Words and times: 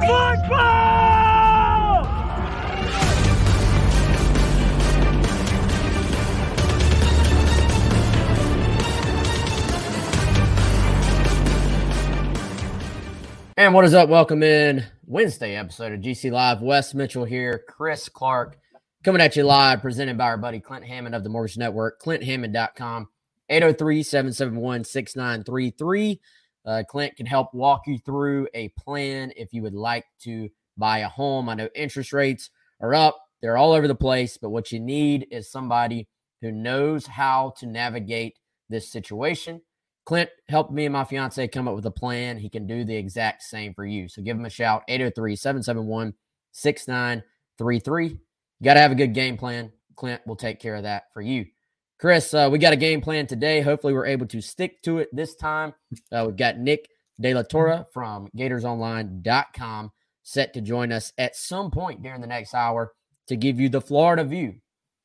Football! 0.00 0.66
And 13.56 13.72
what 13.72 13.84
is 13.84 13.94
up? 13.94 14.08
Welcome 14.08 14.42
in 14.42 14.84
Wednesday 15.06 15.56
episode 15.56 15.92
of 15.92 16.00
GC 16.00 16.30
Live. 16.30 16.60
Wes 16.60 16.94
Mitchell 16.94 17.24
here, 17.24 17.64
Chris 17.68 18.08
Clark 18.08 18.58
coming 19.06 19.22
at 19.22 19.36
you 19.36 19.44
live, 19.44 19.80
presented 19.82 20.18
by 20.18 20.24
our 20.24 20.36
buddy 20.36 20.58
Clint 20.58 20.84
Hammond 20.84 21.14
of 21.14 21.22
the 21.22 21.28
Mortgage 21.28 21.56
Network, 21.56 22.00
clinthammond.com, 22.00 23.06
803 23.48 24.02
771 24.02 24.82
6933. 24.82 26.20
Uh, 26.66 26.82
Clint 26.88 27.16
can 27.16 27.26
help 27.26 27.54
walk 27.54 27.86
you 27.86 27.98
through 27.98 28.48
a 28.54 28.68
plan 28.70 29.32
if 29.36 29.52
you 29.52 29.62
would 29.62 29.74
like 29.74 30.04
to 30.22 30.48
buy 30.76 30.98
a 30.98 31.08
home. 31.08 31.48
I 31.48 31.54
know 31.54 31.68
interest 31.74 32.12
rates 32.12 32.50
are 32.80 32.94
up, 32.94 33.16
they're 33.40 33.56
all 33.56 33.72
over 33.72 33.86
the 33.86 33.94
place, 33.94 34.36
but 34.36 34.50
what 34.50 34.72
you 34.72 34.80
need 34.80 35.28
is 35.30 35.50
somebody 35.50 36.08
who 36.42 36.50
knows 36.50 37.06
how 37.06 37.54
to 37.58 37.66
navigate 37.66 38.34
this 38.68 38.90
situation. 38.90 39.60
Clint 40.04 40.30
helped 40.48 40.72
me 40.72 40.86
and 40.86 40.92
my 40.92 41.04
fiance 41.04 41.46
come 41.48 41.66
up 41.66 41.74
with 41.74 41.86
a 41.86 41.90
plan. 41.90 42.38
He 42.38 42.48
can 42.48 42.66
do 42.66 42.84
the 42.84 42.96
exact 42.96 43.42
same 43.42 43.74
for 43.74 43.84
you. 43.84 44.08
So 44.08 44.22
give 44.22 44.36
him 44.36 44.44
a 44.44 44.50
shout 44.50 44.82
803 44.88 45.34
771 45.36 46.14
6933. 46.52 48.06
You 48.08 48.18
got 48.64 48.74
to 48.74 48.80
have 48.80 48.92
a 48.92 48.96
good 48.96 49.14
game 49.14 49.36
plan. 49.36 49.72
Clint 49.96 50.24
will 50.26 50.36
take 50.36 50.60
care 50.60 50.76
of 50.76 50.84
that 50.84 51.04
for 51.12 51.22
you. 51.22 51.46
Chris, 51.98 52.34
uh, 52.34 52.48
we 52.50 52.58
got 52.58 52.72
a 52.72 52.76
game 52.76 53.00
plan 53.00 53.26
today. 53.26 53.60
Hopefully, 53.60 53.94
we're 53.94 54.06
able 54.06 54.26
to 54.26 54.40
stick 54.40 54.82
to 54.82 54.98
it 54.98 55.08
this 55.14 55.34
time. 55.34 55.72
Uh, 56.12 56.24
we've 56.26 56.36
got 56.36 56.58
Nick 56.58 56.88
De 57.20 57.32
La 57.32 57.42
Torre 57.42 57.86
from 57.92 58.28
GatorsOnline.com 58.36 59.92
set 60.22 60.52
to 60.52 60.60
join 60.60 60.92
us 60.92 61.12
at 61.16 61.36
some 61.36 61.70
point 61.70 62.02
during 62.02 62.20
the 62.20 62.26
next 62.26 62.52
hour 62.52 62.92
to 63.28 63.36
give 63.36 63.58
you 63.60 63.68
the 63.68 63.80
Florida 63.80 64.24
view 64.24 64.56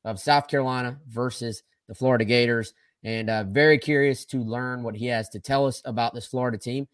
of 0.04 0.20
South 0.20 0.48
Carolina 0.48 0.98
versus 1.08 1.62
the 1.88 1.94
Florida 1.94 2.24
Gators 2.24 2.74
and 3.04 3.30
uh, 3.30 3.44
very 3.44 3.78
curious 3.78 4.24
to 4.26 4.38
learn 4.38 4.82
what 4.82 4.96
he 4.96 5.06
has 5.06 5.28
to 5.30 5.40
tell 5.40 5.66
us 5.66 5.82
about 5.84 6.14
this 6.14 6.26
Florida 6.26 6.58
team. 6.58 6.88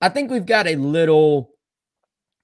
I 0.00 0.08
think 0.08 0.30
we've 0.30 0.46
got 0.46 0.66
a 0.66 0.76
little 0.76 1.50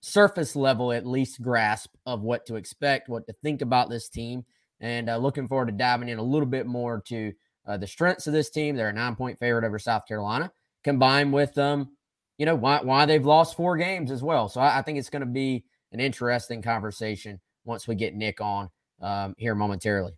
surface 0.00 0.56
level, 0.56 0.92
at 0.92 1.06
least, 1.06 1.42
grasp 1.42 1.94
of 2.05 2.22
what 2.22 2.47
to 2.47 2.56
expect, 2.56 3.08
what 3.08 3.27
to 3.27 3.33
think 3.42 3.62
about 3.62 3.91
this 3.91 4.08
team, 4.08 4.44
and 4.80 5.08
uh, 5.08 5.16
looking 5.16 5.48
forward 5.48 5.66
to 5.66 5.72
diving 5.72 6.08
in 6.08 6.19
a 6.19 6.22
little 6.22 6.46
bit 6.46 6.66
more 6.66 7.02
to 7.06 7.32
uh, 7.66 7.77
the 7.77 7.86
strengths 7.86 8.27
of 8.27 8.32
this 8.32 8.50
team. 8.50 8.77
They're 8.77 8.88
a 8.88 8.92
nine 8.92 9.16
point 9.16 9.38
favorite 9.38 9.64
over 9.64 9.78
South 9.78 10.06
Carolina, 10.06 10.52
combined 10.84 11.33
with 11.33 11.56
um, 11.58 11.91
you 12.38 12.46
know, 12.46 12.55
why 12.55 12.80
why 12.83 13.06
they've 13.06 13.24
lost 13.24 13.56
four 13.56 13.77
games 13.77 14.10
as 14.10 14.22
well. 14.22 14.48
So 14.48 14.60
I, 14.60 14.78
I 14.78 14.83
think 14.83 14.98
it's 14.98 15.10
going 15.10 15.20
to 15.20 15.27
be 15.27 15.64
an 15.92 16.00
interesting 16.00 16.62
conversation 16.62 17.41
once 17.64 17.88
we 17.88 17.94
get 17.94 18.14
Nick 18.14 18.41
on 18.41 18.70
um, 19.00 19.34
here 19.38 19.55
momentarily. 19.55 20.12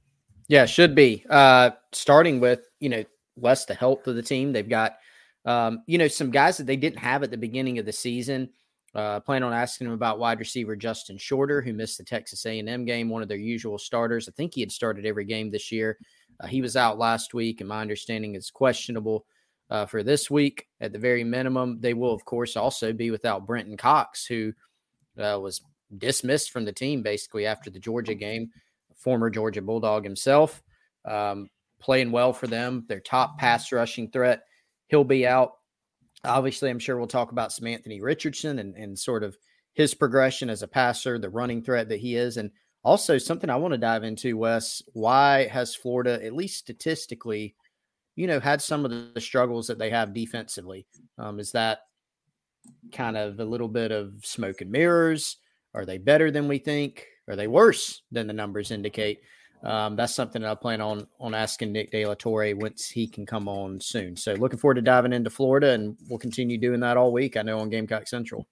Yeah, 0.49 0.67
should 0.67 0.95
be. 0.95 1.25
Uh, 1.29 1.71
starting 1.93 2.41
with, 2.41 2.61
you 2.81 2.89
know, 2.89 3.05
less 3.37 3.67
the 3.67 3.75
health 3.75 4.07
of 4.07 4.17
the 4.17 4.23
team. 4.23 4.53
They've 4.53 4.69
got, 4.69 4.97
um, 5.45 5.83
you 5.87 5.99
know, 5.99 6.09
some 6.09 6.31
guys 6.31 6.57
that 6.57 6.67
they 6.67 6.77
didn't 6.77 6.99
have 6.99 7.23
at 7.23 7.31
the 7.31 7.37
beginning 7.37 7.79
of 7.79 7.87
the 7.87 7.93
season. 7.93 8.51
Uh, 8.99 9.21
plan 9.21 9.45
on 9.45 9.53
asking 9.53 9.87
him 9.87 9.93
about 9.93 10.19
wide 10.19 10.41
receiver 10.41 10.75
Justin 10.75 11.17
Shorter, 11.17 11.63
who 11.63 11.73
missed 11.73 11.99
the 11.99 12.05
Texas 12.05 12.45
A&M 12.45 12.85
game, 12.85 13.09
one 13.09 13.23
of 13.23 13.29
their 13.29 13.37
usual 13.37 13.79
starters. 13.79 14.29
I 14.29 14.33
think 14.33 14.53
he 14.53 14.61
had 14.61 14.73
started 14.73 15.07
every 15.07 15.25
game 15.25 15.53
this 15.53 15.71
year. 15.71 15.99
Uh, 16.41 16.49
he 16.49 16.61
was 16.61 16.77
out 16.77 16.99
last 16.99 17.33
week, 17.33 17.61
and 17.61 17.69
my 17.69 17.81
understanding 17.81 18.35
is 18.35 18.51
questionable 18.51 19.25
uh, 19.71 19.87
for 19.87 20.03
this 20.03 20.33
week 20.33 20.67
at 20.81 20.93
the 20.93 20.99
very 20.99 21.23
minimum. 21.23 21.79
They 21.81 21.95
will, 21.95 22.13
of 22.13 22.25
course, 22.25 22.57
also 22.57 22.93
be 22.93 23.13
without 23.13 23.47
Brenton 23.47 23.77
Cox, 23.77 24.27
who 24.27 24.53
uh, 25.17 25.39
was 25.41 25.61
dismissed 25.97 26.51
from 26.51 26.65
the 26.65 26.73
team 26.73 27.01
basically 27.01 27.47
after 27.47 27.71
the 27.71 27.79
Georgia 27.79 28.15
game 28.15 28.51
former 28.97 29.31
Georgia 29.31 29.63
Bulldog 29.63 30.03
himself, 30.03 30.61
um, 31.05 31.49
playing 31.81 32.11
well 32.11 32.33
for 32.33 32.49
them. 32.49 32.85
Their 32.89 32.99
top 32.99 33.39
pass 33.39 33.71
rushing 33.71 34.11
threat. 34.11 34.43
He'll 34.89 35.05
be 35.05 35.25
out. 35.25 35.53
Obviously, 36.25 36.71
I'm 36.71 36.79
sure 36.79 36.97
we'll 36.97 37.07
talk 37.07 37.33
about 37.33 37.53
some 37.53 37.67
Anthony 37.67 38.01
Richardson 38.01 38.59
and, 38.59 38.75
and 38.75 38.99
sort 38.99 39.23
of 39.23 39.37
his 39.75 39.95
progression 39.95 40.51
as 40.51 40.63
a 40.63 40.69
passer, 40.69 41.19
the 41.19 41.31
running 41.31 41.63
threat 41.63 41.89
that 41.89 42.01
he 42.01 42.17
is. 42.17 42.37
And 42.37 42.51
also, 42.83 43.19
something 43.19 43.51
I 43.51 43.57
want 43.57 43.73
to 43.73 43.79
dive 43.79 44.05
into, 44.05 44.37
Wes, 44.37 44.83
why 44.93 45.47
has 45.49 45.75
Florida, 45.75 46.25
at 46.25 46.33
least 46.33 46.59
statistically, 46.59 47.55
you 48.17 48.27
know, 48.27 48.41
had 48.41 48.61
some 48.61 48.85
of 48.85 49.15
the 49.15 49.21
struggles 49.21 49.67
that 49.69 49.79
they 49.79 49.91
have 49.91 50.15
defensively? 50.15 50.87
Um, 51.19 51.39
is 51.39 51.53
that 51.53 51.81
kind 52.93 53.17
of 53.17 53.39
a 53.41 53.45
little 53.45 53.69
bit 53.69 53.93
of 53.93 54.15
smoke 54.25 54.61
and 54.61 54.71
mirrors? 54.71 55.37
Are 55.75 55.85
they 55.85 55.99
better 55.99 56.31
than 56.31 56.49
we 56.49 56.59
think? 56.59 57.07
Are 57.29 57.37
they 57.37 57.47
worse 57.47 58.03
than 58.11 58.27
the 58.27 58.33
numbers 58.33 58.71
indicate? 58.71 59.21
Um, 59.63 59.97
that's 59.97 60.15
something 60.15 60.43
that 60.43 60.51
I 60.51 60.55
plan 60.55 60.81
on 60.81 61.07
on 61.19 61.35
asking 61.35 61.73
Nick 61.73 61.91
De 61.91 62.07
La 62.07 62.15
Torre 62.15 62.55
once 62.55 62.89
he 62.89 63.09
can 63.09 63.27
come 63.27 63.49
on 63.49 63.81
soon. 63.81 64.17
So 64.17 64.35
looking 64.35 64.59
forward 64.59 64.75
to 64.75 64.83
diving 64.83 65.13
into 65.13 65.31
Florida, 65.31 65.73
and 65.73 65.97
we'll 66.09 66.19
continue 66.19 66.59
doing 66.59 66.81
that 66.81 66.97
all 66.97 67.13
week. 67.13 67.37
I 67.37 67.43
know 67.43 67.59
on 67.59 67.71
Gamecock 67.71 68.07
Central. 68.07 68.47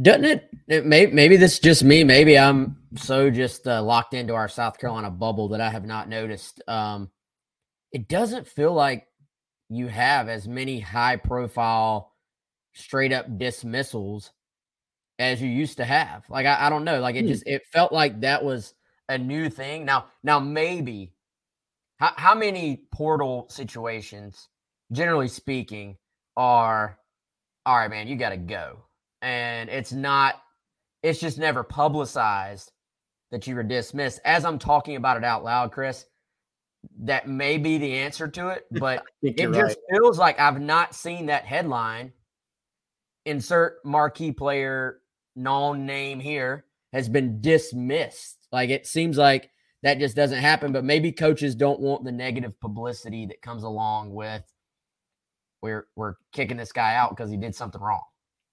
Doesn't 0.00 0.24
it? 0.24 0.48
it 0.68 0.86
may, 0.86 1.06
maybe 1.06 1.36
this 1.36 1.54
is 1.54 1.58
just 1.58 1.84
me. 1.84 2.04
Maybe 2.04 2.38
I'm 2.38 2.78
so 2.96 3.30
just 3.30 3.66
uh, 3.66 3.82
locked 3.82 4.14
into 4.14 4.34
our 4.34 4.48
South 4.48 4.78
Carolina 4.78 5.10
bubble 5.10 5.48
that 5.48 5.60
I 5.60 5.70
have 5.70 5.84
not 5.84 6.08
noticed. 6.08 6.62
Um, 6.66 7.10
it 7.90 8.08
doesn't 8.08 8.46
feel 8.46 8.72
like 8.72 9.06
you 9.68 9.88
have 9.88 10.28
as 10.28 10.48
many 10.48 10.80
high 10.80 11.16
profile, 11.16 12.12
straight 12.72 13.12
up 13.12 13.38
dismissals 13.38 14.32
as 15.18 15.42
you 15.42 15.48
used 15.48 15.76
to 15.76 15.84
have. 15.84 16.24
Like 16.30 16.46
I, 16.46 16.66
I 16.66 16.70
don't 16.70 16.84
know. 16.84 17.00
Like 17.00 17.16
it 17.16 17.22
hmm. 17.22 17.28
just 17.28 17.46
it 17.46 17.62
felt 17.72 17.92
like 17.92 18.20
that 18.20 18.44
was 18.44 18.74
a 19.12 19.18
new 19.18 19.48
thing. 19.48 19.84
Now 19.84 20.06
now 20.22 20.38
maybe 20.38 21.12
how 21.98 22.12
how 22.16 22.34
many 22.34 22.84
portal 22.92 23.46
situations, 23.48 24.48
generally 24.90 25.28
speaking, 25.28 25.96
are 26.36 26.98
all 27.64 27.76
right, 27.76 27.90
man, 27.90 28.08
you 28.08 28.16
gotta 28.16 28.36
go. 28.36 28.84
And 29.20 29.70
it's 29.70 29.92
not 29.92 30.42
it's 31.02 31.20
just 31.20 31.38
never 31.38 31.62
publicized 31.62 32.72
that 33.30 33.46
you 33.46 33.54
were 33.54 33.62
dismissed. 33.62 34.20
As 34.24 34.44
I'm 34.44 34.58
talking 34.58 34.96
about 34.96 35.16
it 35.16 35.24
out 35.24 35.44
loud, 35.44 35.72
Chris, 35.72 36.06
that 37.00 37.28
may 37.28 37.58
be 37.58 37.78
the 37.78 37.94
answer 37.94 38.28
to 38.28 38.48
it, 38.48 38.66
but 38.72 39.04
it 39.22 39.36
just 39.36 39.54
right. 39.54 39.76
feels 39.90 40.18
like 40.18 40.38
I've 40.38 40.60
not 40.60 40.94
seen 40.94 41.26
that 41.26 41.44
headline. 41.44 42.12
Insert 43.24 43.84
marquee 43.84 44.32
player 44.32 44.98
known 45.36 45.86
name 45.86 46.18
here 46.18 46.64
has 46.92 47.08
been 47.08 47.40
dismissed. 47.40 48.41
Like 48.52 48.70
it 48.70 48.86
seems 48.86 49.16
like 49.16 49.50
that 49.82 49.98
just 49.98 50.14
doesn't 50.14 50.38
happen, 50.38 50.72
but 50.72 50.84
maybe 50.84 51.10
coaches 51.10 51.54
don't 51.54 51.80
want 51.80 52.04
the 52.04 52.12
negative 52.12 52.60
publicity 52.60 53.26
that 53.26 53.42
comes 53.42 53.64
along 53.64 54.12
with 54.12 54.42
we're 55.62 55.86
we're 55.96 56.14
kicking 56.32 56.56
this 56.56 56.72
guy 56.72 56.94
out 56.96 57.16
because 57.16 57.30
he 57.30 57.36
did 57.36 57.54
something 57.54 57.80
wrong. 57.80 58.02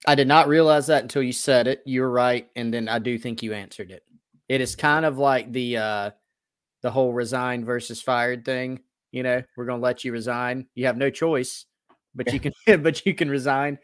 I 0.08 0.16
did 0.16 0.28
not 0.28 0.48
realize 0.48 0.88
that 0.88 1.02
until 1.02 1.24
you 1.24 1.34
said 1.34 1.68
it. 1.68 1.82
You're 1.86 2.10
right, 2.10 2.48
and 2.56 2.74
then 2.74 2.88
I 2.88 3.00
do 3.00 3.18
think 3.18 3.44
you 3.44 3.54
answered 3.54 3.92
it. 3.92 4.04
It 4.48 4.62
is 4.62 4.76
kind 4.76 5.06
of 5.06 5.18
like 5.18 5.52
the 5.52 5.78
uh 5.78 6.12
the 6.82 6.92
whole 6.92 7.12
resign 7.12 7.66
versus 7.66 8.02
fired 8.02 8.46
thing. 8.46 8.80
You 9.12 9.24
know, 9.24 9.42
we're 9.58 9.66
gonna 9.66 9.82
let 9.82 10.06
you 10.06 10.12
resign. 10.12 10.68
You 10.76 10.86
have 10.86 10.98
no 10.98 11.10
choice, 11.10 11.66
but 12.16 12.32
you 12.32 12.40
can 12.40 12.54
but 12.82 13.06
you 13.06 13.14
can 13.14 13.30
resign 13.30 13.80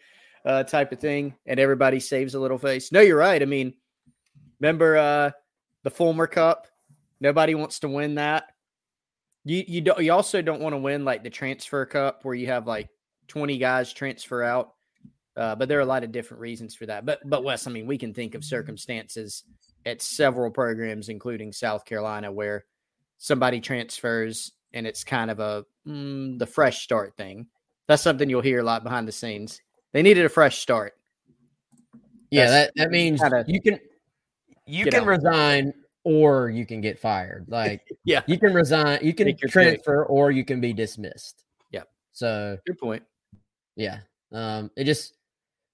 uh, 0.46 0.64
type 0.64 0.92
of 0.92 1.00
thing, 1.00 1.36
and 1.46 1.60
everybody 1.60 2.00
saves 2.00 2.36
a 2.36 2.40
little 2.40 2.60
face. 2.60 2.92
No, 2.92 3.02
you're 3.02 3.18
right. 3.18 3.42
I 3.42 3.46
mean, 3.46 3.74
remember 4.60 4.98
uh, 4.98 5.32
the 5.86 5.92
Fulmer 5.92 6.28
Cup? 6.28 6.68
Nobody 7.22 7.56
wants 7.56 7.80
to 7.80 7.88
win 7.88 8.16
that. 8.16 8.48
You 9.46 9.64
you 9.66 9.82
don't. 9.82 10.04
You 10.04 10.12
also 10.12 10.42
don't 10.42 10.60
want 10.60 10.74
to 10.74 10.80
win 10.80 11.06
like 11.06 11.24
the 11.24 11.30
Transfer 11.30 11.86
Cup, 11.86 12.26
where 12.26 12.36
you 12.36 12.48
have 12.48 12.68
like 12.68 12.90
20 13.28 13.58
guys 13.58 13.94
transfer 13.94 14.44
out. 14.44 14.74
Uh, 15.38 15.56
but 15.56 15.70
there 15.70 15.78
are 15.78 15.82
a 15.82 15.86
lot 15.86 16.04
of 16.04 16.12
different 16.12 16.42
reasons 16.42 16.76
for 16.76 16.88
that. 16.88 17.06
But 17.06 17.20
but 17.24 17.44
Wes, 17.44 17.68
I 17.68 17.72
mean, 17.72 17.86
we 17.86 17.98
can 17.98 18.14
think 18.14 18.36
of 18.36 18.44
circumstances 18.44 19.44
at 19.86 20.02
several 20.02 20.50
programs, 20.50 21.08
including 21.08 21.54
South 21.54 21.86
Carolina, 21.86 22.32
where 22.32 22.66
somebody 23.18 23.62
transfers 23.62 24.52
and 24.74 24.88
it's 24.88 25.04
kind 25.04 25.30
of 25.30 25.40
a 25.40 25.64
mm, 25.88 26.40
the 26.40 26.48
fresh 26.48 26.84
start 26.84 27.16
thing. 27.16 27.48
That's 27.88 28.02
something 28.02 28.28
you'll 28.28 28.42
hear 28.42 28.60
a 28.60 28.64
lot 28.64 28.84
behind 28.84 29.08
the 29.08 29.12
scenes. 29.12 29.62
They 29.94 30.02
needed 30.02 30.26
a 30.26 30.30
fresh 30.30 30.58
start. 30.58 30.94
Yeah, 32.32 32.50
that, 32.50 32.72
that 32.76 32.90
means 32.90 33.22
you 33.48 33.62
can 33.62 33.80
you 34.66 34.86
can 34.86 35.02
out. 35.02 35.08
resign 35.08 35.74
or 36.04 36.50
you 36.50 36.66
can 36.66 36.82
get 36.82 37.00
fired. 37.00 37.46
Like 37.48 37.82
yeah, 38.06 38.22
you 38.28 38.40
can 38.40 38.54
resign, 38.54 39.00
you 39.02 39.14
can 39.14 39.36
transfer, 39.48 40.06
or 40.06 40.32
you 40.32 40.46
can 40.46 40.62
be 40.62 40.74
dismissed. 40.74 41.44
Yeah. 41.72 41.84
So 42.14 42.58
good 42.66 42.80
point. 42.80 43.04
Yeah. 43.76 44.00
Um, 44.32 44.72
it 44.76 44.86
just 44.86 45.14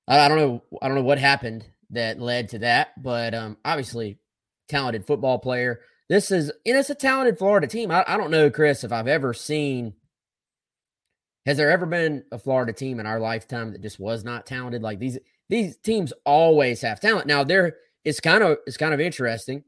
I, 0.08 0.22
I 0.22 0.28
don't 0.28 0.38
know 0.38 0.64
I 0.82 0.88
don't 0.88 0.96
know 0.96 1.04
what 1.04 1.20
happened 1.20 1.66
that 1.92 2.20
led 2.20 2.50
to 2.50 2.60
that, 2.60 3.02
but 3.02 3.34
um 3.34 3.58
obviously 3.64 4.18
talented 4.70 5.06
football 5.06 5.40
player. 5.40 5.82
This 6.10 6.32
is 6.32 6.52
and 6.66 6.78
it's 6.78 6.90
a 6.90 6.96
talented 6.96 7.38
Florida 7.38 7.68
team. 7.68 7.92
I, 7.92 8.04
I 8.08 8.18
don't 8.18 8.32
know, 8.32 8.50
Chris, 8.50 8.84
if 8.84 8.92
I've 8.92 9.08
ever 9.08 9.34
seen 9.34 9.94
has 11.46 11.58
there 11.58 11.72
ever 11.72 11.86
been 11.86 12.24
a 12.32 12.38
Florida 12.38 12.72
team 12.72 13.00
in 13.00 13.08
our 13.08 13.20
lifetime 13.20 13.72
that 13.72 13.82
just 13.82 14.00
was 14.00 14.24
not 14.24 14.46
talented? 14.46 14.82
Like 14.82 15.00
these 15.00 15.18
these 15.50 15.76
teams 15.78 16.14
always 16.26 16.82
have 16.82 17.00
talent. 17.00 17.28
Now 17.28 17.44
there 17.44 17.78
it's 18.04 18.20
kind 18.20 18.44
of 18.44 18.58
it's 18.66 18.78
kind 18.78 18.94
of 18.94 19.00
interesting. 19.00 19.64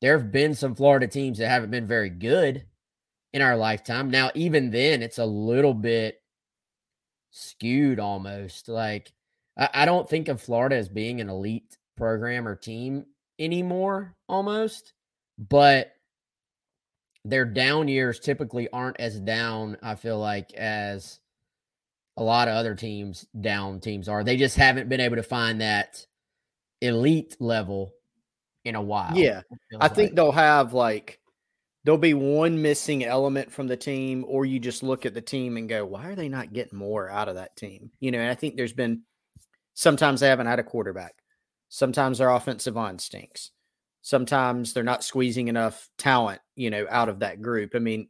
There 0.00 0.18
have 0.18 0.32
been 0.32 0.54
some 0.54 0.74
Florida 0.74 1.06
teams 1.06 1.38
that 1.38 1.48
haven't 1.48 1.70
been 1.70 1.86
very 1.86 2.10
good 2.10 2.66
in 3.32 3.42
our 3.42 3.56
lifetime. 3.56 4.10
Now, 4.10 4.30
even 4.34 4.70
then, 4.70 5.02
it's 5.02 5.18
a 5.18 5.24
little 5.24 5.74
bit 5.74 6.20
skewed 7.30 7.98
almost. 7.98 8.68
Like 8.68 9.12
I, 9.56 9.68
I 9.72 9.84
don't 9.84 10.08
think 10.08 10.28
of 10.28 10.42
Florida 10.42 10.76
as 10.76 10.88
being 10.88 11.20
an 11.20 11.28
elite 11.28 11.76
program 11.96 12.46
or 12.46 12.56
team 12.56 13.06
anymore, 13.38 14.14
almost. 14.28 14.92
But 15.38 15.92
their 17.24 17.44
down 17.44 17.88
years 17.88 18.20
typically 18.20 18.68
aren't 18.70 19.00
as 19.00 19.18
down, 19.18 19.78
I 19.82 19.94
feel 19.94 20.18
like, 20.18 20.52
as 20.54 21.18
a 22.16 22.22
lot 22.22 22.48
of 22.48 22.54
other 22.54 22.74
teams 22.74 23.26
down 23.40 23.80
teams 23.80 24.08
are. 24.08 24.22
They 24.22 24.36
just 24.36 24.56
haven't 24.56 24.88
been 24.88 25.00
able 25.00 25.16
to 25.16 25.22
find 25.22 25.60
that 25.60 26.06
elite 26.84 27.36
level 27.40 27.92
in 28.64 28.74
a 28.74 28.82
while. 28.82 29.16
Yeah. 29.16 29.42
I 29.74 29.86
like. 29.86 29.94
think 29.94 30.14
they'll 30.14 30.32
have 30.32 30.72
like 30.72 31.20
there'll 31.84 31.98
be 31.98 32.14
one 32.14 32.60
missing 32.62 33.04
element 33.04 33.52
from 33.52 33.66
the 33.66 33.76
team, 33.76 34.24
or 34.26 34.46
you 34.46 34.58
just 34.58 34.82
look 34.82 35.04
at 35.04 35.14
the 35.14 35.20
team 35.20 35.56
and 35.56 35.68
go, 35.68 35.84
why 35.84 36.08
are 36.08 36.14
they 36.14 36.28
not 36.28 36.52
getting 36.52 36.78
more 36.78 37.10
out 37.10 37.28
of 37.28 37.34
that 37.34 37.56
team? 37.56 37.90
You 38.00 38.10
know, 38.10 38.18
and 38.18 38.30
I 38.30 38.34
think 38.34 38.56
there's 38.56 38.72
been 38.72 39.02
sometimes 39.74 40.20
they 40.20 40.28
haven't 40.28 40.46
had 40.46 40.58
a 40.58 40.64
quarterback. 40.64 41.14
Sometimes 41.68 42.18
their 42.18 42.30
offensive 42.30 42.76
line 42.76 42.98
stinks. 42.98 43.50
Sometimes 44.02 44.72
they're 44.72 44.82
not 44.82 45.04
squeezing 45.04 45.48
enough 45.48 45.88
talent, 45.98 46.40
you 46.56 46.70
know, 46.70 46.86
out 46.90 47.08
of 47.08 47.20
that 47.20 47.42
group. 47.42 47.72
I 47.74 47.78
mean, 47.78 48.08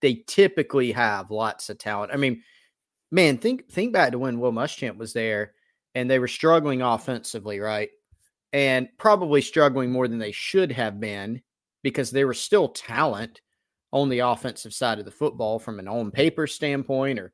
they 0.00 0.24
typically 0.26 0.92
have 0.92 1.30
lots 1.30 1.68
of 1.68 1.78
talent. 1.78 2.12
I 2.12 2.16
mean, 2.16 2.42
man, 3.10 3.38
think 3.38 3.70
think 3.70 3.92
back 3.92 4.12
to 4.12 4.18
when 4.18 4.40
Will 4.40 4.52
Muschamp 4.52 4.96
was 4.96 5.12
there 5.12 5.52
and 5.96 6.10
they 6.10 6.18
were 6.18 6.28
struggling 6.28 6.82
offensively, 6.82 7.58
right? 7.58 7.88
And 8.52 8.88
probably 8.98 9.40
struggling 9.40 9.90
more 9.90 10.06
than 10.06 10.18
they 10.18 10.30
should 10.30 10.70
have 10.70 11.00
been 11.00 11.40
because 11.82 12.10
they 12.10 12.26
were 12.26 12.34
still 12.34 12.68
talent 12.68 13.40
on 13.92 14.10
the 14.10 14.18
offensive 14.18 14.74
side 14.74 14.98
of 14.98 15.06
the 15.06 15.10
football 15.10 15.58
from 15.58 15.78
an 15.78 15.88
on 15.88 16.10
paper 16.10 16.46
standpoint, 16.46 17.18
or 17.18 17.32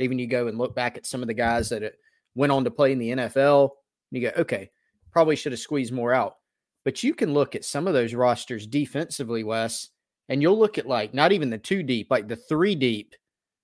even 0.00 0.18
you 0.18 0.26
go 0.26 0.48
and 0.48 0.58
look 0.58 0.74
back 0.74 0.96
at 0.96 1.06
some 1.06 1.22
of 1.22 1.28
the 1.28 1.34
guys 1.34 1.68
that 1.68 1.84
uh, 1.84 1.90
went 2.34 2.50
on 2.50 2.64
to 2.64 2.70
play 2.70 2.90
in 2.90 2.98
the 2.98 3.10
NFL, 3.10 3.70
and 4.10 4.20
you 4.22 4.28
go, 4.28 4.40
okay, 4.40 4.70
probably 5.12 5.36
should 5.36 5.52
have 5.52 5.60
squeezed 5.60 5.92
more 5.92 6.12
out. 6.12 6.34
But 6.84 7.04
you 7.04 7.14
can 7.14 7.32
look 7.32 7.54
at 7.54 7.64
some 7.64 7.86
of 7.86 7.94
those 7.94 8.12
rosters 8.12 8.66
defensively, 8.66 9.44
Wes, 9.44 9.90
and 10.28 10.42
you'll 10.42 10.58
look 10.58 10.78
at 10.78 10.88
like 10.88 11.14
not 11.14 11.30
even 11.30 11.48
the 11.48 11.58
two 11.58 11.84
deep, 11.84 12.08
like 12.10 12.26
the 12.26 12.34
three 12.34 12.74
deep 12.74 13.14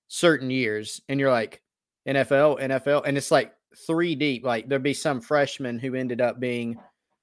certain 0.07 0.51
years, 0.51 1.01
and 1.09 1.19
you're 1.19 1.33
like, 1.33 1.63
NFL, 2.07 2.61
NFL, 2.61 3.03
and 3.05 3.17
it's 3.17 3.33
like 3.33 3.53
three 3.87 4.14
deep. 4.14 4.44
Like 4.44 4.69
there'd 4.69 4.82
be 4.82 4.94
some 4.94 5.20
freshman 5.20 5.78
who 5.78 5.94
ended 5.94 6.20
up 6.20 6.40
being, 6.40 6.78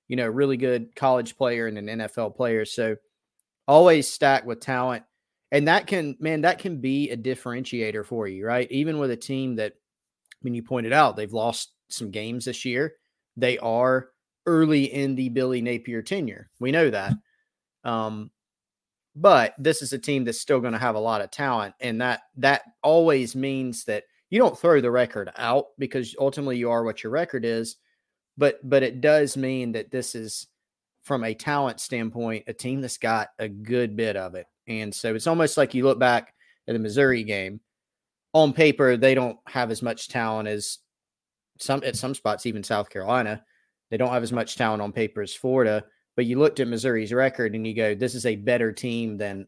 you 0.08 0.16
know, 0.16 0.28
really 0.28 0.58
good 0.58 0.96
college 0.96 1.38
player 1.38 1.68
and 1.68 1.78
an 1.78 2.00
NFL 2.00 2.36
player. 2.36 2.66
So 2.66 2.98
always 3.68 4.08
stacked 4.12 4.46
with 4.46 4.60
talent. 4.60 5.04
And 5.52 5.68
that 5.68 5.88
can, 5.88 6.18
man, 6.20 6.42
that 6.42 6.60
can 6.60 6.82
be 6.82 7.12
a 7.12 7.18
differentiator 7.18 8.06
for 8.06 8.28
you, 8.28 8.46
right? 8.46 8.72
Even 8.72 8.98
with 9.00 9.12
a 9.12 9.18
team 9.18 9.56
that, 9.58 9.74
when 10.42 10.54
you 10.54 10.62
pointed 10.62 10.92
out, 10.92 11.16
they've 11.16 11.32
lost 11.32 11.72
some 11.88 12.12
games 12.12 12.46
this 12.46 12.66
year. 12.66 12.96
They 13.38 13.58
are 13.60 14.10
early 14.46 14.86
in 14.86 15.16
the 15.16 15.30
Billy 15.30 15.62
Napier 15.62 16.02
tenure. 16.02 16.50
We 16.60 16.72
know 16.72 16.90
that. 16.90 17.14
Um, 17.86 18.32
but 19.16 19.54
this 19.58 19.82
is 19.82 19.94
a 19.94 20.00
team 20.00 20.24
that's 20.24 20.40
still 20.40 20.60
going 20.60 20.74
to 20.74 20.80
have 20.80 20.96
a 20.96 21.00
lot 21.00 21.22
of 21.22 21.32
talent, 21.32 21.76
and 21.80 22.02
that 22.02 22.22
that 22.38 22.64
always 22.82 23.36
means 23.36 23.86
that 23.86 24.04
you 24.34 24.40
don't 24.40 24.58
throw 24.58 24.82
the 24.82 24.90
record 24.90 25.32
out 25.38 25.68
because 25.78 26.16
ultimately 26.20 26.58
you 26.58 26.72
are 26.72 26.84
what 26.84 27.04
your 27.04 27.12
record 27.12 27.46
is, 27.46 27.76
but 28.36 28.68
but 28.68 28.82
it 28.82 29.00
does 29.00 29.38
mean 29.38 29.74
that 29.74 29.92
this 29.92 30.16
is 30.16 30.48
from 31.04 31.24
a 31.24 31.36
talent 31.36 31.80
standpoint 31.80 32.46
a 32.48 32.54
team 32.54 32.82
that's 32.82 32.98
got 32.98 33.30
a 33.38 33.48
good 33.48 33.96
bit 33.96 34.16
of 34.16 34.34
it. 34.34 34.48
And 34.68 34.92
so 34.92 35.14
it's 35.14 35.28
almost 35.28 35.56
like 35.56 35.76
you 35.76 35.84
look 35.84 36.00
back 36.00 36.34
at 36.68 36.74
the 36.74 36.80
Missouri 36.80 37.24
game. 37.24 37.60
On 38.34 38.54
paper, 38.54 38.98
they 38.98 39.14
don't 39.14 39.38
have 39.46 39.70
as 39.70 39.84
much 39.84 40.08
talent 40.08 40.48
as 40.48 40.80
some 41.60 41.84
at 41.86 41.96
some 41.96 42.16
spots, 42.16 42.48
even 42.48 42.64
South 42.64 42.90
Carolina. 42.90 43.44
They 43.92 43.98
don't 43.98 44.14
have 44.14 44.24
as 44.24 44.34
much 44.34 44.56
talent 44.56 44.82
on 44.82 44.94
paper 44.94 45.22
as 45.22 45.36
Florida. 45.36 45.86
But 46.16 46.26
you 46.26 46.40
looked 46.40 46.60
at 46.60 46.68
Missouri's 46.68 47.14
record 47.14 47.54
and 47.54 47.68
you 47.68 47.76
go, 47.76 47.94
this 47.94 48.16
is 48.16 48.26
a 48.26 48.36
better 48.36 48.72
team 48.72 49.16
than 49.16 49.48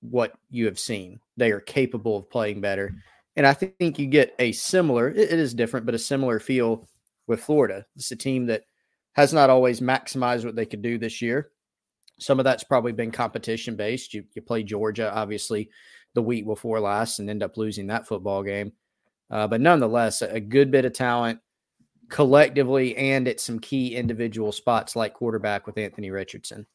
what 0.00 0.32
you 0.50 0.66
have 0.66 0.80
seen. 0.80 1.20
They 1.36 1.52
are 1.52 1.60
capable 1.60 2.16
of 2.16 2.28
playing 2.28 2.60
better. 2.60 2.92
And 3.36 3.46
I 3.46 3.52
think 3.52 3.98
you 3.98 4.06
get 4.06 4.34
a 4.38 4.52
similar, 4.52 5.08
it 5.08 5.18
is 5.30 5.54
different, 5.54 5.84
but 5.84 5.94
a 5.94 5.98
similar 5.98 6.40
feel 6.40 6.88
with 7.26 7.40
Florida. 7.40 7.84
It's 7.96 8.10
a 8.10 8.16
team 8.16 8.46
that 8.46 8.62
has 9.12 9.32
not 9.32 9.50
always 9.50 9.80
maximized 9.80 10.44
what 10.44 10.56
they 10.56 10.66
could 10.66 10.82
do 10.82 10.98
this 10.98 11.20
year. 11.20 11.50
Some 12.18 12.38
of 12.38 12.44
that's 12.44 12.64
probably 12.64 12.92
been 12.92 13.10
competition 13.10 13.76
based. 13.76 14.14
You, 14.14 14.24
you 14.34 14.40
play 14.40 14.62
Georgia, 14.62 15.14
obviously, 15.14 15.70
the 16.14 16.22
week 16.22 16.46
before 16.46 16.80
last 16.80 17.18
and 17.18 17.28
end 17.28 17.42
up 17.42 17.58
losing 17.58 17.88
that 17.88 18.06
football 18.06 18.42
game. 18.42 18.72
Uh, 19.30 19.46
but 19.46 19.60
nonetheless, 19.60 20.22
a 20.22 20.40
good 20.40 20.70
bit 20.70 20.84
of 20.84 20.94
talent 20.94 21.40
collectively 22.08 22.96
and 22.96 23.28
at 23.28 23.40
some 23.40 23.58
key 23.58 23.96
individual 23.96 24.52
spots 24.52 24.96
like 24.96 25.12
quarterback 25.12 25.66
with 25.66 25.76
Anthony 25.76 26.10
Richardson. 26.10 26.66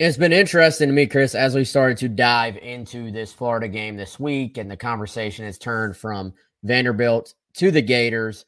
It's 0.00 0.16
been 0.16 0.32
interesting 0.32 0.88
to 0.88 0.94
me, 0.94 1.06
Chris, 1.06 1.34
as 1.34 1.54
we 1.54 1.62
started 1.62 1.98
to 1.98 2.08
dive 2.08 2.56
into 2.56 3.10
this 3.10 3.34
Florida 3.34 3.68
game 3.68 3.98
this 3.98 4.18
week, 4.18 4.56
and 4.56 4.70
the 4.70 4.74
conversation 4.74 5.44
has 5.44 5.58
turned 5.58 5.94
from 5.94 6.32
Vanderbilt 6.62 7.34
to 7.56 7.70
the 7.70 7.82
Gators. 7.82 8.46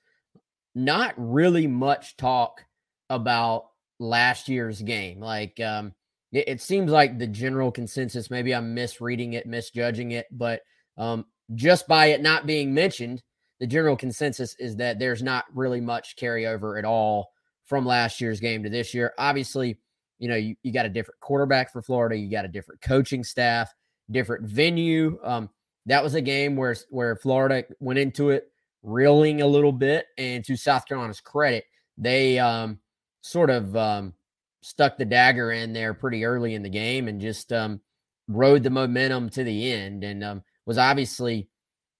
Not 0.74 1.12
really 1.18 1.66
much 1.66 2.16
talk 2.16 2.64
about 3.10 3.66
last 3.98 4.48
year's 4.48 4.80
game. 4.80 5.20
Like, 5.20 5.60
um, 5.60 5.92
it, 6.32 6.48
it, 6.48 6.60
seems 6.62 6.90
like 6.90 7.18
the 7.18 7.26
general 7.26 7.70
consensus, 7.70 8.30
maybe 8.30 8.54
I'm 8.54 8.72
misreading 8.72 9.34
it, 9.34 9.44
misjudging 9.44 10.12
it, 10.12 10.28
but 10.30 10.62
um, 10.96 11.26
just 11.54 11.86
by 11.86 12.06
it 12.06 12.22
not 12.22 12.46
being 12.46 12.72
mentioned, 12.72 13.22
the 13.60 13.66
general 13.66 13.98
consensus 13.98 14.56
is 14.58 14.76
that 14.76 14.98
there's 14.98 15.22
not 15.22 15.44
really 15.54 15.82
much 15.82 16.16
carryover 16.16 16.78
at 16.78 16.86
all 16.86 17.30
from 17.66 17.84
last 17.84 18.22
year's 18.22 18.40
game 18.40 18.62
to 18.62 18.70
this 18.70 18.94
year. 18.94 19.12
Obviously, 19.18 19.76
you 20.22 20.28
know, 20.28 20.36
you, 20.36 20.54
you 20.62 20.72
got 20.72 20.86
a 20.86 20.88
different 20.88 21.18
quarterback 21.18 21.72
for 21.72 21.82
Florida, 21.82 22.16
you 22.16 22.30
got 22.30 22.44
a 22.44 22.48
different 22.48 22.80
coaching 22.80 23.24
staff, 23.24 23.74
different 24.08 24.46
venue. 24.46 25.18
Um, 25.24 25.50
that 25.86 26.00
was 26.00 26.14
a 26.14 26.20
game 26.20 26.54
where 26.54 26.76
where 26.90 27.16
Florida 27.16 27.64
went 27.80 27.98
into 27.98 28.30
it 28.30 28.52
reeling 28.84 29.42
a 29.42 29.46
little 29.48 29.72
bit, 29.72 30.06
and 30.16 30.44
to 30.44 30.56
South 30.56 30.86
Carolina's 30.86 31.20
credit, 31.20 31.64
they 31.98 32.38
um, 32.38 32.78
sort 33.22 33.50
of 33.50 33.76
um, 33.76 34.14
stuck 34.60 34.96
the 34.96 35.04
dagger 35.04 35.50
in 35.50 35.72
there 35.72 35.92
pretty 35.92 36.24
early 36.24 36.54
in 36.54 36.62
the 36.62 36.68
game 36.68 37.08
and 37.08 37.20
just 37.20 37.52
um, 37.52 37.80
rode 38.28 38.62
the 38.62 38.70
momentum 38.70 39.28
to 39.30 39.42
the 39.42 39.72
end, 39.72 40.04
and 40.04 40.22
um, 40.22 40.42
was 40.66 40.78
obviously 40.78 41.48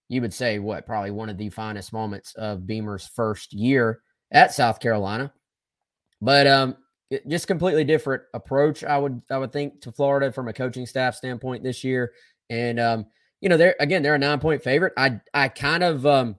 you 0.09 0.21
would 0.21 0.33
say 0.33 0.61
what 0.61 0.87
probably 0.87 1.11
one 1.11 1.29
of 1.29 1.39
the 1.39 1.51
finest 1.51 1.93
moments 1.93 2.35
of 2.37 2.69
Beamer's 2.69 3.11
first 3.17 3.53
year 3.53 4.01
at 4.31 4.55
South 4.55 4.79
Carolina. 4.79 5.33
But 6.21 6.47
um, 6.47 6.77
just 7.29 7.47
completely 7.47 7.85
different 7.85 8.23
approach. 8.35 8.85
I 8.85 8.99
would 8.99 9.23
I 9.31 9.39
would 9.39 9.53
think 9.53 9.81
to 9.83 9.93
Florida 9.93 10.33
from 10.33 10.49
a 10.49 10.53
coaching 10.53 10.87
staff 10.87 11.15
standpoint 11.15 11.63
this 11.63 11.85
year, 11.85 12.13
and 12.51 12.79
um, 12.81 13.07
you 13.41 13.49
know 13.49 13.57
they're 13.57 13.77
again 13.81 14.03
they're 14.03 14.15
a 14.15 14.19
nine 14.19 14.41
point 14.41 14.63
favorite. 14.63 14.93
I 14.97 15.21
I 15.35 15.49
kind 15.49 15.83
of 15.83 16.07
um, 16.07 16.37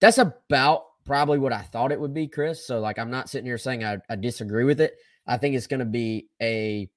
that's 0.00 0.18
about 0.18 0.84
probably 1.04 1.38
what 1.38 1.52
I 1.52 1.62
thought 1.62 1.92
it 1.92 2.00
would 2.00 2.14
be, 2.14 2.26
Chris. 2.26 2.66
So 2.66 2.80
like 2.80 2.98
I'm 2.98 3.10
not 3.10 3.28
sitting 3.28 3.46
here 3.46 3.58
saying 3.58 3.84
I, 3.84 3.98
I 4.08 4.16
disagree 4.16 4.64
with 4.64 4.80
it. 4.80 4.94
I 5.26 5.36
think 5.36 5.54
it's 5.54 5.66
going 5.66 5.80
to 5.80 5.86
be 5.86 6.28
a 6.40 6.88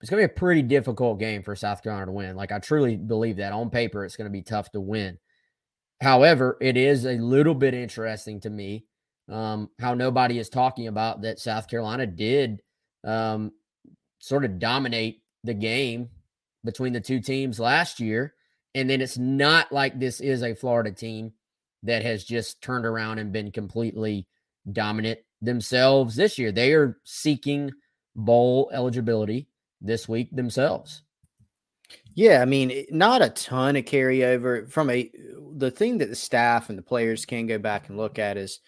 it's 0.00 0.10
going 0.10 0.22
to 0.22 0.28
be 0.28 0.32
a 0.32 0.38
pretty 0.38 0.62
difficult 0.62 1.18
game 1.18 1.42
for 1.42 1.56
South 1.56 1.82
Carolina 1.82 2.06
to 2.06 2.12
win. 2.12 2.36
Like 2.36 2.52
I 2.52 2.58
truly 2.58 2.96
believe 2.96 3.36
that 3.38 3.52
on 3.52 3.70
paper 3.70 4.04
it's 4.04 4.16
going 4.16 4.26
to 4.26 4.32
be 4.32 4.42
tough 4.42 4.70
to 4.72 4.80
win. 4.80 5.18
However, 6.00 6.58
it 6.60 6.76
is 6.76 7.06
a 7.06 7.16
little 7.16 7.54
bit 7.54 7.72
interesting 7.72 8.40
to 8.40 8.50
me 8.50 8.84
um, 9.28 9.70
how 9.78 9.94
nobody 9.94 10.38
is 10.38 10.48
talking 10.48 10.86
about 10.86 11.22
that 11.22 11.38
South 11.38 11.68
Carolina 11.68 12.06
did 12.06 12.62
um, 13.04 13.52
sort 14.18 14.44
of 14.44 14.58
dominate 14.58 15.22
the 15.44 15.54
game 15.54 16.08
between 16.64 16.92
the 16.92 17.00
two 17.00 17.20
teams 17.20 17.60
last 17.60 18.00
year. 18.00 18.34
And 18.74 18.90
then 18.90 19.00
it's 19.00 19.16
not 19.16 19.72
like 19.72 19.98
this 19.98 20.20
is 20.20 20.42
a 20.42 20.54
Florida 20.54 20.92
team 20.92 21.32
that 21.82 22.02
has 22.02 22.24
just 22.24 22.60
turned 22.60 22.84
around 22.84 23.18
and 23.18 23.32
been 23.32 23.52
completely 23.52 24.26
dominant 24.70 25.20
themselves 25.40 26.16
this 26.16 26.38
year. 26.38 26.52
They 26.52 26.72
are 26.74 26.98
seeking 27.04 27.70
bowl 28.14 28.70
eligibility 28.72 29.48
this 29.80 30.08
week 30.08 30.28
themselves. 30.34 31.02
Yeah, 32.14 32.40
I 32.42 32.46
mean, 32.46 32.86
not 32.90 33.22
a 33.22 33.28
ton 33.28 33.76
of 33.76 33.84
carryover 33.84 34.68
from 34.70 34.90
a 34.90 35.10
the 35.56 35.70
thing 35.70 35.98
that 35.98 36.08
the 36.08 36.16
staff 36.16 36.68
and 36.68 36.78
the 36.78 36.82
players 36.82 37.24
can 37.24 37.46
go 37.46 37.58
back 37.58 37.88
and 37.88 37.96
look 37.96 38.18
at 38.18 38.36
is 38.36 38.60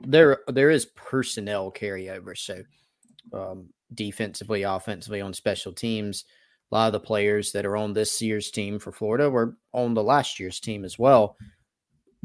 there 0.00 0.38
there 0.48 0.70
is 0.70 0.86
personnel 0.86 1.72
carryover. 1.72 2.36
So 2.36 2.62
um, 3.32 3.68
defensively, 3.94 4.62
offensively, 4.62 5.20
on 5.20 5.34
special 5.34 5.72
teams, 5.72 6.24
a 6.70 6.74
lot 6.74 6.86
of 6.86 6.92
the 6.92 7.00
players 7.00 7.52
that 7.52 7.66
are 7.66 7.76
on 7.76 7.92
this 7.92 8.20
year's 8.22 8.50
team 8.50 8.78
for 8.78 8.92
Florida 8.92 9.28
were 9.28 9.56
on 9.72 9.94
the 9.94 10.02
last 10.02 10.38
year's 10.38 10.60
team 10.60 10.84
as 10.84 10.98
well. 10.98 11.36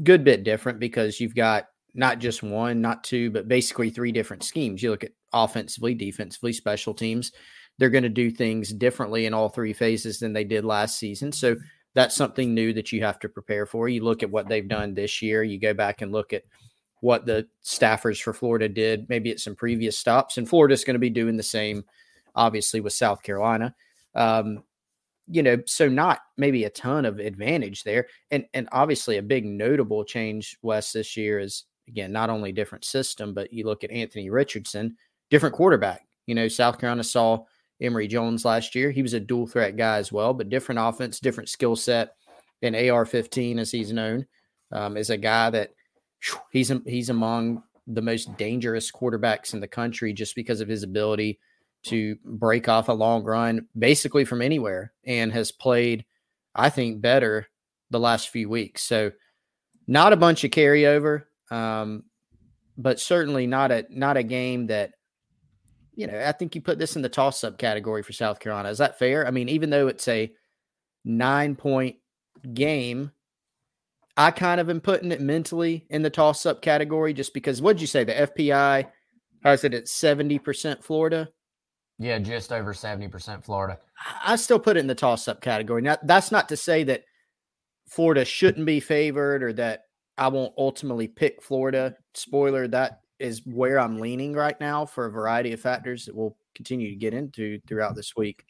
Good 0.02 0.24
bit 0.24 0.44
different 0.44 0.80
because 0.80 1.20
you've 1.20 1.34
got 1.34 1.66
not 1.94 2.18
just 2.18 2.42
one, 2.42 2.80
not 2.80 3.04
two, 3.04 3.30
but 3.30 3.48
basically 3.48 3.90
three 3.90 4.12
different 4.12 4.42
schemes. 4.42 4.82
You 4.82 4.90
look 4.90 5.04
at 5.04 5.12
offensively, 5.32 5.94
defensively, 5.94 6.52
special 6.52 6.94
teams 6.94 7.32
they're 7.78 7.90
going 7.90 8.04
to 8.04 8.08
do 8.08 8.30
things 8.30 8.72
differently 8.72 9.26
in 9.26 9.34
all 9.34 9.48
three 9.48 9.72
phases 9.72 10.18
than 10.18 10.32
they 10.32 10.44
did 10.44 10.64
last 10.64 10.98
season. 10.98 11.32
So 11.32 11.56
that's 11.94 12.14
something 12.14 12.54
new 12.54 12.72
that 12.72 12.92
you 12.92 13.02
have 13.02 13.18
to 13.20 13.28
prepare 13.28 13.66
for. 13.66 13.88
You 13.88 14.04
look 14.04 14.22
at 14.22 14.30
what 14.30 14.48
they've 14.48 14.68
done 14.68 14.94
this 14.94 15.22
year, 15.22 15.42
you 15.42 15.58
go 15.58 15.74
back 15.74 16.02
and 16.02 16.12
look 16.12 16.32
at 16.32 16.42
what 17.04 17.26
the 17.26 17.46
staffers 17.62 18.18
for 18.22 18.32
Florida 18.32 18.66
did, 18.66 19.06
maybe 19.10 19.30
at 19.30 19.38
some 19.38 19.54
previous 19.54 19.98
stops. 19.98 20.38
And 20.38 20.48
Florida's 20.48 20.84
going 20.84 20.94
to 20.94 20.98
be 20.98 21.10
doing 21.10 21.36
the 21.36 21.42
same, 21.42 21.84
obviously, 22.34 22.80
with 22.80 22.94
South 22.94 23.22
Carolina. 23.22 23.74
Um, 24.14 24.64
you 25.28 25.42
know, 25.42 25.58
so 25.66 25.86
not 25.86 26.20
maybe 26.38 26.64
a 26.64 26.70
ton 26.70 27.04
of 27.04 27.18
advantage 27.18 27.82
there. 27.82 28.06
And 28.30 28.46
and 28.54 28.70
obviously 28.72 29.18
a 29.18 29.22
big 29.22 29.44
notable 29.44 30.02
change, 30.02 30.56
Wes, 30.62 30.92
this 30.92 31.14
year 31.14 31.38
is 31.40 31.64
again 31.88 32.10
not 32.10 32.30
only 32.30 32.52
different 32.52 32.86
system, 32.86 33.34
but 33.34 33.52
you 33.52 33.66
look 33.66 33.84
at 33.84 33.90
Anthony 33.90 34.30
Richardson, 34.30 34.96
different 35.28 35.54
quarterback. 35.54 36.06
You 36.24 36.34
know, 36.34 36.48
South 36.48 36.78
Carolina 36.78 37.04
saw 37.04 37.44
Emory 37.82 38.08
Jones 38.08 38.46
last 38.46 38.74
year. 38.74 38.90
He 38.90 39.02
was 39.02 39.12
a 39.12 39.20
dual 39.20 39.46
threat 39.46 39.76
guy 39.76 39.98
as 39.98 40.10
well, 40.10 40.32
but 40.32 40.48
different 40.48 40.80
offense, 40.80 41.20
different 41.20 41.50
skill 41.50 41.76
set. 41.76 42.14
And 42.62 42.74
AR 42.74 43.04
15, 43.04 43.58
as 43.58 43.70
he's 43.70 43.92
known, 43.92 44.24
um, 44.72 44.96
is 44.96 45.10
a 45.10 45.18
guy 45.18 45.50
that 45.50 45.74
he's 46.50 46.72
he's 46.86 47.10
among 47.10 47.62
the 47.86 48.02
most 48.02 48.36
dangerous 48.36 48.90
quarterbacks 48.90 49.52
in 49.52 49.60
the 49.60 49.68
country 49.68 50.12
just 50.12 50.34
because 50.34 50.60
of 50.60 50.68
his 50.68 50.82
ability 50.82 51.38
to 51.84 52.16
break 52.24 52.68
off 52.68 52.88
a 52.88 52.92
long 52.92 53.24
run 53.24 53.66
basically 53.78 54.24
from 54.24 54.40
anywhere 54.40 54.92
and 55.04 55.32
has 55.32 55.52
played, 55.52 56.04
I 56.54 56.70
think, 56.70 57.02
better 57.02 57.46
the 57.90 58.00
last 58.00 58.30
few 58.30 58.48
weeks. 58.48 58.82
So 58.82 59.12
not 59.86 60.14
a 60.14 60.16
bunch 60.16 60.44
of 60.44 60.50
carryover, 60.50 61.24
um, 61.50 62.04
but 62.78 62.98
certainly 62.98 63.46
not 63.46 63.70
a 63.70 63.84
not 63.90 64.16
a 64.16 64.22
game 64.22 64.68
that 64.68 64.92
you 65.96 66.08
know, 66.08 66.24
I 66.26 66.32
think 66.32 66.54
you 66.54 66.60
put 66.60 66.78
this 66.78 66.96
in 66.96 67.02
the 67.02 67.08
toss 67.08 67.44
up 67.44 67.58
category 67.58 68.02
for 68.02 68.12
South 68.12 68.40
Carolina. 68.40 68.68
Is 68.68 68.78
that 68.78 68.98
fair? 68.98 69.26
I 69.26 69.30
mean, 69.30 69.48
even 69.48 69.70
though 69.70 69.86
it's 69.86 70.08
a 70.08 70.32
nine 71.04 71.54
point 71.54 71.96
game, 72.52 73.12
I 74.16 74.30
kind 74.30 74.60
of 74.60 74.70
am 74.70 74.80
putting 74.80 75.12
it 75.12 75.20
mentally 75.20 75.86
in 75.90 76.02
the 76.02 76.10
toss 76.10 76.46
up 76.46 76.62
category 76.62 77.12
just 77.12 77.34
because 77.34 77.60
what'd 77.60 77.80
you 77.80 77.86
say? 77.86 78.04
The 78.04 78.12
FPI 78.12 78.86
has 79.42 79.64
it 79.64 79.74
at 79.74 79.86
70% 79.86 80.82
Florida? 80.82 81.28
Yeah, 81.98 82.18
just 82.18 82.52
over 82.52 82.72
70% 82.72 83.44
Florida. 83.44 83.78
I 84.24 84.36
still 84.36 84.58
put 84.58 84.76
it 84.76 84.80
in 84.80 84.86
the 84.86 84.94
toss 84.94 85.28
up 85.28 85.40
category. 85.40 85.82
Now, 85.82 85.96
that's 86.02 86.32
not 86.32 86.48
to 86.48 86.56
say 86.56 86.84
that 86.84 87.04
Florida 87.88 88.24
shouldn't 88.24 88.66
be 88.66 88.80
favored 88.80 89.42
or 89.42 89.52
that 89.54 89.84
I 90.16 90.28
won't 90.28 90.54
ultimately 90.56 91.08
pick 91.08 91.42
Florida. 91.42 91.96
Spoiler, 92.14 92.68
that 92.68 93.00
is 93.18 93.42
where 93.44 93.78
I'm 93.78 94.00
leaning 94.00 94.32
right 94.32 94.58
now 94.60 94.86
for 94.86 95.06
a 95.06 95.10
variety 95.10 95.52
of 95.52 95.60
factors 95.60 96.06
that 96.06 96.14
we'll 96.14 96.36
continue 96.54 96.90
to 96.90 96.96
get 96.96 97.14
into 97.14 97.60
throughout 97.66 97.96
this 97.96 98.14
week. 98.16 98.44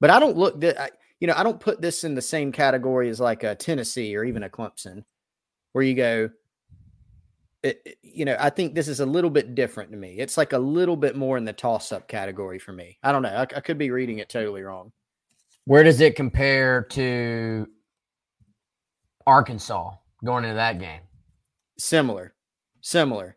But 0.00 0.10
I 0.10 0.18
don't 0.18 0.36
look 0.36 0.60
that 0.60 0.92
you 1.20 1.26
know 1.26 1.34
I 1.36 1.42
don't 1.42 1.60
put 1.60 1.80
this 1.80 2.02
in 2.02 2.14
the 2.14 2.22
same 2.22 2.50
category 2.50 3.08
as 3.08 3.20
like 3.20 3.44
a 3.44 3.54
Tennessee 3.54 4.16
or 4.16 4.24
even 4.24 4.42
a 4.42 4.48
Clemson, 4.48 5.04
where 5.72 5.84
you 5.84 5.94
go. 5.94 6.30
It, 7.62 7.98
you 8.02 8.24
know, 8.24 8.36
I 8.40 8.48
think 8.48 8.74
this 8.74 8.88
is 8.88 9.00
a 9.00 9.06
little 9.06 9.28
bit 9.28 9.54
different 9.54 9.90
to 9.90 9.96
me. 9.98 10.18
It's 10.18 10.38
like 10.38 10.54
a 10.54 10.58
little 10.58 10.96
bit 10.96 11.14
more 11.14 11.36
in 11.36 11.44
the 11.44 11.52
toss-up 11.52 12.08
category 12.08 12.58
for 12.58 12.72
me. 12.72 12.98
I 13.02 13.12
don't 13.12 13.20
know. 13.20 13.28
I, 13.28 13.42
I 13.42 13.60
could 13.60 13.76
be 13.76 13.90
reading 13.90 14.18
it 14.18 14.30
totally 14.30 14.62
wrong. 14.62 14.92
Where 15.66 15.84
does 15.84 16.00
it 16.00 16.16
compare 16.16 16.84
to 16.92 17.66
Arkansas 19.26 19.90
going 20.24 20.44
into 20.44 20.56
that 20.56 20.78
game? 20.78 21.02
Similar, 21.78 22.32
similar. 22.80 23.36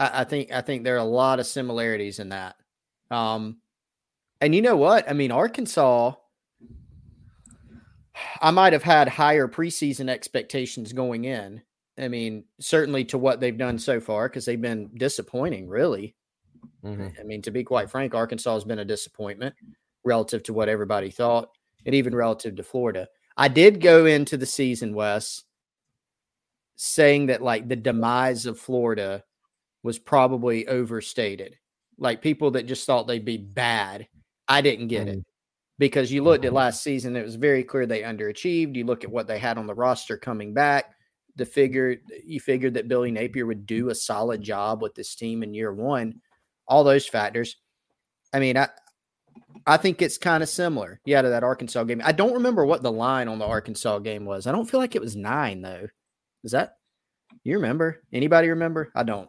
I, 0.00 0.22
I 0.22 0.24
think 0.24 0.50
I 0.50 0.60
think 0.60 0.82
there 0.82 0.96
are 0.96 0.98
a 0.98 1.04
lot 1.04 1.38
of 1.38 1.46
similarities 1.46 2.18
in 2.18 2.30
that. 2.30 2.56
Um, 3.12 3.58
and 4.40 4.52
you 4.52 4.62
know 4.62 4.76
what? 4.76 5.08
I 5.08 5.12
mean, 5.12 5.30
Arkansas. 5.30 6.14
I 8.40 8.50
might 8.50 8.72
have 8.72 8.82
had 8.82 9.08
higher 9.08 9.48
preseason 9.48 10.08
expectations 10.08 10.92
going 10.92 11.24
in. 11.24 11.62
I 11.98 12.08
mean, 12.08 12.44
certainly 12.60 13.04
to 13.06 13.18
what 13.18 13.40
they've 13.40 13.56
done 13.56 13.78
so 13.78 14.00
far, 14.00 14.28
because 14.28 14.44
they've 14.44 14.60
been 14.60 14.90
disappointing, 14.96 15.68
really. 15.68 16.16
Mm-hmm. 16.84 17.20
I 17.20 17.22
mean, 17.22 17.42
to 17.42 17.50
be 17.50 17.64
quite 17.64 17.90
frank, 17.90 18.14
Arkansas 18.14 18.54
has 18.54 18.64
been 18.64 18.80
a 18.80 18.84
disappointment 18.84 19.54
relative 20.04 20.42
to 20.44 20.52
what 20.52 20.68
everybody 20.68 21.10
thought, 21.10 21.50
and 21.86 21.94
even 21.94 22.14
relative 22.14 22.56
to 22.56 22.62
Florida. 22.62 23.08
I 23.36 23.48
did 23.48 23.80
go 23.80 24.06
into 24.06 24.36
the 24.36 24.46
season, 24.46 24.94
Wes, 24.94 25.42
saying 26.76 27.26
that 27.26 27.42
like 27.42 27.68
the 27.68 27.76
demise 27.76 28.46
of 28.46 28.58
Florida 28.58 29.24
was 29.82 29.98
probably 29.98 30.66
overstated. 30.66 31.56
Like 31.98 32.22
people 32.22 32.52
that 32.52 32.66
just 32.66 32.86
thought 32.86 33.06
they'd 33.06 33.24
be 33.24 33.38
bad. 33.38 34.08
I 34.48 34.60
didn't 34.60 34.88
get 34.88 35.06
mm. 35.06 35.18
it 35.18 35.24
because 35.78 36.12
you 36.12 36.22
looked 36.22 36.44
at 36.44 36.48
mm-hmm. 36.48 36.56
last 36.56 36.82
season, 36.82 37.16
it 37.16 37.24
was 37.24 37.36
very 37.36 37.64
clear 37.64 37.86
they 37.86 38.02
underachieved. 38.02 38.76
You 38.76 38.84
look 38.84 39.04
at 39.04 39.10
what 39.10 39.26
they 39.26 39.38
had 39.38 39.58
on 39.58 39.66
the 39.66 39.74
roster 39.74 40.16
coming 40.16 40.54
back. 40.54 40.94
The 41.36 41.46
figure 41.46 41.96
you 42.24 42.38
figured 42.38 42.74
that 42.74 42.88
Billy 42.88 43.10
Napier 43.10 43.46
would 43.46 43.66
do 43.66 43.88
a 43.88 43.94
solid 43.94 44.40
job 44.40 44.82
with 44.82 44.94
this 44.94 45.14
team 45.16 45.42
in 45.42 45.52
year 45.52 45.72
one. 45.72 46.20
All 46.68 46.84
those 46.84 47.06
factors. 47.06 47.56
I 48.32 48.38
mean, 48.38 48.56
I 48.56 48.68
I 49.66 49.76
think 49.76 50.00
it's 50.00 50.18
kind 50.18 50.42
of 50.42 50.48
similar. 50.48 51.00
Yeah, 51.04 51.22
to 51.22 51.28
that 51.30 51.42
Arkansas 51.42 51.84
game. 51.84 52.02
I 52.04 52.12
don't 52.12 52.34
remember 52.34 52.64
what 52.64 52.82
the 52.82 52.92
line 52.92 53.28
on 53.28 53.38
the 53.38 53.46
Arkansas 53.46 53.98
game 53.98 54.24
was. 54.24 54.46
I 54.46 54.52
don't 54.52 54.70
feel 54.70 54.80
like 54.80 54.94
it 54.94 55.02
was 55.02 55.16
nine 55.16 55.60
though. 55.60 55.88
Is 56.44 56.52
that 56.52 56.76
you 57.42 57.56
remember? 57.56 58.02
Anybody 58.12 58.48
remember? 58.48 58.92
I 58.94 59.02
don't. 59.02 59.28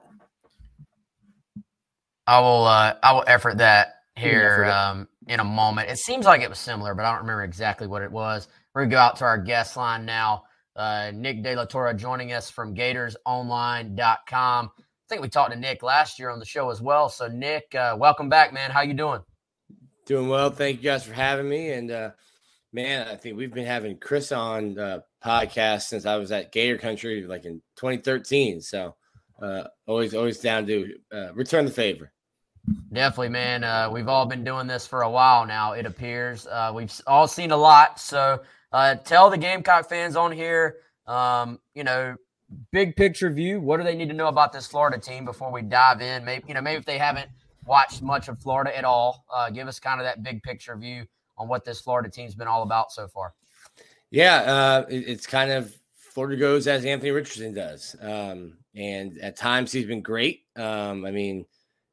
I 2.27 2.39
will 2.39 2.65
uh, 2.65 2.95
I 3.01 3.13
will 3.13 3.23
effort 3.27 3.57
that 3.57 3.95
here 4.15 4.65
um, 4.65 5.07
in 5.27 5.39
a 5.39 5.43
moment. 5.43 5.89
It 5.89 5.97
seems 5.97 6.25
like 6.25 6.41
it 6.41 6.49
was 6.49 6.59
similar, 6.59 6.93
but 6.93 7.05
I 7.05 7.11
don't 7.11 7.21
remember 7.21 7.43
exactly 7.43 7.87
what 7.87 8.01
it 8.01 8.11
was. 8.11 8.47
We're 8.73 8.83
gonna 8.83 8.91
go 8.91 8.99
out 8.99 9.15
to 9.17 9.25
our 9.25 9.37
guest 9.37 9.77
line 9.77 10.05
now. 10.05 10.43
Uh, 10.75 11.11
Nick 11.13 11.41
De 11.41 11.55
La 11.55 11.65
Torre 11.65 11.93
joining 11.93 12.33
us 12.33 12.49
from 12.49 12.75
GatorsOnline.com. 12.75 14.71
I 14.77 15.07
think 15.07 15.21
we 15.21 15.29
talked 15.29 15.53
to 15.53 15.59
Nick 15.59 15.83
last 15.83 16.19
year 16.19 16.29
on 16.29 16.39
the 16.39 16.45
show 16.45 16.69
as 16.69 16.81
well. 16.81 17.09
So 17.09 17.27
Nick, 17.27 17.73
uh, 17.75 17.95
welcome 17.97 18.27
back, 18.27 18.51
man. 18.53 18.71
How 18.71 18.81
you 18.81 18.93
doing? 18.93 19.21
Doing 20.05 20.27
well. 20.27 20.49
Thank 20.49 20.77
you 20.77 20.83
guys 20.83 21.03
for 21.03 21.13
having 21.13 21.47
me. 21.47 21.71
And 21.71 21.91
uh, 21.91 22.09
man, 22.73 23.07
I 23.07 23.15
think 23.15 23.37
we've 23.37 23.53
been 23.53 23.65
having 23.65 23.97
Chris 23.97 24.31
on 24.31 24.73
the 24.73 25.03
podcast 25.23 25.83
since 25.83 26.05
I 26.05 26.17
was 26.17 26.31
at 26.31 26.51
Gator 26.51 26.77
Country, 26.77 27.23
like 27.23 27.45
in 27.45 27.61
2013. 27.77 28.61
So 28.61 28.95
uh, 29.41 29.63
always, 29.87 30.13
always 30.13 30.39
down 30.39 30.67
to 30.67 30.95
uh, 31.13 31.33
return 31.33 31.65
the 31.65 31.71
favor. 31.71 32.11
Definitely, 32.91 33.29
man. 33.29 33.63
Uh, 33.63 33.89
we've 33.91 34.07
all 34.07 34.25
been 34.25 34.43
doing 34.43 34.67
this 34.67 34.87
for 34.87 35.01
a 35.01 35.09
while 35.09 35.45
now, 35.45 35.73
it 35.73 35.85
appears. 35.85 36.47
Uh, 36.47 36.71
we've 36.73 36.91
all 37.05 37.27
seen 37.27 37.51
a 37.51 37.57
lot. 37.57 37.99
So 37.99 38.41
uh, 38.71 38.95
tell 38.95 39.29
the 39.29 39.37
Gamecock 39.37 39.87
fans 39.89 40.15
on 40.15 40.31
here, 40.31 40.77
um, 41.07 41.59
you 41.73 41.83
know, 41.83 42.15
big 42.71 42.95
picture 42.95 43.29
view. 43.29 43.59
What 43.59 43.77
do 43.77 43.83
they 43.83 43.95
need 43.95 44.09
to 44.09 44.15
know 44.15 44.27
about 44.27 44.53
this 44.53 44.65
Florida 44.65 44.97
team 44.97 45.25
before 45.25 45.51
we 45.51 45.61
dive 45.61 46.01
in? 46.01 46.23
Maybe, 46.25 46.45
you 46.47 46.53
know, 46.53 46.61
maybe 46.61 46.77
if 46.77 46.85
they 46.85 46.97
haven't 46.97 47.29
watched 47.65 48.01
much 48.01 48.27
of 48.27 48.39
Florida 48.39 48.75
at 48.75 48.85
all, 48.85 49.25
uh, 49.33 49.49
give 49.49 49.67
us 49.67 49.79
kind 49.79 49.99
of 49.99 50.05
that 50.05 50.23
big 50.23 50.41
picture 50.43 50.75
view 50.75 51.05
on 51.37 51.47
what 51.47 51.65
this 51.65 51.81
Florida 51.81 52.09
team's 52.09 52.35
been 52.35 52.47
all 52.47 52.63
about 52.63 52.91
so 52.91 53.07
far. 53.07 53.33
Yeah, 54.09 54.37
uh, 54.37 54.85
it, 54.89 55.07
it's 55.07 55.27
kind 55.27 55.51
of 55.51 55.75
Florida 55.95 56.37
goes 56.37 56.67
as 56.67 56.85
Anthony 56.85 57.11
Richardson 57.11 57.53
does. 57.53 57.95
Um, 58.01 58.57
and 58.75 59.17
at 59.17 59.35
times 59.35 59.71
he's 59.71 59.85
been 59.85 60.01
great. 60.01 60.43
Um, 60.55 61.05
I 61.05 61.11
mean, 61.11 61.45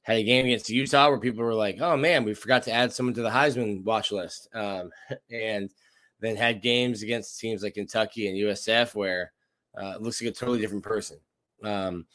had 0.02 0.16
a 0.16 0.24
game 0.24 0.46
against 0.46 0.68
Utah 0.68 1.08
where 1.08 1.18
people 1.18 1.44
were 1.44 1.54
like, 1.54 1.80
"Oh 1.80 1.96
man, 1.96 2.24
we 2.24 2.34
forgot 2.34 2.64
to 2.64 2.72
add 2.72 2.92
someone 2.92 3.14
to 3.14 3.22
the 3.22 3.30
Heisman 3.30 3.84
watch 3.84 4.12
list," 4.12 4.48
um, 4.54 4.90
and 5.30 5.70
then 6.20 6.36
had 6.36 6.62
games 6.62 7.02
against 7.02 7.38
teams 7.40 7.62
like 7.62 7.74
Kentucky 7.74 8.28
and 8.28 8.36
USF 8.36 8.94
where 8.94 9.32
uh, 9.80 9.94
it 9.96 10.02
looks 10.02 10.20
like 10.20 10.30
a 10.30 10.34
totally 10.34 10.60
different 10.60 10.84
person. 10.84 11.18
Um, 11.64 12.06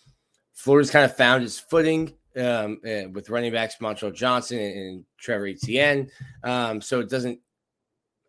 Florida's 0.54 0.92
kind 0.92 1.06
of 1.06 1.16
found 1.16 1.44
its 1.44 1.60
footing 1.60 2.14
um, 2.38 2.80
uh, 2.86 3.10
with 3.12 3.30
running 3.30 3.52
backs 3.52 3.78
Montrell 3.78 4.14
Johnson 4.14 4.60
and, 4.60 4.78
and 4.78 5.06
Trevor 5.18 5.48
Etienne, 5.48 6.10
um, 6.44 6.82
so 6.82 7.00
it 7.00 7.10
doesn't 7.10 7.40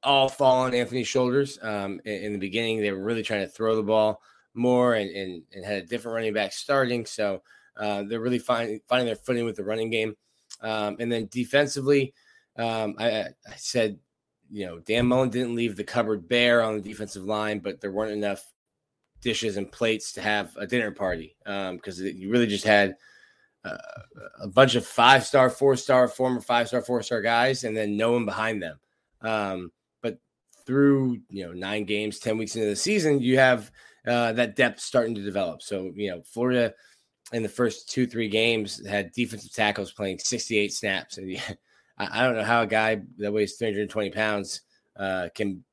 all 0.04 0.28
fall 0.28 0.62
on 0.62 0.74
Anthony's 0.74 1.08
shoulders. 1.08 1.58
Um, 1.60 2.00
in, 2.04 2.24
in, 2.24 2.32
the 2.32 2.38
beginning, 2.38 2.80
they 2.80 2.92
were 2.92 3.02
really 3.02 3.24
trying 3.24 3.44
to 3.44 3.50
throw 3.50 3.74
the 3.74 3.82
ball 3.82 4.22
more 4.54 4.94
and, 4.94 5.10
and, 5.10 5.42
and 5.52 5.64
had 5.64 5.82
a 5.82 5.86
different 5.86 6.14
running 6.14 6.34
back 6.34 6.52
starting, 6.52 7.04
so 7.04 7.42
Uh, 7.78 8.02
they're 8.02 8.20
really 8.20 8.38
finding 8.38 8.80
finding 8.88 9.06
their 9.06 9.16
footing 9.16 9.44
with 9.44 9.56
the 9.56 9.64
running 9.64 9.90
game, 9.90 10.16
um, 10.60 10.96
and 10.98 11.10
then 11.10 11.28
defensively, 11.30 12.12
um, 12.56 12.96
I, 12.98 13.20
I, 13.20 13.56
said, 13.56 13.98
you 14.50 14.66
know, 14.66 14.80
Dan 14.80 15.06
Mullen 15.06 15.30
didn't 15.30 15.54
leave 15.54 15.76
the 15.76 15.84
cupboard 15.84 16.28
bare 16.28 16.62
on 16.62 16.74
the 16.74 16.80
defensive 16.80 17.24
line, 17.24 17.60
but 17.60 17.80
there 17.80 17.92
weren't 17.92 18.12
enough 18.12 18.44
dishes 19.20 19.56
and 19.56 19.70
plates 19.70 20.12
to 20.12 20.20
have 20.20 20.56
a 20.56 20.66
dinner 20.66 20.90
party 20.90 21.36
because 21.44 22.00
um, 22.00 22.06
you 22.06 22.30
really 22.30 22.46
just 22.46 22.64
had 22.64 22.96
uh, 23.64 23.76
a 24.40 24.48
bunch 24.48 24.74
of 24.74 24.86
five 24.86 25.24
star, 25.24 25.50
four 25.50 25.76
star, 25.76 26.08
former 26.08 26.40
five 26.40 26.68
star, 26.68 26.82
four 26.82 27.02
star 27.02 27.20
guys, 27.20 27.64
and 27.64 27.76
then 27.76 27.96
no 27.96 28.12
one 28.12 28.24
behind 28.24 28.62
them. 28.62 28.78
Um, 29.20 29.72
but 30.02 30.18
through 30.66 31.20
you 31.30 31.46
know 31.46 31.52
nine 31.52 31.84
games, 31.84 32.18
ten 32.18 32.38
weeks 32.38 32.56
into 32.56 32.68
the 32.68 32.76
season, 32.76 33.20
you 33.20 33.38
have 33.38 33.70
uh, 34.06 34.32
that 34.32 34.56
depth 34.56 34.80
starting 34.80 35.14
to 35.14 35.22
develop. 35.22 35.62
So 35.62 35.92
you 35.94 36.10
know 36.10 36.22
Florida 36.22 36.74
in 37.32 37.42
the 37.42 37.48
first 37.48 37.90
two 37.90 38.06
three 38.06 38.28
games 38.28 38.86
had 38.86 39.12
defensive 39.12 39.52
tackles 39.52 39.92
playing 39.92 40.18
68 40.18 40.72
snaps, 40.72 41.18
and 41.18 41.36
I 41.98 42.24
don't 42.24 42.36
know 42.36 42.44
how 42.44 42.62
a 42.62 42.66
guy 42.66 43.02
that 43.18 43.32
weighs 43.32 43.56
320 43.56 44.10
pounds 44.10 44.62
uh, 44.96 45.28
can 45.34 45.64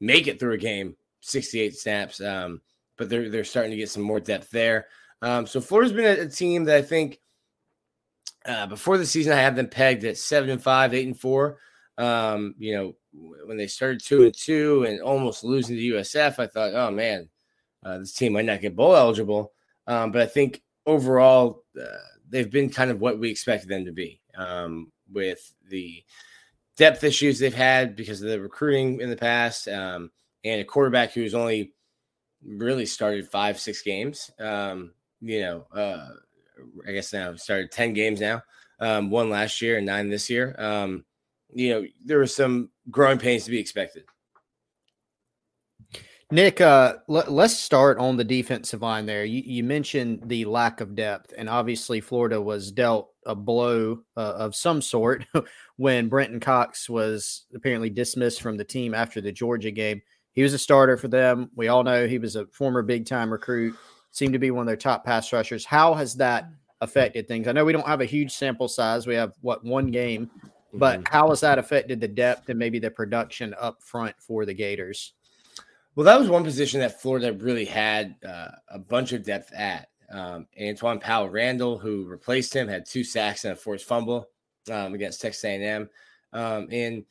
make 0.00 0.26
it 0.26 0.40
through 0.40 0.54
a 0.54 0.58
game 0.58 0.96
68 1.20 1.76
snaps. 1.76 2.20
Um, 2.20 2.60
but 2.96 3.08
they're 3.08 3.28
they're 3.28 3.44
starting 3.44 3.72
to 3.72 3.76
get 3.76 3.90
some 3.90 4.02
more 4.02 4.20
depth 4.20 4.50
there. 4.50 4.86
Um, 5.22 5.46
so 5.46 5.60
Florida's 5.60 5.92
been 5.92 6.18
a, 6.18 6.22
a, 6.22 6.28
team 6.28 6.64
that 6.64 6.76
I 6.76 6.82
think 6.82 7.20
uh, 8.46 8.66
before 8.66 8.98
the 8.98 9.06
season 9.06 9.32
I 9.32 9.40
had 9.40 9.56
them 9.56 9.68
pegged 9.68 10.04
at 10.04 10.18
seven 10.18 10.50
and 10.50 10.62
five, 10.62 10.94
eight 10.94 11.06
and 11.06 11.18
four. 11.18 11.58
Um, 11.96 12.54
you 12.58 12.74
know, 12.74 12.94
when 13.46 13.56
they 13.56 13.66
started 13.66 14.02
two 14.02 14.24
and 14.24 14.34
two 14.34 14.84
and 14.84 15.00
almost 15.00 15.44
losing 15.44 15.76
to 15.76 15.82
USF, 15.82 16.38
I 16.38 16.46
thought, 16.46 16.74
oh 16.74 16.90
man, 16.90 17.28
uh, 17.84 17.98
this 17.98 18.12
team 18.14 18.32
might 18.34 18.44
not 18.44 18.60
get 18.60 18.76
bowl 18.76 18.96
eligible. 18.96 19.52
Um, 19.86 20.12
but 20.12 20.22
I 20.22 20.26
think 20.26 20.62
overall, 20.86 21.64
uh, 21.80 21.84
they've 22.28 22.50
been 22.50 22.70
kind 22.70 22.90
of 22.90 23.00
what 23.00 23.18
we 23.18 23.30
expected 23.30 23.68
them 23.68 23.84
to 23.84 23.92
be 23.92 24.20
um, 24.36 24.92
with 25.12 25.52
the 25.68 26.02
depth 26.76 27.04
issues 27.04 27.38
they've 27.38 27.54
had 27.54 27.96
because 27.96 28.20
of 28.20 28.28
the 28.28 28.40
recruiting 28.40 29.00
in 29.00 29.10
the 29.10 29.16
past 29.16 29.68
um, 29.68 30.10
and 30.44 30.60
a 30.60 30.64
quarterback 30.64 31.12
who's 31.12 31.34
only 31.34 31.72
really 32.44 32.86
started 32.86 33.28
five, 33.28 33.58
six 33.58 33.82
games. 33.82 34.30
Um, 34.38 34.92
you 35.20 35.40
know, 35.40 35.66
uh, 35.72 36.08
I 36.86 36.92
guess 36.92 37.12
now 37.12 37.34
started 37.36 37.70
10 37.70 37.92
games 37.94 38.20
now, 38.20 38.42
um, 38.80 39.10
one 39.10 39.30
last 39.30 39.60
year 39.62 39.78
and 39.78 39.86
nine 39.86 40.10
this 40.10 40.28
year. 40.28 40.54
Um, 40.58 41.04
you 41.52 41.70
know, 41.70 41.86
there 42.04 42.18
were 42.18 42.26
some 42.26 42.70
growing 42.90 43.18
pains 43.18 43.44
to 43.44 43.50
be 43.50 43.58
expected. 43.58 44.04
Nick, 46.34 46.60
uh, 46.60 46.94
let, 47.06 47.28
us 47.28 47.56
start 47.56 47.96
on 47.98 48.16
the 48.16 48.24
defensive 48.24 48.82
line 48.82 49.06
there. 49.06 49.24
You, 49.24 49.40
you, 49.46 49.62
mentioned 49.62 50.22
the 50.26 50.44
lack 50.46 50.80
of 50.80 50.96
depth, 50.96 51.32
and 51.38 51.48
obviously 51.48 52.00
Florida 52.00 52.40
was 52.42 52.72
dealt 52.72 53.10
a 53.24 53.36
blow 53.36 54.00
uh, 54.16 54.34
of 54.36 54.56
some 54.56 54.82
sort 54.82 55.24
when 55.76 56.08
Brenton 56.08 56.40
Cox 56.40 56.90
was 56.90 57.44
apparently 57.54 57.88
dismissed 57.88 58.42
from 58.42 58.56
the 58.56 58.64
team 58.64 58.94
after 58.94 59.20
the 59.20 59.30
Georgia 59.30 59.70
game. 59.70 60.02
He 60.32 60.42
was 60.42 60.54
a 60.54 60.58
starter 60.58 60.96
for 60.96 61.06
them. 61.06 61.52
We 61.54 61.68
all 61.68 61.84
know 61.84 62.08
he 62.08 62.18
was 62.18 62.34
a 62.34 62.46
former 62.46 62.82
big 62.82 63.06
time 63.06 63.30
recruit, 63.30 63.76
seemed 64.10 64.32
to 64.32 64.40
be 64.40 64.50
one 64.50 64.62
of 64.62 64.66
their 64.66 64.76
top 64.76 65.04
pass 65.04 65.32
rushers. 65.32 65.64
How 65.64 65.94
has 65.94 66.16
that 66.16 66.48
affected 66.80 67.28
things? 67.28 67.46
I 67.46 67.52
know 67.52 67.64
we 67.64 67.72
don't 67.72 67.86
have 67.86 68.00
a 68.00 68.06
huge 68.06 68.32
sample 68.32 68.66
size. 68.66 69.06
We 69.06 69.14
have 69.14 69.34
what 69.40 69.64
one 69.64 69.92
game, 69.92 70.28
but 70.72 70.98
mm-hmm. 70.98 71.14
how 71.14 71.28
has 71.28 71.42
that 71.42 71.60
affected 71.60 72.00
the 72.00 72.08
depth 72.08 72.48
and 72.48 72.58
maybe 72.58 72.80
the 72.80 72.90
production 72.90 73.54
up 73.56 73.84
front 73.84 74.16
for 74.18 74.44
the 74.44 74.54
Gators? 74.54 75.12
Well, 75.96 76.04
that 76.06 76.18
was 76.18 76.28
one 76.28 76.44
position 76.44 76.80
that 76.80 77.00
Florida 77.00 77.32
really 77.32 77.64
had 77.64 78.16
uh, 78.26 78.48
a 78.68 78.78
bunch 78.78 79.12
of 79.12 79.24
depth 79.24 79.52
at. 79.52 79.88
Um, 80.10 80.46
Antwaun 80.60 81.00
Powell 81.00 81.28
Ryland, 81.28 81.60
who 81.60 82.04
replaced 82.04 82.54
him, 82.54 82.68
had 82.68 82.86
two 82.86 83.04
sacks 83.04 83.44
and 83.44 83.52
a 83.52 83.56
forced 83.56 83.86
fumble 83.86 84.28
um, 84.70 84.94
against 84.94 85.20
Texas 85.20 85.44
A&M. 85.44 85.88
Um, 86.32 86.68
and 86.70 87.04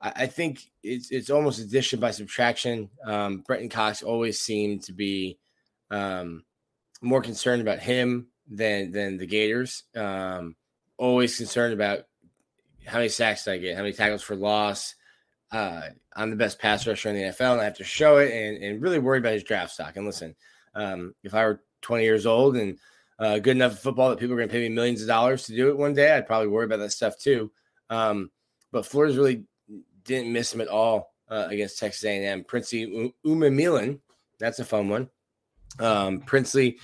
I, 0.00 0.12
I, 0.16 0.26
think 0.26 0.70
it's 0.82 1.10
it's 1.10 1.30
almost 1.30 1.60
addition 1.60 2.00
by 2.00 2.10
subtraction. 2.10 2.90
Um, 3.04 3.38
Brenton 3.46 3.68
Cox 3.68 4.02
always 4.02 4.40
seemed 4.40 4.82
to 4.84 4.92
be 4.92 5.38
um, 5.90 6.44
more 7.00 7.22
concerned 7.22 7.62
about 7.62 7.80
him 7.80 8.28
than 8.48 8.92
than 8.92 9.18
the 9.18 9.26
Gators. 9.26 9.84
Um, 9.94 10.56
always 10.96 11.36
concerned 11.36 11.74
about 11.74 12.06
how 12.86 12.98
many 12.98 13.08
sacks 13.08 13.44
did 13.44 13.52
I 13.52 13.58
get, 13.58 13.76
how 13.76 13.82
many 13.82 13.92
tackles 13.92 14.22
for 14.22 14.36
loss, 14.36 14.94
uh, 15.52 15.82
I'm 16.16 16.30
the 16.30 16.36
best 16.36 16.58
pass 16.58 16.86
rusher 16.86 17.10
in 17.10 17.16
the 17.16 17.22
NFL, 17.22 17.52
and 17.52 17.60
I 17.60 17.64
have 17.64 17.76
to 17.76 17.84
show 17.84 18.18
it, 18.18 18.32
and, 18.32 18.62
and 18.62 18.82
really 18.82 18.98
worried 18.98 19.22
about 19.22 19.34
his 19.34 19.44
draft 19.44 19.72
stock. 19.72 19.96
And 19.96 20.06
listen, 20.06 20.34
um, 20.74 21.14
if 21.22 21.34
I 21.34 21.44
were 21.44 21.62
20 21.82 22.04
years 22.04 22.26
old 22.26 22.56
and 22.56 22.78
uh, 23.18 23.38
good 23.38 23.56
enough 23.56 23.72
at 23.72 23.78
football 23.78 24.10
that 24.10 24.18
people 24.18 24.34
are 24.34 24.38
going 24.38 24.48
to 24.48 24.52
pay 24.52 24.62
me 24.62 24.74
millions 24.74 25.02
of 25.02 25.08
dollars 25.08 25.44
to 25.44 25.54
do 25.54 25.68
it 25.68 25.76
one 25.76 25.94
day, 25.94 26.12
I'd 26.12 26.26
probably 26.26 26.48
worry 26.48 26.64
about 26.64 26.78
that 26.78 26.92
stuff 26.92 27.18
too. 27.18 27.52
Um, 27.90 28.30
but 28.72 28.86
Flores 28.86 29.16
really 29.16 29.44
didn't 30.04 30.32
miss 30.32 30.52
him 30.52 30.62
at 30.62 30.68
all 30.68 31.12
uh, 31.28 31.46
against 31.50 31.78
Texas 31.78 32.04
A&M. 32.04 32.44
Princely 32.44 33.12
Umanmielen, 33.24 34.00
that's 34.38 34.58
a 34.58 34.64
fun 34.64 34.88
one. 34.88 35.10
Um, 35.78 36.20
Princely 36.20 36.78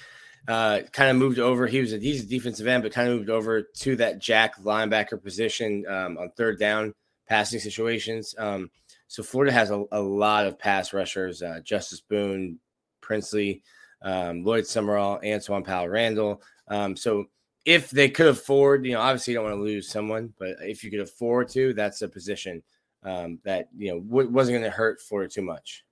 uh, 0.47 0.81
kind 0.93 1.11
of 1.11 1.17
moved 1.17 1.39
over. 1.39 1.67
He 1.67 1.81
was 1.81 1.95
a 1.95 1.99
he's 1.99 2.23
a 2.23 2.27
defensive 2.27 2.67
end, 2.67 2.83
but 2.83 2.93
kind 2.93 3.09
of 3.09 3.17
moved 3.17 3.31
over 3.31 3.63
to 3.63 3.97
that 3.97 4.19
jack 4.19 4.59
linebacker 4.63 5.23
position 5.23 5.85
um, 5.89 6.19
on 6.19 6.31
third 6.37 6.59
down 6.59 6.95
passing 7.29 7.61
situations. 7.61 8.35
Um, 8.39 8.71
so 9.07 9.23
Florida 9.23 9.53
has 9.53 9.71
a, 9.71 9.85
a, 9.93 10.01
lot 10.01 10.47
of 10.47 10.59
pass 10.59 10.93
rushers: 10.93 11.43
uh, 11.43 11.61
Justus 11.63 12.01
Boone, 12.01 12.59
Princely, 13.01 13.63
um, 14.03 14.45
Lloyd 14.45 14.67
Summerall, 14.67 15.21
Antwaun 15.25 15.65
Powell 15.65 15.89
Ryland. 15.89 16.39
Um, 16.69 16.97
so 16.97 17.27
if 17.65 17.91
they 17.91 18.09
could 18.09 18.27
afford, 18.27 18.85
you 18.85 18.93
know, 18.93 19.01
obviously 19.01 19.33
you 19.33 19.39
don't 19.39 19.47
want 19.47 19.57
to 19.57 19.63
lose 19.63 19.89
someone, 19.89 20.33
but 20.39 20.57
if 20.61 20.83
you 20.83 20.91
could 20.91 21.01
afford 21.01 21.49
to, 21.51 21.75
that's 21.75 22.03
a 22.03 22.09
position 22.09 22.63
um, 23.03 23.39
that 23.45 23.69
you 23.77 23.93
know 23.93 24.01
w- 24.01 24.31
wasn't 24.31 24.55
going 24.55 24.71
to 24.71 24.77
hurt 24.77 25.01
Florida 25.01 25.31
too 25.31 25.43
much. 25.43 25.85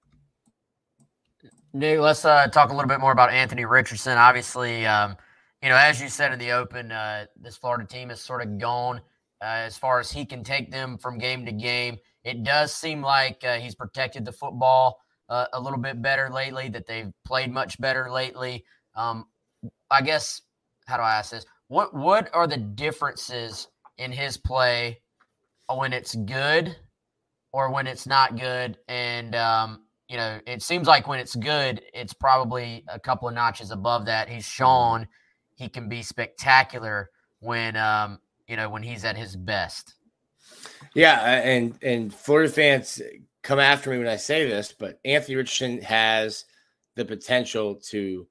Nick, 1.73 2.01
let's 2.01 2.25
uh, 2.25 2.47
talk 2.49 2.71
a 2.71 2.75
little 2.75 2.89
bit 2.89 3.01
more 3.01 3.13
about 3.13 3.31
Anthony 3.31 3.67
Richardson. 3.67 4.17
Obviously, 4.17 4.87
um, 4.87 5.17
you 5.63 5.69
know, 5.69 5.77
as 5.77 6.01
you 6.01 6.09
said 6.09 6.33
in 6.33 6.39
the 6.39 6.53
open, 6.53 6.91
uh, 6.91 7.27
this 7.41 7.57
Florida 7.57 7.85
team 7.85 8.09
has 8.09 8.21
sort 8.21 8.43
of 8.43 8.59
gone 8.59 9.01
uh, 9.43 9.67
as 9.67 9.77
far 9.77 10.01
as 10.01 10.11
he 10.11 10.25
can 10.25 10.43
take 10.43 10.71
them 10.71 10.99
from 10.99 11.19
game 11.19 11.45
to 11.47 11.53
game. 11.53 11.99
It 12.25 12.43
does 12.43 12.75
seem 12.75 13.03
like 13.03 13.45
uh, 13.45 13.57
he's 13.57 13.75
protected 13.75 14.25
the 14.25 14.33
football 14.33 14.99
uh, 15.29 15.47
a 15.53 15.61
little 15.61 15.79
bit 15.79 16.03
better 16.03 16.31
lately, 16.33 16.69
that 16.71 16.87
they've 16.87 17.13
played 17.25 17.53
much 17.53 17.81
better 17.81 18.11
lately. 18.11 18.65
Um, 18.95 19.27
I 19.91 20.03
guess, 20.03 20.43
how 20.87 20.97
do 20.97 21.03
I 21.03 21.17
ask 21.17 21.31
this? 21.31 21.47
What, 21.69 21.95
what 21.95 22.31
are 22.33 22.47
the 22.47 22.57
differences 22.57 23.69
in 23.99 24.13
his 24.13 24.37
play 24.37 25.01
when 25.73 25.93
it's 25.93 26.15
good 26.15 26.77
or 27.53 27.73
when 27.73 27.87
it's 27.87 28.07
not 28.07 28.39
good? 28.39 28.79
And, 28.89 29.35
um, 29.35 29.83
you 30.09 30.17
know, 30.17 30.39
it 30.47 30.63
seems 30.63 30.87
like 30.87 31.09
when 31.09 31.19
it's 31.19 31.35
good, 31.35 31.83
it's 31.93 32.13
probably 32.13 32.85
a 32.89 33.01
couple 33.01 33.29
of 33.29 33.35
notches 33.35 33.73
above 33.73 34.07
that. 34.07 34.29
He's 34.29 34.47
shown 34.47 35.09
he 35.57 35.69
can 35.69 35.89
be 35.89 36.03
spectacular 36.03 37.11
when 37.41 37.77
um, 37.77 38.21
you 38.49 38.57
know, 38.57 38.69
when 38.69 38.83
he's 38.83 39.05
at 39.05 39.17
his 39.17 39.37
best. 39.37 39.95
Yeah, 40.95 41.21
and 41.21 41.79
and 41.83 42.15
Florida 42.15 42.53
fans 42.53 43.01
come 43.43 43.59
after 43.59 43.91
me 43.91 43.99
when 43.99 44.09
I 44.09 44.17
say 44.17 44.49
this, 44.49 44.73
but 44.73 44.99
Anthony 45.05 45.37
Richardson 45.37 45.83
has 45.83 46.45
the 46.95 47.05
potential 47.05 47.77
to. 47.91 48.27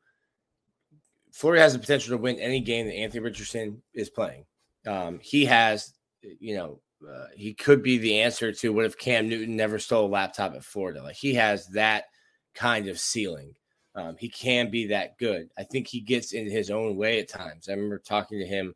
Florida 1.31 1.61
has 1.61 1.73
the 1.73 1.79
potential 1.79 2.15
to 2.15 2.21
win 2.21 2.39
any 2.39 2.61
game 2.61 2.85
that 2.87 2.93
Anthony 2.93 3.21
Richardson 3.21 3.81
is 3.93 4.09
playing. 4.09 4.45
Um, 4.87 5.19
he 5.21 5.45
has, 5.45 5.93
you 6.21 6.55
know, 6.55 6.79
uh, 7.05 7.27
he 7.35 7.53
could 7.53 7.83
be 7.83 7.97
the 7.97 8.21
answer 8.21 8.53
to 8.53 8.71
what 8.71 8.85
if 8.85 8.97
Cam 8.97 9.27
Newton 9.27 9.55
never 9.55 9.77
stole 9.77 10.05
a 10.05 10.07
laptop 10.07 10.55
at 10.55 10.63
Florida. 10.63 11.03
Like 11.03 11.17
he 11.17 11.33
has 11.33 11.67
that 11.69 12.05
kind 12.53 12.87
of 12.87 12.99
ceiling. 12.99 13.53
Um, 13.95 14.15
he 14.17 14.29
can 14.29 14.71
be 14.71 14.87
that 14.87 15.17
good. 15.17 15.49
I 15.57 15.63
think 15.63 15.87
he 15.87 15.99
gets 15.99 16.33
in 16.33 16.49
his 16.49 16.69
own 16.69 16.95
way 16.95 17.19
at 17.19 17.29
times. 17.29 17.67
I 17.67 17.73
remember 17.73 17.99
talking 17.99 18.39
to 18.39 18.45
him 18.45 18.73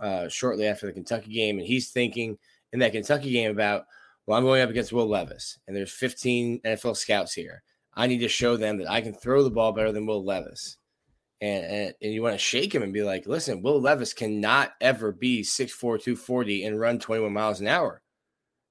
uh, 0.00 0.28
shortly 0.28 0.66
after 0.66 0.86
the 0.86 0.92
Kentucky 0.92 1.32
game, 1.32 1.58
and 1.58 1.66
he's 1.66 1.90
thinking 1.90 2.38
in 2.72 2.78
that 2.80 2.92
Kentucky 2.92 3.32
game 3.32 3.50
about, 3.50 3.84
well, 4.26 4.38
I'm 4.38 4.44
going 4.44 4.62
up 4.62 4.70
against 4.70 4.92
Will 4.92 5.08
Levis, 5.08 5.58
and 5.66 5.76
there's 5.76 5.92
15 5.92 6.60
NFL 6.64 6.96
scouts 6.96 7.34
here. 7.34 7.62
I 7.94 8.06
need 8.06 8.18
to 8.18 8.28
show 8.28 8.56
them 8.56 8.78
that 8.78 8.90
I 8.90 9.00
can 9.00 9.14
throw 9.14 9.42
the 9.42 9.50
ball 9.50 9.72
better 9.72 9.92
than 9.92 10.06
Will 10.06 10.24
Levis. 10.24 10.76
And, 11.40 11.64
and, 11.64 11.94
and 12.02 12.12
you 12.12 12.22
want 12.22 12.34
to 12.34 12.38
shake 12.38 12.74
him 12.74 12.82
and 12.82 12.92
be 12.92 13.02
like, 13.02 13.26
listen, 13.26 13.62
Will 13.62 13.80
Levis 13.80 14.12
cannot 14.12 14.72
ever 14.80 15.10
be 15.10 15.42
6'4, 15.42 15.78
240 15.78 16.64
and 16.64 16.78
run 16.78 16.98
21 16.98 17.32
miles 17.32 17.60
an 17.60 17.66
hour. 17.66 18.02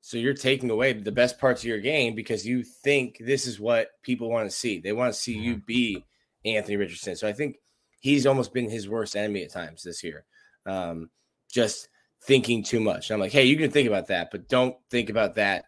So 0.01 0.17
you're 0.17 0.33
taking 0.33 0.69
away 0.69 0.93
the 0.93 1.11
best 1.11 1.39
parts 1.39 1.61
of 1.61 1.67
your 1.67 1.79
game 1.79 2.15
because 2.15 2.45
you 2.45 2.63
think 2.63 3.17
this 3.19 3.45
is 3.45 3.59
what 3.59 3.89
people 4.03 4.29
want 4.29 4.49
to 4.49 4.55
see. 4.55 4.79
They 4.79 4.93
want 4.93 5.13
to 5.13 5.19
see 5.19 5.33
you 5.33 5.55
mm-hmm. 5.55 5.65
be 5.65 6.05
Anthony 6.45 6.77
Richardson. 6.77 7.15
So 7.15 7.27
I 7.27 7.33
think 7.33 7.57
he's 7.99 8.25
almost 8.25 8.53
been 8.53 8.69
his 8.69 8.87
worst 8.87 9.15
enemy 9.15 9.43
at 9.43 9.51
times 9.51 9.83
this 9.83 10.03
year. 10.03 10.25
Um, 10.65 11.09
just 11.51 11.89
thinking 12.23 12.63
too 12.63 12.79
much. 12.79 13.09
And 13.09 13.15
I'm 13.15 13.19
like, 13.19 13.31
hey, 13.31 13.45
you 13.45 13.57
can 13.57 13.71
think 13.71 13.87
about 13.87 14.07
that, 14.07 14.29
but 14.31 14.49
don't 14.49 14.75
think 14.89 15.09
about 15.09 15.35
that 15.35 15.65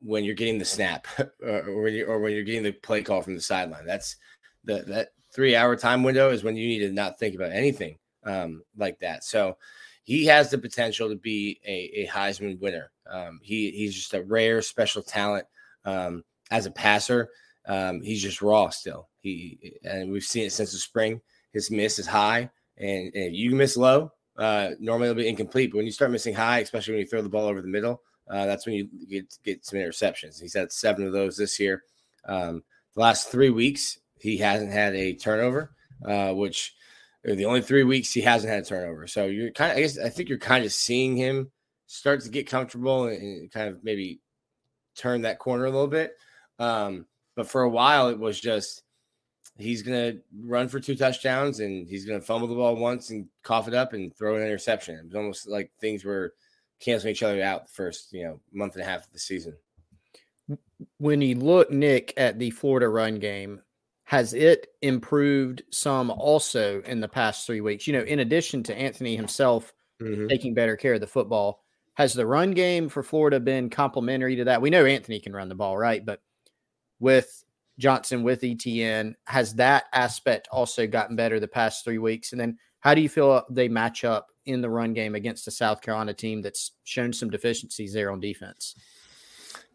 when 0.00 0.24
you're 0.24 0.34
getting 0.34 0.58
the 0.58 0.64
snap 0.64 1.06
or, 1.42 1.82
when, 1.82 1.94
you're, 1.94 2.08
or 2.08 2.18
when 2.20 2.32
you're 2.32 2.44
getting 2.44 2.62
the 2.62 2.72
play 2.72 3.02
call 3.02 3.22
from 3.22 3.34
the 3.34 3.40
sideline. 3.40 3.86
That's 3.86 4.16
the 4.64 4.82
that 4.88 5.08
three 5.32 5.56
hour 5.56 5.76
time 5.76 6.02
window 6.02 6.30
is 6.30 6.44
when 6.44 6.56
you 6.56 6.66
need 6.66 6.80
to 6.80 6.92
not 6.92 7.18
think 7.18 7.34
about 7.34 7.52
anything 7.52 7.98
um, 8.24 8.62
like 8.76 8.98
that. 9.00 9.24
So 9.24 9.56
he 10.04 10.26
has 10.26 10.50
the 10.50 10.58
potential 10.58 11.08
to 11.08 11.16
be 11.16 11.60
a, 11.66 12.02
a 12.02 12.06
Heisman 12.08 12.60
winner. 12.60 12.90
Um, 13.10 13.40
he 13.42 13.70
he's 13.70 13.94
just 13.94 14.14
a 14.14 14.22
rare 14.22 14.62
special 14.62 15.02
talent 15.02 15.46
um, 15.84 16.24
as 16.50 16.66
a 16.66 16.70
passer. 16.70 17.30
Um, 17.66 18.00
he's 18.00 18.22
just 18.22 18.42
raw 18.42 18.68
still. 18.70 19.08
He 19.20 19.78
and 19.84 20.10
we've 20.10 20.24
seen 20.24 20.46
it 20.46 20.52
since 20.52 20.72
the 20.72 20.78
spring. 20.78 21.20
His 21.52 21.70
miss 21.70 21.98
is 21.98 22.06
high, 22.06 22.50
and, 22.78 23.14
and 23.14 23.36
you 23.36 23.54
miss 23.54 23.76
low. 23.76 24.12
Uh, 24.38 24.70
normally 24.80 25.08
it'll 25.08 25.22
be 25.22 25.28
incomplete, 25.28 25.70
but 25.70 25.76
when 25.76 25.86
you 25.86 25.92
start 25.92 26.10
missing 26.10 26.34
high, 26.34 26.60
especially 26.60 26.94
when 26.94 27.00
you 27.00 27.06
throw 27.06 27.22
the 27.22 27.28
ball 27.28 27.46
over 27.46 27.60
the 27.60 27.68
middle, 27.68 28.02
uh, 28.30 28.46
that's 28.46 28.66
when 28.66 28.74
you 28.74 28.88
get 29.08 29.38
get 29.44 29.64
some 29.64 29.78
interceptions. 29.78 30.40
He's 30.40 30.54
had 30.54 30.72
seven 30.72 31.06
of 31.06 31.12
those 31.12 31.36
this 31.36 31.60
year. 31.60 31.82
Um, 32.24 32.62
the 32.94 33.00
last 33.00 33.30
three 33.30 33.50
weeks, 33.50 33.98
he 34.18 34.38
hasn't 34.38 34.72
had 34.72 34.94
a 34.94 35.14
turnover, 35.14 35.74
uh, 36.06 36.32
which 36.32 36.74
the 37.24 37.44
only 37.44 37.62
three 37.62 37.84
weeks 37.84 38.12
he 38.12 38.20
hasn't 38.20 38.52
had 38.52 38.62
a 38.62 38.66
turnover. 38.66 39.06
So 39.06 39.26
you're 39.26 39.50
kind 39.50 39.72
of, 39.72 39.78
I 39.78 39.80
guess, 39.80 39.98
I 39.98 40.08
think 40.08 40.28
you're 40.28 40.38
kind 40.38 40.64
of 40.64 40.72
seeing 40.72 41.16
him 41.16 41.50
start 41.86 42.20
to 42.22 42.30
get 42.30 42.48
comfortable 42.48 43.06
and, 43.06 43.50
kind 43.50 43.68
of 43.68 43.84
maybe 43.84 44.20
turn 44.96 45.22
that 45.22 45.38
corner 45.38 45.66
a 45.66 45.70
little 45.70 45.88
bit. 45.88 46.12
Um, 46.58 47.06
but 47.36 47.48
for 47.48 47.62
a 47.62 47.70
while, 47.70 48.08
it 48.08 48.18
was 48.18 48.40
just 48.40 48.81
he's 49.62 49.82
going 49.82 50.12
to 50.12 50.20
run 50.44 50.68
for 50.68 50.80
two 50.80 50.96
touchdowns 50.96 51.60
and 51.60 51.88
he's 51.88 52.04
going 52.04 52.20
to 52.20 52.26
fumble 52.26 52.48
the 52.48 52.54
ball 52.54 52.76
once 52.76 53.10
and 53.10 53.26
cough 53.42 53.68
it 53.68 53.74
up 53.74 53.92
and 53.92 54.14
throw 54.16 54.36
an 54.36 54.42
interception. 54.42 54.96
It 54.96 55.04
was 55.04 55.14
almost 55.14 55.48
like 55.48 55.70
things 55.80 56.04
were 56.04 56.34
canceling 56.80 57.12
each 57.12 57.22
other 57.22 57.42
out 57.42 57.66
the 57.66 57.72
first, 57.72 58.12
you 58.12 58.24
know, 58.24 58.40
month 58.52 58.74
and 58.74 58.82
a 58.82 58.86
half 58.86 59.06
of 59.06 59.12
the 59.12 59.18
season. 59.18 59.56
When 60.98 61.20
you 61.20 61.36
look, 61.36 61.70
Nick, 61.70 62.12
at 62.16 62.38
the 62.38 62.50
Florida 62.50 62.88
run 62.88 63.18
game, 63.18 63.62
has 64.04 64.34
it 64.34 64.66
improved 64.82 65.62
some 65.70 66.10
also 66.10 66.82
in 66.82 67.00
the 67.00 67.08
past 67.08 67.46
three 67.46 67.60
weeks? 67.60 67.86
You 67.86 67.94
know, 67.94 68.02
in 68.02 68.18
addition 68.18 68.62
to 68.64 68.76
Anthony 68.76 69.16
himself 69.16 69.72
mm-hmm. 70.02 70.26
taking 70.26 70.54
better 70.54 70.76
care 70.76 70.94
of 70.94 71.00
the 71.00 71.06
football, 71.06 71.62
has 71.94 72.12
the 72.12 72.26
run 72.26 72.50
game 72.50 72.88
for 72.88 73.02
Florida 73.02 73.38
been 73.38 73.70
complementary 73.70 74.36
to 74.36 74.44
that? 74.44 74.60
We 74.60 74.70
know 74.70 74.84
Anthony 74.84 75.20
can 75.20 75.32
run 75.32 75.48
the 75.48 75.54
ball, 75.54 75.78
right? 75.78 76.04
But 76.04 76.20
with 76.98 77.44
Johnson, 77.78 78.22
with 78.22 78.44
Etienne, 78.44 79.16
has 79.26 79.54
that 79.54 79.84
aspect 79.92 80.48
also 80.52 80.86
gotten 80.86 81.16
better 81.16 81.40
the 81.40 81.48
past 81.48 81.84
three 81.84 81.98
weeks? 81.98 82.32
And 82.32 82.40
then 82.40 82.58
how 82.80 82.94
do 82.94 83.00
you 83.00 83.08
feel 83.08 83.44
they 83.50 83.68
match 83.68 84.04
up 84.04 84.28
in 84.44 84.60
the 84.60 84.70
run 84.70 84.92
game 84.92 85.14
against 85.14 85.44
the 85.44 85.50
South 85.50 85.80
Carolina 85.80 86.14
team 86.14 86.42
that's 86.42 86.72
shown 86.84 87.12
some 87.12 87.30
deficiencies 87.30 87.92
there 87.92 88.10
on 88.10 88.20
defense? 88.20 88.74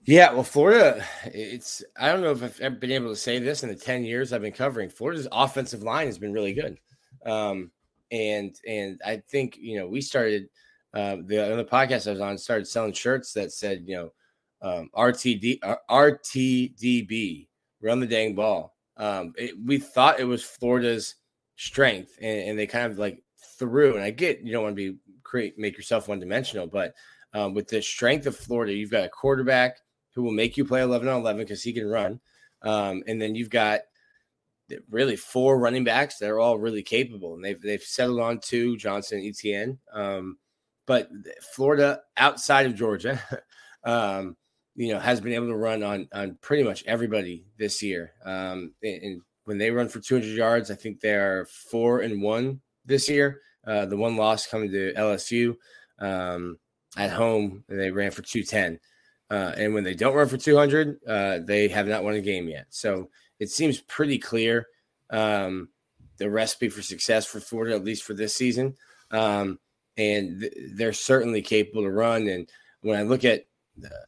Yeah, 0.05 0.31
well, 0.31 0.43
Florida, 0.43 1.03
it's 1.25 1.83
I 1.99 2.11
don't 2.11 2.21
know 2.21 2.31
if 2.31 2.41
I've 2.41 2.61
ever 2.61 2.75
been 2.75 2.91
able 2.91 3.09
to 3.09 3.15
say 3.15 3.39
this 3.39 3.63
in 3.63 3.69
the 3.69 3.75
10 3.75 4.05
years 4.05 4.31
I've 4.31 4.41
been 4.41 4.53
covering. 4.53 4.89
Florida's 4.89 5.27
offensive 5.31 5.83
line 5.83 6.07
has 6.07 6.17
been 6.17 6.31
really 6.31 6.53
good. 6.53 6.77
Um, 7.25 7.71
and 8.09 8.55
and 8.65 9.01
I 9.05 9.21
think, 9.29 9.57
you 9.57 9.77
know, 9.77 9.87
we 9.87 9.99
started 9.99 10.47
uh, 10.93 11.17
the 11.25 11.51
other 11.51 11.65
podcast 11.65 12.07
I 12.07 12.11
was 12.11 12.21
on 12.21 12.37
started 12.37 12.67
selling 12.67 12.93
shirts 12.93 13.33
that 13.33 13.51
said, 13.51 13.83
you 13.85 13.95
know, 13.95 14.11
um, 14.61 14.89
RTD 14.95 15.59
uh, 15.61 15.75
RTDB, 15.89 17.46
run 17.81 17.99
the 17.99 18.07
dang 18.07 18.35
ball. 18.35 18.75
Um, 18.97 19.33
it, 19.37 19.55
we 19.63 19.77
thought 19.77 20.19
it 20.19 20.25
was 20.25 20.43
Florida's 20.43 21.15
strength, 21.55 22.17
and, 22.21 22.49
and, 22.49 22.59
they 22.59 22.65
kind 22.65 22.91
of 22.91 22.97
like 22.97 23.21
threw. 23.59 23.95
And 23.95 24.03
I 24.03 24.09
get 24.09 24.41
you 24.41 24.51
don't 24.51 24.63
want 24.63 24.75
to 24.75 24.93
be 24.93 24.97
create 25.23 25.59
make 25.59 25.77
yourself 25.77 26.07
one 26.07 26.19
dimensional, 26.19 26.67
but 26.67 26.93
um, 27.33 27.53
with 27.53 27.67
the 27.67 27.81
strength 27.81 28.25
of 28.25 28.35
Florida, 28.35 28.73
you've 28.73 28.91
got 28.91 29.05
a 29.05 29.09
quarterback 29.09 29.77
who 30.15 30.23
will 30.23 30.31
make 30.31 30.57
you 30.57 30.65
play 30.65 30.81
11 30.81 31.07
on 31.07 31.19
11 31.19 31.43
because 31.43 31.61
he 31.61 31.73
can 31.73 31.87
run. 31.87 32.19
Um, 32.63 33.03
and 33.07 33.21
then 33.21 33.35
you've 33.35 33.51
got 33.51 33.81
really 34.89 35.15
four 35.15 35.59
running 35.59 35.83
backs 35.83 36.17
that 36.17 36.29
are 36.29 36.39
all 36.39 36.57
really 36.57 36.83
capable, 36.83 37.35
and 37.35 37.43
they've 37.43 37.61
they've 37.61 37.81
settled 37.81 38.19
on 38.19 38.39
two 38.39 38.77
Johnson 38.77 39.21
Etienne. 39.23 39.79
Um, 39.93 40.37
but 40.85 41.09
Florida, 41.53 42.01
outside 42.15 42.65
of 42.65 42.75
Georgia, 42.75 43.21
um, 43.83 44.35
you 44.77 44.93
know, 44.93 44.99
has 44.99 45.19
been 45.19 45.33
able 45.33 45.47
to 45.47 45.55
run 45.57 45.83
on 45.83 46.07
on 46.13 46.37
pretty 46.39 46.63
much 46.63 46.85
everybody 46.85 47.45
this 47.57 47.83
year. 47.83 48.13
Um, 48.23 48.73
and, 48.81 49.03
and, 49.03 49.21
when 49.43 49.57
they 49.57 49.71
run 49.71 49.87
for 49.87 50.01
200 50.01 50.27
yards, 50.27 50.69
I 50.69 50.75
think 50.75 50.99
they 50.99 51.13
are 51.13 51.45
four 51.45 52.01
and 52.01 52.21
one 52.21 52.59
this 52.85 53.07
year. 53.07 53.39
Uh, 53.65 53.85
the 53.85 53.95
one 53.95 54.17
loss 54.17 54.45
coming 54.45 54.69
to 54.71 54.93
LSU 54.93 55.55
um, 55.99 56.59
at 56.97 57.11
home, 57.11 57.63
they 57.69 57.89
ran 57.89 58.11
for 58.11 58.23
210. 58.23 58.77
Uh, 59.29 59.53
and 59.55 59.73
when 59.73 59.85
they 59.85 59.93
don't 59.93 60.15
run 60.15 60.27
for 60.27 60.35
200, 60.35 60.99
uh, 61.07 61.39
they 61.45 61.69
have 61.69 61.87
not 61.87 62.03
won 62.03 62.15
a 62.15 62.21
game 62.21 62.49
yet. 62.49 62.65
So 62.71 63.09
it 63.39 63.49
seems 63.49 63.79
pretty 63.79 64.19
clear 64.19 64.67
um, 65.11 65.69
the 66.17 66.29
recipe 66.29 66.67
for 66.67 66.81
success 66.81 67.25
for 67.25 67.39
Florida, 67.39 67.73
at 67.73 67.85
least 67.85 68.03
for 68.03 68.13
this 68.13 68.35
season. 68.35 68.75
Um, 69.11 69.59
and 69.95 70.41
th- 70.41 70.53
they're 70.73 70.91
certainly 70.91 71.41
capable 71.41 71.83
to 71.83 71.89
run. 71.89 72.27
And 72.27 72.49
when 72.81 72.99
I 72.99 73.03
look 73.03 73.23
at 73.23 73.45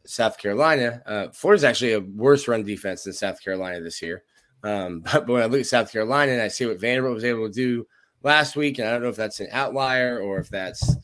South 0.05 0.38
Carolina, 0.38 1.01
uh, 1.05 1.27
Florida's 1.29 1.63
actually 1.63 1.93
a 1.93 1.99
worse 1.99 2.47
run 2.47 2.63
defense 2.63 3.03
than 3.03 3.13
South 3.13 3.43
Carolina 3.43 3.82
this 3.82 4.01
year. 4.01 4.23
Um, 4.63 5.01
but, 5.01 5.12
but 5.27 5.34
when 5.34 5.43
I 5.43 5.45
look 5.45 5.62
at 5.62 5.67
South 5.67 5.91
Carolina 5.91 6.32
and 6.32 6.41
I 6.41 6.47
see 6.47 6.65
what 6.65 6.79
Vanderbilt 6.79 7.15
was 7.15 7.23
able 7.23 7.47
to 7.47 7.53
do 7.53 7.88
last 8.23 8.55
week, 8.55 8.79
and 8.79 8.88
I 8.88 8.91
don't 8.91 9.01
know 9.01 9.10
if 9.10 9.15
that's 9.15 9.39
an 9.39 9.49
outlier 9.51 10.19
or 10.19 10.39
if 10.39 10.49
that's 10.49 10.95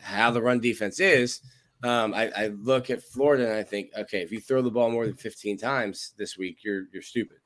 how 0.00 0.30
the 0.30 0.42
run 0.42 0.60
defense 0.60 1.00
is– 1.00 1.40
um, 1.82 2.14
I, 2.14 2.30
I, 2.36 2.46
look 2.48 2.90
at 2.90 3.02
Florida 3.02 3.48
and 3.48 3.54
I 3.54 3.62
think, 3.62 3.90
okay, 3.96 4.22
if 4.22 4.32
you 4.32 4.40
throw 4.40 4.62
the 4.62 4.70
ball 4.70 4.90
more 4.90 5.06
than 5.06 5.14
15 5.14 5.58
times 5.58 6.14
this 6.16 6.38
week, 6.38 6.58
you're 6.64 6.84
you're 6.92 7.02
stupid. 7.02 7.38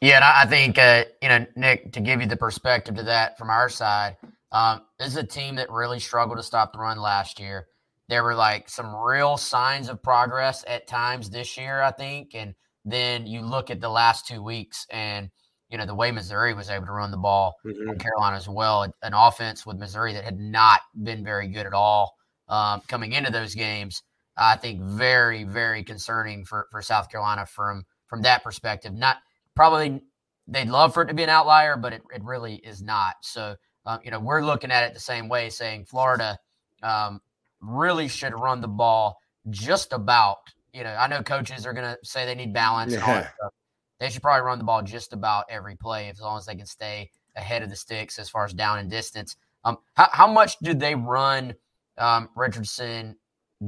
Yeah, 0.00 0.16
and 0.16 0.24
I 0.24 0.44
think 0.46 0.76
uh, 0.76 1.04
you 1.22 1.28
know, 1.28 1.46
Nick, 1.56 1.92
to 1.92 2.00
give 2.00 2.20
you 2.20 2.26
the 2.26 2.36
perspective 2.36 2.96
to 2.96 3.02
that 3.04 3.38
from 3.38 3.48
our 3.48 3.68
side, 3.68 4.16
um, 4.50 4.82
this 4.98 5.08
is 5.08 5.16
a 5.16 5.24
team 5.24 5.54
that 5.56 5.70
really 5.70 6.00
struggled 6.00 6.38
to 6.38 6.42
stop 6.42 6.72
the 6.72 6.78
run 6.78 6.98
last 6.98 7.38
year. 7.38 7.68
There 8.10 8.24
were 8.24 8.34
like 8.34 8.68
some 8.68 8.92
real 8.92 9.36
signs 9.36 9.88
of 9.88 10.02
progress 10.02 10.64
at 10.66 10.88
times 10.88 11.30
this 11.30 11.56
year, 11.56 11.80
I 11.80 11.92
think, 11.92 12.34
and 12.34 12.56
then 12.84 13.24
you 13.24 13.40
look 13.40 13.70
at 13.70 13.80
the 13.80 13.88
last 13.88 14.26
two 14.26 14.42
weeks 14.42 14.84
and 14.90 15.30
you 15.68 15.78
know 15.78 15.86
the 15.86 15.94
way 15.94 16.10
Missouri 16.10 16.52
was 16.52 16.70
able 16.70 16.86
to 16.86 16.92
run 16.92 17.12
the 17.12 17.16
ball 17.16 17.54
mm-hmm. 17.64 17.96
Carolina 17.98 18.36
as 18.36 18.48
well, 18.48 18.82
an 18.82 19.14
offense 19.14 19.64
with 19.64 19.76
Missouri 19.76 20.12
that 20.12 20.24
had 20.24 20.40
not 20.40 20.80
been 21.04 21.24
very 21.24 21.46
good 21.46 21.66
at 21.66 21.72
all 21.72 22.16
um, 22.48 22.82
coming 22.88 23.12
into 23.12 23.30
those 23.30 23.54
games. 23.54 24.02
I 24.36 24.56
think 24.56 24.80
very, 24.82 25.44
very 25.44 25.84
concerning 25.84 26.44
for, 26.44 26.66
for 26.72 26.82
South 26.82 27.10
Carolina 27.10 27.46
from 27.46 27.84
from 28.08 28.22
that 28.22 28.42
perspective. 28.42 28.92
Not 28.92 29.18
probably 29.54 30.02
they'd 30.48 30.68
love 30.68 30.94
for 30.94 31.04
it 31.04 31.06
to 31.06 31.14
be 31.14 31.22
an 31.22 31.28
outlier, 31.28 31.76
but 31.76 31.92
it, 31.92 32.02
it 32.12 32.24
really 32.24 32.56
is 32.56 32.82
not. 32.82 33.14
So 33.20 33.54
um, 33.86 34.00
you 34.02 34.10
know 34.10 34.18
we're 34.18 34.44
looking 34.44 34.72
at 34.72 34.82
it 34.82 34.94
the 34.94 34.98
same 34.98 35.28
way, 35.28 35.48
saying 35.48 35.84
Florida 35.84 36.40
um, 36.82 37.20
really 37.60 38.08
should 38.08 38.38
run 38.38 38.60
the 38.60 38.68
ball 38.68 39.18
just 39.50 39.92
about. 39.92 40.38
You 40.72 40.84
know, 40.84 40.94
I 40.94 41.08
know 41.08 41.22
coaches 41.22 41.66
are 41.66 41.72
going 41.72 41.84
to 41.84 41.98
say 42.04 42.26
they 42.26 42.34
need 42.34 42.54
balance 42.54 42.92
yeah. 42.92 42.98
and 42.98 43.06
all 43.06 43.14
that 43.14 43.34
stuff. 43.38 43.52
They 43.98 44.08
should 44.08 44.22
probably 44.22 44.42
run 44.42 44.58
the 44.58 44.64
ball 44.64 44.82
just 44.82 45.12
about 45.12 45.44
every 45.50 45.76
play 45.76 46.08
as 46.08 46.20
long 46.20 46.38
as 46.38 46.46
they 46.46 46.54
can 46.54 46.66
stay 46.66 47.10
ahead 47.36 47.62
of 47.62 47.70
the 47.70 47.76
sticks 47.76 48.18
as 48.18 48.30
far 48.30 48.44
as 48.44 48.54
down 48.54 48.78
and 48.78 48.90
distance. 48.90 49.36
Um, 49.64 49.78
how, 49.94 50.08
how 50.12 50.32
much 50.32 50.58
do 50.60 50.72
they 50.72 50.94
run? 50.94 51.54
um, 52.00 52.30
Richardson 52.34 53.16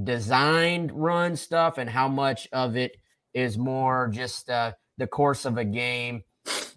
designed 0.04 0.90
run 0.92 1.36
stuff 1.36 1.78
and 1.78 1.88
how 1.88 2.08
much 2.08 2.48
of 2.52 2.76
it 2.76 2.96
is 3.34 3.58
more 3.58 4.08
just 4.12 4.50
uh, 4.50 4.72
the 4.98 5.06
course 5.06 5.44
of 5.44 5.58
a 5.58 5.64
game. 5.64 6.22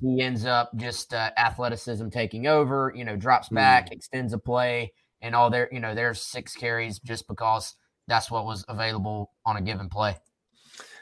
He 0.01 0.21
ends 0.21 0.45
up 0.45 0.71
just 0.75 1.13
uh, 1.13 1.31
athleticism 1.37 2.09
taking 2.09 2.45
over, 2.45 2.93
you 2.95 3.05
know, 3.05 3.15
drops 3.15 3.49
back, 3.49 3.89
mm. 3.89 3.93
extends 3.93 4.33
a 4.33 4.37
play, 4.37 4.91
and 5.25 5.35
all 5.35 5.49
their 5.49 5.67
you 5.71 5.79
know, 5.79 5.95
there's 5.95 6.21
six 6.21 6.55
carries 6.55 6.99
just 6.99 7.27
because 7.27 7.75
that's 8.07 8.29
what 8.29 8.45
was 8.45 8.63
available 8.69 9.31
on 9.45 9.57
a 9.57 9.61
given 9.61 9.89
play. 9.89 10.15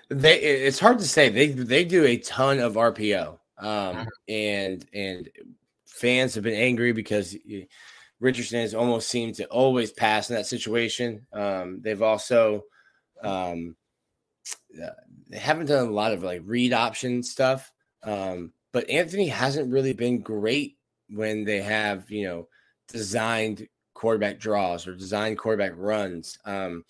They, 0.09 0.39
it's 0.39 0.79
hard 0.79 0.99
to 0.99 1.07
say. 1.07 1.29
They 1.29 1.47
they 1.47 1.85
do 1.85 2.05
a 2.05 2.17
ton 2.17 2.59
of 2.59 2.73
RPO, 2.73 3.37
um, 3.57 3.67
mm-hmm. 3.67 4.07
and 4.29 4.85
and 4.93 5.29
fans 5.85 6.35
have 6.35 6.43
been 6.43 6.53
angry 6.53 6.93
because 6.93 7.35
Richardson 8.19 8.61
has 8.61 8.73
almost 8.73 9.09
seemed 9.09 9.35
to 9.35 9.45
always 9.47 9.91
pass 9.91 10.29
in 10.29 10.35
that 10.35 10.45
situation. 10.45 11.25
Um, 11.33 11.81
they've 11.81 12.01
also 12.01 12.63
um, 13.21 13.75
uh, 14.81 14.89
they 15.29 15.37
haven't 15.37 15.67
done 15.67 15.87
a 15.87 15.91
lot 15.91 16.13
of 16.13 16.23
like 16.23 16.41
read 16.45 16.73
option 16.73 17.23
stuff, 17.23 17.71
um, 18.03 18.53
but 18.71 18.89
Anthony 18.89 19.27
hasn't 19.27 19.71
really 19.71 19.93
been 19.93 20.19
great 20.19 20.77
when 21.09 21.43
they 21.43 21.61
have 21.61 22.09
you 22.09 22.25
know 22.25 22.47
designed 22.87 23.67
quarterback 24.03 24.37
draws 24.37 24.85
or 24.85 24.93
design 24.93 25.33
quarterback 25.33 25.71
runs. 25.77 26.37
Um, 26.43 26.83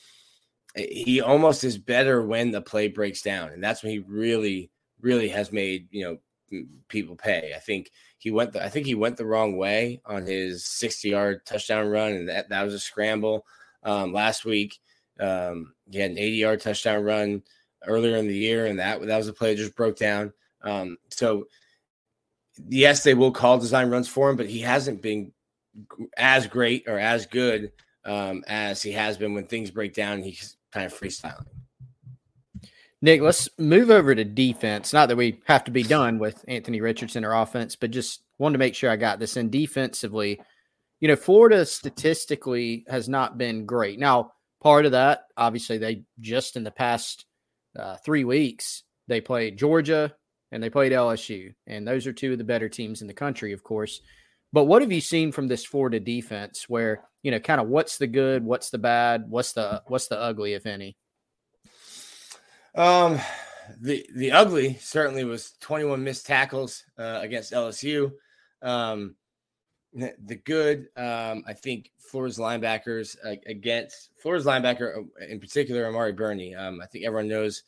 he 0.76 1.21
almost 1.21 1.63
is 1.63 1.78
better 1.78 2.26
when 2.26 2.49
the 2.49 2.60
play 2.60 2.88
breaks 2.88 3.21
down, 3.21 3.49
and 3.49 3.63
that's 3.63 3.84
when 3.84 3.91
he 3.91 3.99
really, 3.99 4.71
really 4.99 5.30
has 5.30 5.52
made 5.52 5.88
you 5.91 6.04
know 6.49 6.63
people 6.88 7.15
pay. 7.15 7.54
I 7.56 7.60
think 7.60 7.91
he 8.17 8.32
went 8.32 8.54
the, 8.54 8.65
I 8.65 8.69
think 8.69 8.88
he 8.88 8.95
went 8.95 9.17
the 9.17 9.28
wrong 9.28 9.58
way 9.58 10.02
on 10.08 10.26
his 10.26 10.65
60 10.65 11.08
yard 11.08 11.45
touchdown 11.45 11.88
run, 11.88 12.13
and 12.13 12.30
that, 12.30 12.49
that 12.49 12.63
was 12.63 12.73
a 12.73 12.80
scramble. 12.80 13.45
Um, 13.84 14.12
last 14.12 14.43
week, 14.43 14.80
um, 15.19 15.76
he 15.91 15.99
had 15.99 16.10
an 16.10 16.17
80 16.17 16.36
yard 16.36 16.62
touchdown 16.62 17.04
run 17.04 17.43
earlier 17.86 18.17
in 18.17 18.28
the 18.28 18.36
year, 18.36 18.65
and 18.65 18.80
that 18.80 18.99
that 19.06 19.17
was 19.17 19.28
a 19.28 19.34
play 19.34 19.54
that 19.54 19.62
just 19.62 19.76
broke 19.76 19.97
down. 19.97 20.34
Um, 20.63 20.97
so 21.12 21.45
yes, 22.67 23.04
they 23.04 23.13
will 23.13 23.32
call 23.32 23.60
design 23.60 23.91
runs 23.91 24.08
for 24.08 24.32
him, 24.32 24.36
but 24.36 24.49
he 24.49 24.62
hasn't 24.62 25.04
been 25.04 25.32
as 26.17 26.47
great 26.47 26.83
or 26.88 26.99
as 26.99 27.25
good 27.25 27.71
um, 28.05 28.43
as 28.47 28.81
he 28.81 28.91
has 28.91 29.17
been 29.17 29.33
when 29.33 29.47
things 29.47 29.71
break 29.71 29.93
down. 29.93 30.21
he's 30.21 30.57
kind 30.71 30.86
of 30.86 30.93
freestyling. 30.93 31.45
Nick, 33.01 33.21
let's 33.21 33.49
move 33.57 33.89
over 33.89 34.15
to 34.15 34.23
defense. 34.23 34.93
Not 34.93 35.09
that 35.09 35.17
we 35.17 35.41
have 35.45 35.65
to 35.65 35.71
be 35.71 35.83
done 35.83 36.19
with 36.19 36.45
Anthony 36.47 36.79
Richardson 36.79 37.25
or 37.25 37.33
offense, 37.33 37.75
but 37.75 37.91
just 37.91 38.23
wanted 38.38 38.53
to 38.53 38.59
make 38.59 38.75
sure 38.75 38.89
I 38.89 38.95
got 38.95 39.19
this 39.19 39.36
in 39.36 39.49
defensively. 39.49 40.39
You 41.01 41.09
know, 41.09 41.17
Florida 41.17 41.65
statistically 41.65 42.86
has 42.88 43.09
not 43.09 43.38
been 43.38 43.65
great. 43.65 43.99
Now, 43.99 44.31
part 44.62 44.86
of 44.86 44.93
that, 44.93 45.25
obviously, 45.36 45.77
they 45.77 46.03
just 46.21 46.55
in 46.55 46.63
the 46.63 46.71
past 46.71 47.25
uh, 47.77 47.97
three 47.97 48.23
weeks, 48.23 48.83
they 49.09 49.19
played 49.19 49.57
Georgia 49.57 50.15
and 50.53 50.63
they 50.63 50.69
played 50.69 50.93
LSU. 50.93 51.53
And 51.67 51.86
those 51.86 52.07
are 52.07 52.13
two 52.13 52.31
of 52.31 52.38
the 52.38 52.45
better 52.45 52.69
teams 52.69 53.01
in 53.01 53.07
the 53.07 53.13
country, 53.13 53.51
of 53.51 53.63
course. 53.63 53.99
But 54.53 54.65
what 54.65 54.83
have 54.83 54.91
you 54.91 55.01
seen 55.01 55.31
from 55.31 55.47
this 55.47 55.65
Florida 55.65 55.99
defense 55.99 56.69
where, 56.69 57.03
you 57.23 57.31
know, 57.31 57.39
kind 57.39 57.59
of 57.59 57.67
what's 57.67 57.97
the 57.97 58.05
good, 58.07 58.45
what's 58.45 58.69
the 58.69 58.77
bad, 58.77 59.25
what's 59.27 59.53
the 59.53 59.81
what's 59.87 60.07
the 60.07 60.19
ugly, 60.19 60.53
if 60.53 60.67
any? 60.67 60.95
Um, 62.75 63.19
the 63.81 64.07
the 64.15 64.31
ugly 64.31 64.75
certainly 64.75 65.23
was 65.23 65.53
21 65.59 66.03
missed 66.03 66.27
tackles 66.27 66.83
uh, 66.99 67.19
against 67.21 67.51
LSU. 67.51 68.11
Um, 68.61 69.15
the 69.93 70.35
good, 70.45 70.87
um, 70.97 71.43
I 71.47 71.53
think 71.53 71.91
Florida's 71.99 72.37
linebackers 72.37 73.15
uh, 73.25 73.35
against 73.47 74.09
Florida's 74.19 74.45
linebacker 74.45 74.97
uh, 74.97 75.25
in 75.27 75.39
particular, 75.39 75.87
Amari 75.87 76.13
Burney. 76.13 76.55
Um, 76.55 76.79
I 76.81 76.87
think 76.87 77.05
everyone 77.05 77.27
knows 77.27 77.63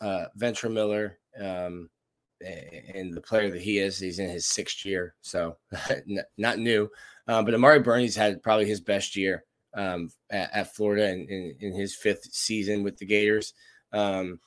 uh, 0.00 0.26
Ventrell 0.38 0.72
Miller 0.72 1.18
um, 1.40 1.90
and 2.94 3.12
the 3.12 3.20
player 3.20 3.50
that 3.50 3.60
he 3.60 3.78
is. 3.78 3.98
He's 3.98 4.18
in 4.18 4.28
his 4.28 4.46
sixth 4.46 4.84
year, 4.84 5.14
so 5.20 5.56
not 6.36 6.58
new. 6.58 6.90
Um, 7.28 7.44
but 7.44 7.54
Amari 7.54 7.80
Burney's 7.80 8.16
had 8.16 8.42
probably 8.42 8.66
his 8.66 8.80
best 8.80 9.16
year 9.16 9.44
um, 9.74 10.10
at, 10.30 10.52
at, 10.52 10.74
Florida 10.74 11.08
in, 11.08 11.56
in, 11.60 11.72
his 11.72 11.94
fifth 11.94 12.24
season 12.32 12.82
with 12.82 12.98
the 12.98 13.06
Gators. 13.06 13.54
Um, 13.92 14.40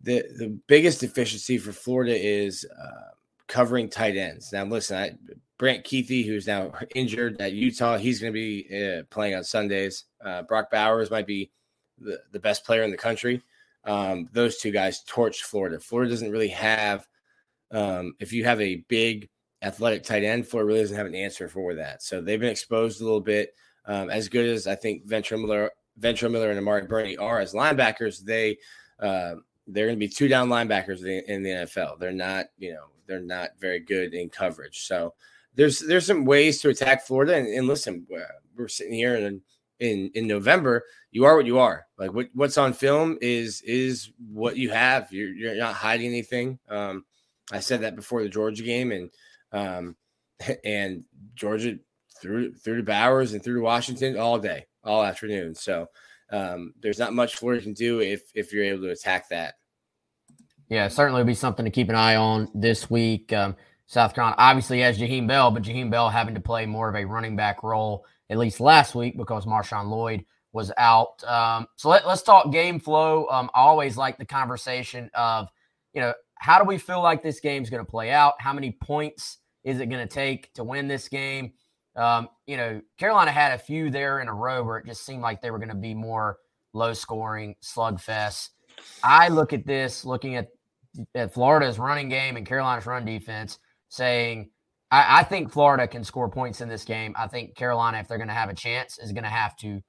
the 0.00 0.24
the 0.38 0.58
biggest 0.66 1.00
deficiency 1.00 1.58
for 1.58 1.72
Florida 1.72 2.16
is 2.16 2.64
uh, 2.82 3.10
covering 3.46 3.88
tight 3.88 4.16
ends. 4.16 4.52
Now, 4.52 4.64
listen, 4.64 4.96
I, 4.96 5.12
Brant 5.58 5.84
Kuithe, 5.84 6.24
who's 6.24 6.46
now 6.46 6.72
injured 6.94 7.40
at 7.40 7.52
Utah, 7.52 7.98
he's 7.98 8.20
going 8.20 8.32
to 8.32 8.34
be 8.34 8.66
uh, 8.74 9.02
playing 9.10 9.34
on 9.34 9.44
Sundays. 9.44 10.04
Uh, 10.24 10.42
Brock 10.42 10.70
Bowers 10.70 11.10
might 11.10 11.26
be 11.26 11.50
the, 11.98 12.18
the 12.32 12.40
best 12.40 12.64
player 12.64 12.82
in 12.82 12.90
the 12.90 12.96
country. 12.96 13.42
Um, 13.84 14.28
those 14.32 14.58
two 14.58 14.70
guys 14.70 15.02
torched 15.04 15.42
Florida. 15.42 15.80
Florida 15.80 16.10
doesn't 16.10 16.30
really 16.30 16.48
have, 16.48 17.06
um, 17.70 18.14
if 18.20 18.32
you 18.32 18.44
have 18.44 18.60
a 18.60 18.84
big 18.88 19.28
athletic 19.62 20.02
tight 20.02 20.24
end, 20.24 20.46
Florida 20.46 20.66
really 20.66 20.80
doesn't 20.80 20.96
have 20.96 21.06
an 21.06 21.14
answer 21.14 21.48
for 21.48 21.74
that. 21.74 22.02
So 22.02 22.20
they've 22.20 22.40
been 22.40 22.50
exposed 22.50 23.00
a 23.00 23.04
little 23.04 23.20
bit. 23.20 23.54
Um, 23.86 24.10
as 24.10 24.28
good 24.28 24.46
as 24.46 24.66
I 24.66 24.74
think 24.74 25.06
Ventrell 25.06 25.40
Miller, 25.40 25.70
Ventrell 25.98 26.30
Miller 26.30 26.50
and 26.50 26.58
Amari 26.58 26.86
Burney 26.86 27.16
are 27.16 27.40
as 27.40 27.54
linebackers, 27.54 28.22
they 28.22 28.58
uh, 28.98 29.36
they're 29.66 29.86
going 29.86 29.96
to 29.96 30.06
be 30.06 30.08
two 30.08 30.28
down 30.28 30.48
linebackers 30.48 31.04
in 31.04 31.42
the 31.42 31.50
NFL. 31.50 31.98
They're 31.98 32.12
not, 32.12 32.46
you 32.58 32.72
know, 32.72 32.86
they're 33.06 33.20
not 33.20 33.50
very 33.58 33.80
good 33.80 34.14
in 34.14 34.28
coverage. 34.28 34.86
So 34.86 35.14
there's 35.54 35.80
there's 35.80 36.06
some 36.06 36.24
ways 36.24 36.60
to 36.60 36.68
attack 36.68 37.06
Florida. 37.06 37.36
And, 37.36 37.46
and 37.46 37.66
listen, 37.66 38.06
we're 38.56 38.68
sitting 38.68 38.92
here 38.92 39.16
in 39.16 39.42
in 39.80 40.10
in 40.14 40.26
November. 40.26 40.84
You 41.10 41.24
are 41.24 41.36
what 41.36 41.46
you 41.46 41.58
are. 41.58 41.86
Like 41.98 42.12
what 42.12 42.28
what's 42.34 42.58
on 42.58 42.72
film 42.72 43.18
is 43.20 43.62
is 43.62 44.10
what 44.32 44.56
you 44.56 44.70
have. 44.70 45.12
You're 45.12 45.30
you're 45.30 45.56
not 45.56 45.74
hiding 45.74 46.06
anything. 46.06 46.58
Um, 46.68 47.04
I 47.52 47.60
said 47.60 47.80
that 47.80 47.96
before 47.96 48.22
the 48.22 48.28
Georgia 48.28 48.62
game, 48.62 48.92
and 48.92 49.10
um, 49.52 49.96
and 50.64 51.04
Georgia 51.34 51.78
through 52.20 52.54
through 52.54 52.76
to 52.76 52.82
Bowers 52.82 53.32
and 53.32 53.42
through 53.42 53.56
to 53.56 53.62
Washington 53.62 54.16
all 54.16 54.38
day, 54.38 54.66
all 54.84 55.02
afternoon. 55.02 55.54
So 55.54 55.88
um, 56.30 56.74
there's 56.80 56.98
not 56.98 57.14
much 57.14 57.36
Florida 57.36 57.62
can 57.62 57.72
do 57.72 58.00
if 58.00 58.22
if 58.34 58.52
you're 58.52 58.64
able 58.64 58.82
to 58.82 58.90
attack 58.90 59.28
that. 59.30 59.54
Yeah, 60.68 60.86
certainly 60.86 61.24
be 61.24 61.34
something 61.34 61.64
to 61.64 61.70
keep 61.70 61.88
an 61.88 61.96
eye 61.96 62.14
on 62.14 62.48
this 62.54 62.88
week. 62.88 63.32
Um, 63.32 63.56
South 63.86 64.14
Carolina 64.14 64.36
obviously 64.38 64.80
has 64.80 65.00
Jaheim 65.00 65.26
Bell, 65.26 65.50
but 65.50 65.64
Jaheim 65.64 65.90
Bell 65.90 66.08
having 66.08 66.36
to 66.36 66.40
play 66.40 66.64
more 66.64 66.88
of 66.88 66.94
a 66.94 67.04
running 67.04 67.34
back 67.34 67.64
role 67.64 68.06
at 68.30 68.38
least 68.38 68.60
last 68.60 68.94
week 68.94 69.16
because 69.16 69.44
Marshawn 69.44 69.90
Lloyd 69.90 70.24
was 70.52 70.72
out. 70.78 71.22
Um, 71.24 71.66
so 71.76 71.88
let, 71.90 72.04
us 72.06 72.22
talk 72.22 72.50
game 72.50 72.80
flow. 72.80 73.26
Um, 73.28 73.50
I 73.54 73.60
always 73.60 73.96
like 73.96 74.18
the 74.18 74.24
conversation 74.24 75.10
of, 75.14 75.48
you 75.92 76.00
know, 76.00 76.14
how 76.36 76.58
do 76.58 76.64
we 76.64 76.78
feel 76.78 77.02
like 77.02 77.22
this 77.22 77.40
game's 77.40 77.68
going 77.68 77.84
to 77.84 77.90
play 77.90 78.10
out? 78.10 78.34
How 78.38 78.52
many 78.52 78.72
points 78.72 79.38
is 79.64 79.80
it 79.80 79.86
going 79.86 80.06
to 80.06 80.12
take 80.12 80.52
to 80.54 80.64
win 80.64 80.88
this 80.88 81.08
game? 81.08 81.52
Um, 81.96 82.28
you 82.46 82.56
know, 82.56 82.80
Carolina 82.98 83.32
had 83.32 83.52
a 83.52 83.58
few 83.58 83.90
there 83.90 84.20
in 84.20 84.28
a 84.28 84.34
row 84.34 84.62
where 84.62 84.78
it 84.78 84.86
just 84.86 85.04
seemed 85.04 85.22
like 85.22 85.42
they 85.42 85.50
were 85.50 85.58
going 85.58 85.68
to 85.68 85.74
be 85.74 85.92
more 85.92 86.38
low 86.72 86.94
scoring 86.94 87.56
slugfest. 87.62 88.50
I 89.02 89.28
look 89.28 89.52
at 89.52 89.66
this 89.66 90.04
looking 90.04 90.36
at 90.36 90.48
at 91.14 91.32
Florida's 91.32 91.78
running 91.78 92.08
game 92.08 92.36
and 92.36 92.46
Carolina's 92.46 92.86
run 92.86 93.04
defense, 93.04 93.58
saying, 93.88 94.50
I, 94.90 95.20
I 95.20 95.22
think 95.24 95.52
Florida 95.52 95.86
can 95.86 96.04
score 96.04 96.28
points 96.28 96.60
in 96.60 96.68
this 96.68 96.84
game. 96.84 97.14
I 97.18 97.26
think 97.26 97.56
Carolina, 97.56 97.98
if 97.98 98.08
they're 98.08 98.18
going 98.18 98.28
to 98.28 98.34
have 98.34 98.50
a 98.50 98.54
chance, 98.54 98.98
is 98.98 99.12
going 99.12 99.24
to 99.24 99.30
have 99.30 99.56
to 99.58 99.80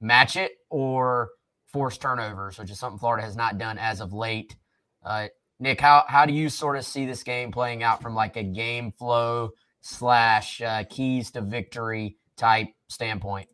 match 0.00 0.36
it 0.36 0.52
or 0.70 1.30
force 1.66 1.98
turnovers, 1.98 2.58
which 2.58 2.70
is 2.70 2.78
something 2.78 2.98
Florida 2.98 3.24
has 3.24 3.36
not 3.36 3.58
done 3.58 3.78
as 3.78 4.00
of 4.00 4.12
late. 4.12 4.56
Uh, 5.04 5.28
Nick, 5.60 5.80
how 5.80 6.04
how 6.06 6.24
do 6.24 6.32
you 6.32 6.48
sort 6.48 6.76
of 6.76 6.84
see 6.84 7.04
this 7.04 7.22
game 7.22 7.50
playing 7.50 7.82
out 7.82 8.00
from 8.00 8.14
like 8.14 8.36
a 8.36 8.42
game 8.42 8.92
flow 8.92 9.50
slash 9.80 10.60
uh, 10.60 10.84
keys 10.88 11.30
to 11.32 11.40
victory 11.40 12.16
type 12.36 12.68
standpoint? 12.88 13.48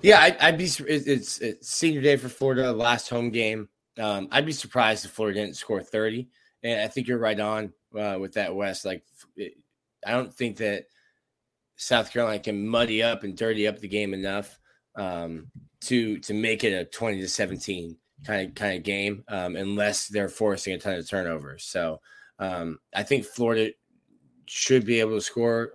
Yeah, 0.00 0.20
I'd, 0.20 0.38
I'd 0.38 0.58
be. 0.58 0.64
It's, 0.64 1.38
it's, 1.38 1.68
senior 1.68 2.00
day 2.00 2.16
for 2.16 2.28
Florida, 2.28 2.72
last 2.72 3.08
home 3.08 3.30
game. 3.30 3.68
Um, 3.98 4.28
I'd 4.30 4.46
be 4.46 4.52
surprised 4.52 5.04
if 5.04 5.10
Florida 5.10 5.40
didn't 5.40 5.56
score 5.56 5.82
30. 5.82 6.28
And 6.62 6.80
I 6.80 6.88
think 6.88 7.08
you're 7.08 7.18
right 7.18 7.38
on 7.38 7.72
uh, 7.98 8.16
with 8.20 8.34
that, 8.34 8.54
Wes. 8.54 8.84
Like, 8.84 9.02
it, 9.36 9.54
I 10.08 10.12
don't 10.12 10.34
think 10.34 10.56
that 10.58 10.86
South 11.76 12.10
Carolina 12.10 12.40
can 12.40 12.66
muddy 12.66 13.02
up 13.02 13.22
and 13.22 13.36
dirty 13.36 13.68
up 13.68 13.78
the 13.78 13.88
game 13.88 14.14
enough 14.14 14.58
um, 14.96 15.48
to 15.82 16.18
to 16.20 16.34
make 16.34 16.64
it 16.64 16.72
a 16.72 16.84
20 16.84 17.20
to 17.20 17.28
17 17.28 17.96
kind 18.26 18.48
of 18.48 18.54
kind 18.54 18.76
of 18.76 18.82
game 18.82 19.24
um, 19.28 19.54
unless 19.56 20.08
they're 20.08 20.28
forcing 20.28 20.74
a 20.74 20.78
ton 20.78 20.94
of 20.94 21.08
turnovers. 21.08 21.64
So 21.64 22.00
um, 22.38 22.78
I 22.94 23.02
think 23.02 23.24
Florida 23.24 23.72
should 24.46 24.86
be 24.86 25.00
able 25.00 25.16
to 25.16 25.20
score 25.20 25.72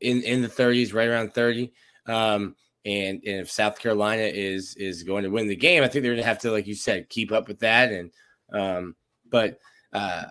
in 0.00 0.22
in 0.22 0.42
the 0.42 0.48
30s, 0.48 0.92
right 0.92 1.08
around 1.08 1.34
30. 1.34 1.72
Um, 2.06 2.56
and, 2.84 3.20
and 3.26 3.40
if 3.40 3.50
South 3.50 3.78
Carolina 3.78 4.22
is 4.22 4.74
is 4.76 5.02
going 5.02 5.24
to 5.24 5.30
win 5.30 5.46
the 5.46 5.56
game, 5.56 5.82
I 5.82 5.88
think 5.88 6.02
they're 6.02 6.12
going 6.12 6.22
to 6.22 6.28
have 6.28 6.40
to, 6.40 6.50
like 6.50 6.66
you 6.66 6.74
said, 6.74 7.08
keep 7.08 7.32
up 7.32 7.48
with 7.48 7.60
that. 7.60 7.92
And 7.92 8.10
um, 8.52 8.96
but 9.30 9.58
uh, 9.92 10.24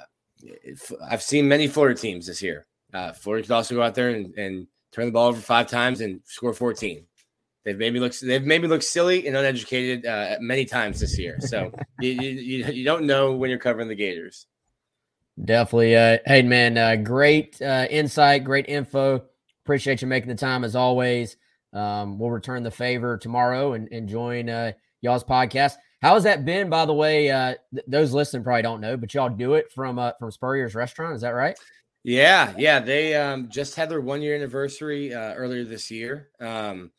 I've 1.09 1.21
seen 1.21 1.47
many 1.47 1.67
Florida 1.67 1.99
teams 1.99 2.27
this 2.27 2.41
year. 2.41 2.65
Uh, 2.97 3.13
Florida 3.13 3.43
could 3.43 3.53
also 3.53 3.75
go 3.75 3.83
out 3.83 3.93
there 3.93 4.09
and, 4.09 4.33
and 4.37 4.67
turn 4.91 5.05
the 5.05 5.11
ball 5.11 5.27
over 5.27 5.39
five 5.39 5.67
times 5.67 6.01
and 6.01 6.19
score 6.25 6.53
14. 6.53 7.05
They've 7.63 7.77
made 7.77 7.93
me 7.93 7.99
look 7.99 8.17
they've 8.19 8.43
made 8.43 8.61
me 8.61 8.67
look 8.67 8.81
silly 8.81 9.27
and 9.27 9.35
uneducated 9.35 10.05
uh, 10.05 10.37
many 10.39 10.65
times 10.65 10.99
this 10.99 11.19
year. 11.19 11.37
So 11.39 11.71
you, 11.99 12.11
you, 12.11 12.65
you 12.65 12.85
don't 12.85 13.05
know 13.05 13.33
when 13.33 13.49
you're 13.49 13.59
covering 13.59 13.87
the 13.87 13.95
Gators. 13.95 14.47
Definitely. 15.43 15.95
Uh, 15.95 16.17
hey 16.25 16.41
man, 16.41 16.77
uh, 16.77 16.95
great 16.95 17.61
uh, 17.61 17.85
insight, 17.89 18.43
great 18.43 18.67
info. 18.67 19.23
Appreciate 19.63 20.01
you 20.01 20.07
making 20.07 20.29
the 20.29 20.35
time 20.35 20.63
as 20.63 20.75
always. 20.75 21.37
Um, 21.73 22.17
we'll 22.17 22.31
return 22.31 22.63
the 22.63 22.71
favor 22.71 23.17
tomorrow 23.17 23.73
and, 23.73 23.89
and 23.91 24.07
join 24.07 24.49
uh, 24.49 24.71
y'all's 25.01 25.23
podcast. 25.23 25.75
How 26.01 26.13
has 26.13 26.23
that 26.23 26.45
been, 26.45 26.69
by 26.69 26.85
the 26.85 26.93
way? 26.93 27.29
Uh, 27.29 27.55
th- 27.73 27.85
those 27.87 28.13
listening 28.13 28.43
probably 28.43 28.61
don't 28.61 28.81
know, 28.81 28.97
but 28.97 29.13
y'all 29.13 29.29
do 29.29 29.55
it 29.55 29.71
from 29.71 29.99
uh, 29.99 30.13
from 30.19 30.31
Spurrier's 30.31 30.73
Restaurant. 30.73 31.15
Is 31.15 31.21
that 31.21 31.31
right? 31.31 31.57
Yeah, 32.07 32.53
yeah. 32.57 32.79
They 32.79 33.15
um, 33.15 33.49
just 33.49 33.75
had 33.75 33.89
their 33.89 33.99
one 33.99 34.21
year 34.21 34.33
anniversary 34.33 35.13
uh, 35.13 35.33
earlier 35.33 35.65
this 35.65 35.91
year. 35.91 36.29
Um, 36.39 36.91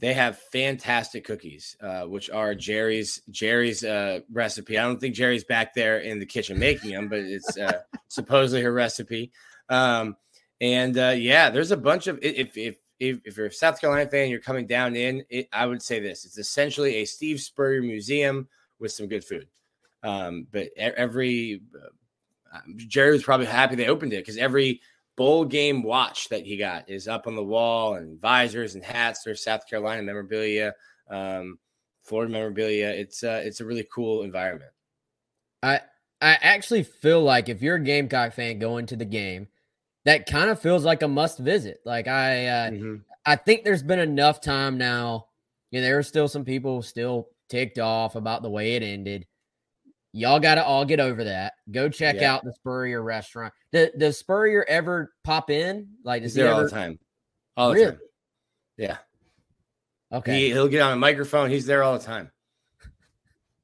they 0.00 0.12
have 0.12 0.38
fantastic 0.52 1.24
cookies, 1.24 1.78
uh, 1.80 2.02
which 2.02 2.28
are 2.28 2.54
Jerri's 2.54 3.22
Jerri's 3.30 3.82
uh, 3.82 4.20
recipe. 4.30 4.76
I 4.76 4.82
don't 4.82 5.00
think 5.00 5.14
Jerri's 5.14 5.44
back 5.44 5.72
there 5.72 6.00
in 6.00 6.18
the 6.18 6.26
kitchen 6.26 6.58
making 6.58 6.90
them, 6.90 7.08
but 7.08 7.20
it's 7.20 7.56
uh, 7.56 7.80
supposedly 8.08 8.60
her 8.60 8.72
recipe. 8.72 9.32
Um, 9.70 10.14
and 10.60 10.98
uh, 10.98 11.14
yeah, 11.16 11.48
there's 11.48 11.70
a 11.70 11.76
bunch 11.78 12.06
of 12.06 12.18
if 12.20 12.54
if 12.58 12.76
if, 12.98 13.20
if 13.24 13.38
you're 13.38 13.46
a 13.46 13.52
South 13.52 13.80
Carolina 13.80 14.10
fan, 14.10 14.28
you're 14.28 14.40
coming 14.40 14.66
down 14.66 14.94
in, 14.94 15.24
it, 15.30 15.48
I 15.54 15.64
would 15.64 15.80
say 15.80 16.00
this: 16.00 16.26
it's 16.26 16.36
essentially 16.36 16.96
a 16.96 17.06
Steve 17.06 17.40
Spurrier 17.40 17.80
museum 17.80 18.46
with 18.78 18.92
some 18.92 19.08
good 19.08 19.24
food. 19.24 19.48
Um, 20.02 20.46
but 20.52 20.68
every 20.76 21.62
uh, 21.74 21.88
Jerri 22.76 23.12
was 23.12 23.22
probably 23.22 23.46
happy 23.46 23.76
they 23.76 23.88
opened 23.88 24.12
it 24.12 24.24
because 24.24 24.36
every 24.36 24.80
bowl 25.16 25.44
game 25.44 25.82
watch 25.82 26.28
that 26.28 26.46
he 26.46 26.56
got 26.56 26.88
is 26.88 27.06
up 27.06 27.26
on 27.26 27.36
the 27.36 27.44
wall 27.44 27.94
and 27.94 28.20
visors 28.20 28.74
and 28.74 28.84
hats. 28.84 29.22
There's 29.22 29.44
South 29.44 29.68
Carolina 29.68 30.02
memorabilia, 30.02 30.74
um, 31.08 31.58
Florida 32.04 32.32
memorabilia. 32.32 32.88
It's 32.88 33.22
uh, 33.22 33.42
it's 33.44 33.60
a 33.60 33.64
really 33.64 33.86
cool 33.92 34.22
environment. 34.22 34.72
I 35.62 35.80
I 36.20 36.38
actually 36.40 36.82
feel 36.82 37.22
like 37.22 37.48
if 37.48 37.62
you're 37.62 37.76
a 37.76 37.82
Gamecock 37.82 38.34
fan 38.34 38.58
going 38.58 38.86
to 38.86 38.96
the 38.96 39.04
game, 39.04 39.48
that 40.04 40.26
kind 40.26 40.50
of 40.50 40.60
feels 40.60 40.84
like 40.84 41.02
a 41.02 41.08
must 41.08 41.38
visit. 41.38 41.80
Like 41.84 42.08
I, 42.08 42.46
uh, 42.46 42.70
Mm-hmm. 42.70 42.94
I 43.26 43.36
think 43.36 43.64
there's 43.64 43.82
been 43.82 43.98
enough 43.98 44.40
time 44.40 44.78
now. 44.78 45.26
You 45.70 45.80
know, 45.80 45.86
there 45.86 45.98
are 45.98 46.02
still 46.02 46.28
some 46.28 46.44
people 46.44 46.82
still 46.82 47.28
ticked 47.48 47.78
off 47.78 48.16
about 48.16 48.42
the 48.42 48.50
way 48.50 48.74
it 48.74 48.82
ended. 48.82 49.26
Y'all 50.12 50.40
got 50.40 50.56
to 50.56 50.64
all 50.64 50.84
get 50.84 50.98
over 51.00 51.24
that. 51.24 51.52
Go 51.70 51.88
check 51.88 52.16
Yeah. 52.16 52.34
out 52.34 52.44
the 52.44 52.52
Spurrier 52.54 53.02
restaurant. 53.02 53.52
Does, 53.72 53.90
does 53.96 54.18
Spurrier 54.18 54.64
ever 54.68 55.12
pop 55.22 55.50
in? 55.50 55.88
Like, 56.04 56.22
He's 56.22 56.34
he 56.34 56.42
there 56.42 56.52
all 56.52 56.64
the 56.64 56.70
time. 56.70 56.98
All 57.56 57.68
the 57.68 57.74
Really? 57.74 57.90
time. 57.92 58.00
Yeah. 58.76 58.96
Okay. 60.12 60.40
He, 60.40 60.46
he'll 60.50 60.66
get 60.68 60.82
on 60.82 60.92
a 60.92 60.96
microphone. 60.96 61.50
He's 61.50 61.66
there 61.66 61.82
all 61.84 61.96
the 61.96 62.04
time. 62.04 62.30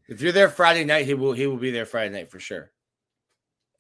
If 0.09 0.20
you're 0.20 0.30
there 0.32 0.48
Friday 0.48 0.85
night, 0.85 1.04
he 1.06 1.14
will 1.14 1.32
he 1.32 1.48
will 1.48 1.56
be 1.56 1.72
there 1.72 1.85
Friday 1.87 2.14
night 2.14 2.30
for 2.30 2.38
sure. 2.38 2.70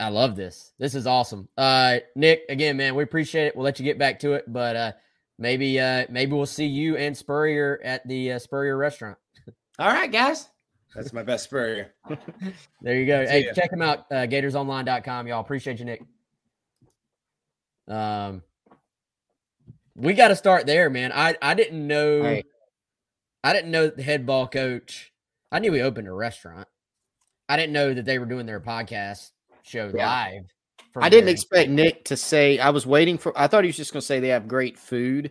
I 0.00 0.08
love 0.08 0.34
this. 0.34 0.72
This 0.76 0.96
is 0.96 1.06
awesome. 1.06 1.48
Uh 1.56 1.98
Nick, 2.16 2.42
again, 2.48 2.76
man, 2.76 2.96
we 2.96 3.04
appreciate 3.04 3.46
it. 3.46 3.54
We'll 3.56 3.64
let 3.64 3.78
you 3.78 3.84
get 3.84 3.98
back 3.98 4.18
to 4.20 4.32
it, 4.32 4.44
but 4.52 4.74
uh 4.74 4.92
maybe 5.38 5.78
uh 5.78 6.06
maybe 6.10 6.32
we'll 6.32 6.44
see 6.46 6.66
you 6.66 6.96
and 6.96 7.16
Spurrier 7.16 7.80
at 7.84 8.06
the 8.08 8.32
uh, 8.32 8.38
Spurrier 8.40 8.76
restaurant. 8.76 9.16
All 9.78 9.86
right, 9.88 10.10
guys. 10.10 10.48
That's 10.94 11.12
my 11.12 11.22
best 11.22 11.44
Spurrier. 11.44 11.92
There 12.82 12.94
you 12.98 13.06
go. 13.06 13.24
See 13.24 13.30
Hey, 13.30 13.44
ya. 13.46 13.52
check 13.54 13.72
him 13.72 13.82
out, 13.82 14.00
uh, 14.10 14.26
gatorsonline.com. 14.26 15.26
Y'all 15.26 15.40
appreciate 15.40 15.78
you, 15.78 15.84
Nick. 15.84 16.02
Um 17.88 18.42
we 19.94 20.12
got 20.12 20.28
to 20.28 20.36
start 20.36 20.66
there, 20.66 20.90
man. 20.90 21.10
I 21.12 21.36
I 21.40 21.54
didn't 21.54 21.86
know. 21.86 22.40
I 23.42 23.52
didn't 23.52 23.70
know 23.70 23.88
the 23.88 24.02
head 24.02 24.26
ball 24.26 24.46
coach. 24.46 25.12
I 25.50 25.58
knew 25.58 25.72
he 25.72 25.80
opened 25.80 26.08
a 26.08 26.12
restaurant. 26.12 26.68
I 27.48 27.56
didn't 27.56 27.72
know 27.72 27.94
that 27.94 28.04
they 28.04 28.18
were 28.18 28.26
doing 28.26 28.44
their 28.46 28.60
podcast 28.60 29.30
show 29.62 29.90
Yeah. 29.94 30.06
live. 30.06 30.42
I 30.96 31.08
didn't 31.08 31.26
there. 31.26 31.32
expect 31.32 31.70
Nick 31.70 32.04
to 32.06 32.16
say. 32.16 32.58
I 32.58 32.70
was 32.70 32.86
waiting 32.86 33.16
for. 33.18 33.38
I 33.38 33.46
thought 33.46 33.64
he 33.64 33.68
was 33.68 33.76
just 33.76 33.92
going 33.92 34.00
to 34.00 34.06
say 34.06 34.18
they 34.20 34.28
have 34.28 34.48
great 34.48 34.78
food, 34.78 35.30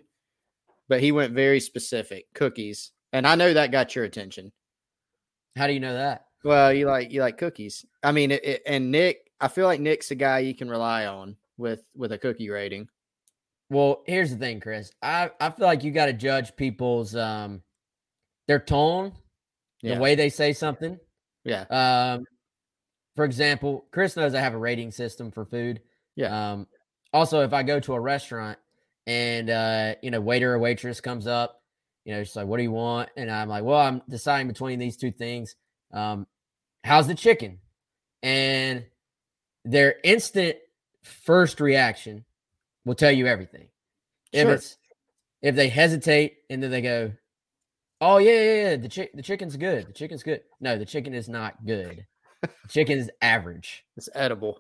but 0.88 1.00
he 1.02 1.12
went 1.12 1.34
very 1.34 1.60
specific. 1.60 2.26
Cookies, 2.34 2.92
and 3.12 3.28
I 3.28 3.36
know 3.36 3.54
that 3.54 3.72
got 3.72 3.96
your 3.96 4.06
attention. 4.06 4.52
How 5.56 5.68
do 5.68 5.74
you 5.74 5.80
know 5.80 5.94
that? 5.94 6.26
Well, 6.44 6.72
you 6.74 6.86
like 6.88 7.12
you 7.12 7.22
like 7.22 7.38
cookies. 7.38 7.86
I 8.04 8.12
mean, 8.12 8.32
it, 8.32 8.44
it- 8.46 8.62
and 8.66 8.92
Nick, 8.92 9.32
I 9.42 9.48
feel 9.48 9.66
like 9.66 9.80
Nick's 9.80 10.12
a 10.12 10.16
guy 10.16 10.40
you 10.40 10.54
can 10.56 10.70
rely 10.70 11.06
on 11.06 11.38
with 11.58 11.84
with 11.96 12.12
a 12.12 12.18
cookie 12.18 12.50
rating. 12.50 12.88
Well, 13.70 14.04
here's 14.06 14.30
the 14.30 14.38
thing, 14.38 14.60
Chris. 14.60 14.92
I, 15.02 15.32
I 15.40 15.50
feel 15.50 15.66
like 15.66 15.84
you 15.84 15.92
got 15.92 16.06
to 16.06 16.14
judge 16.14 16.56
people's 16.56 17.16
um 17.16 17.62
their 18.48 18.60
tone, 18.60 19.14
Yeah. 19.82 19.96
the 19.96 20.02
way 20.02 20.14
they 20.16 20.30
say 20.30 20.54
something. 20.54 21.00
Yeah, 21.44 21.66
Um, 21.70 22.26
for 23.16 23.24
example, 23.26 23.86
Chris 23.92 24.16
knows 24.16 24.34
I 24.36 24.40
have 24.42 24.54
a 24.54 24.58
rating 24.58 24.92
system 24.92 25.32
for 25.32 25.46
food. 25.46 25.82
Yeah. 26.16 26.52
Um, 26.54 26.68
also, 27.14 27.42
if 27.42 27.54
I 27.54 27.64
go 27.64 27.80
to 27.80 27.94
a 27.94 28.00
restaurant 28.00 28.58
and 29.08 29.50
uh, 29.50 29.96
you 30.04 30.12
know, 30.12 30.22
waiter 30.22 30.54
or 30.54 30.60
waitress 30.60 31.02
comes 31.02 31.26
up, 31.28 31.62
you 32.06 32.14
know, 32.14 32.24
she's 32.24 32.36
like, 32.36 32.48
"What 32.48 32.58
do 32.58 32.64
you 32.64 32.72
want?" 32.72 33.10
and 33.18 33.30
I'm 33.30 33.50
like, 33.50 33.64
"Well, 33.64 33.80
I'm 33.80 34.02
deciding 34.10 34.48
between 34.48 34.80
these 34.80 34.96
two 34.96 35.12
things. 35.12 35.56
Um, 35.92 36.28
how's 36.84 37.08
the 37.08 37.16
chicken?" 37.16 37.60
And 38.24 38.86
their 39.66 39.96
instant 40.04 40.58
first 41.04 41.60
reaction 41.60 42.26
will 42.86 42.96
tell 42.96 43.12
you 43.12 43.28
everything. 43.28 43.68
If 44.32 44.48
it's 44.48 44.78
if 45.42 45.56
they 45.56 45.70
hesitate 45.70 46.38
and 46.50 46.62
then 46.62 46.72
they 46.72 46.82
go, 46.82 47.12
"Oh 48.02 48.18
yeah, 48.20 48.32
yeah, 48.32 48.70
yeah, 48.70 48.76
the 48.78 48.90
chick 48.90 49.12
the 49.14 49.22
chicken's 49.22 49.58
good. 49.58 49.88
The 49.88 49.94
chicken's 49.94 50.24
good." 50.24 50.42
No, 50.60 50.78
the 50.78 50.86
chicken 50.86 51.14
is 51.14 51.28
not 51.28 51.66
good. 51.66 52.06
The 52.42 52.70
chicken 52.70 53.00
is 53.00 53.10
average. 53.22 53.84
it's 53.98 54.10
edible. 54.14 54.60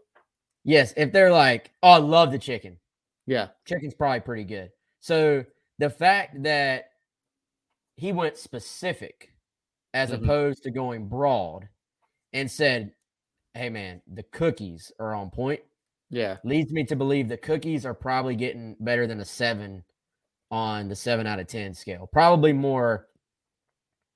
Yes, 0.64 0.94
if 0.98 1.12
they're 1.12 1.32
like, 1.32 1.72
"Oh, 1.84 1.90
I 1.90 1.98
love 1.98 2.32
the 2.32 2.40
chicken." 2.40 2.80
Yeah, 3.28 3.48
Chicken's 3.66 3.96
probably 3.96 4.20
pretty 4.20 4.44
good. 4.44 4.72
So 5.00 5.46
the 5.80 5.90
fact 5.90 6.44
that 6.44 6.92
he 7.98 8.12
went 8.12 8.38
specific 8.38 9.34
as 9.94 10.12
Mhm. 10.12 10.24
opposed 10.24 10.64
to 10.64 10.72
going 10.72 11.08
broad 11.08 11.70
and 12.34 12.50
said, 12.52 12.94
"Hey 13.54 13.70
man, 13.70 14.02
the 14.08 14.24
cookies 14.24 14.92
are 15.00 15.14
on 15.16 15.30
point." 15.32 15.62
yeah. 16.12 16.38
leads 16.44 16.72
me 16.72 16.84
to 16.86 16.96
believe 16.96 17.28
the 17.28 17.36
cookies 17.38 17.86
are 17.86 17.94
probably 17.96 18.36
getting 18.36 18.76
better 18.80 19.08
than 19.08 19.20
a 19.20 19.26
seven 19.26 19.84
on 20.52 20.88
the 20.88 20.96
seven 20.96 21.26
out 21.28 21.40
of 21.40 21.48
ten 21.48 21.74
scale. 21.74 22.08
Probably 22.08 22.54
more 22.54 23.08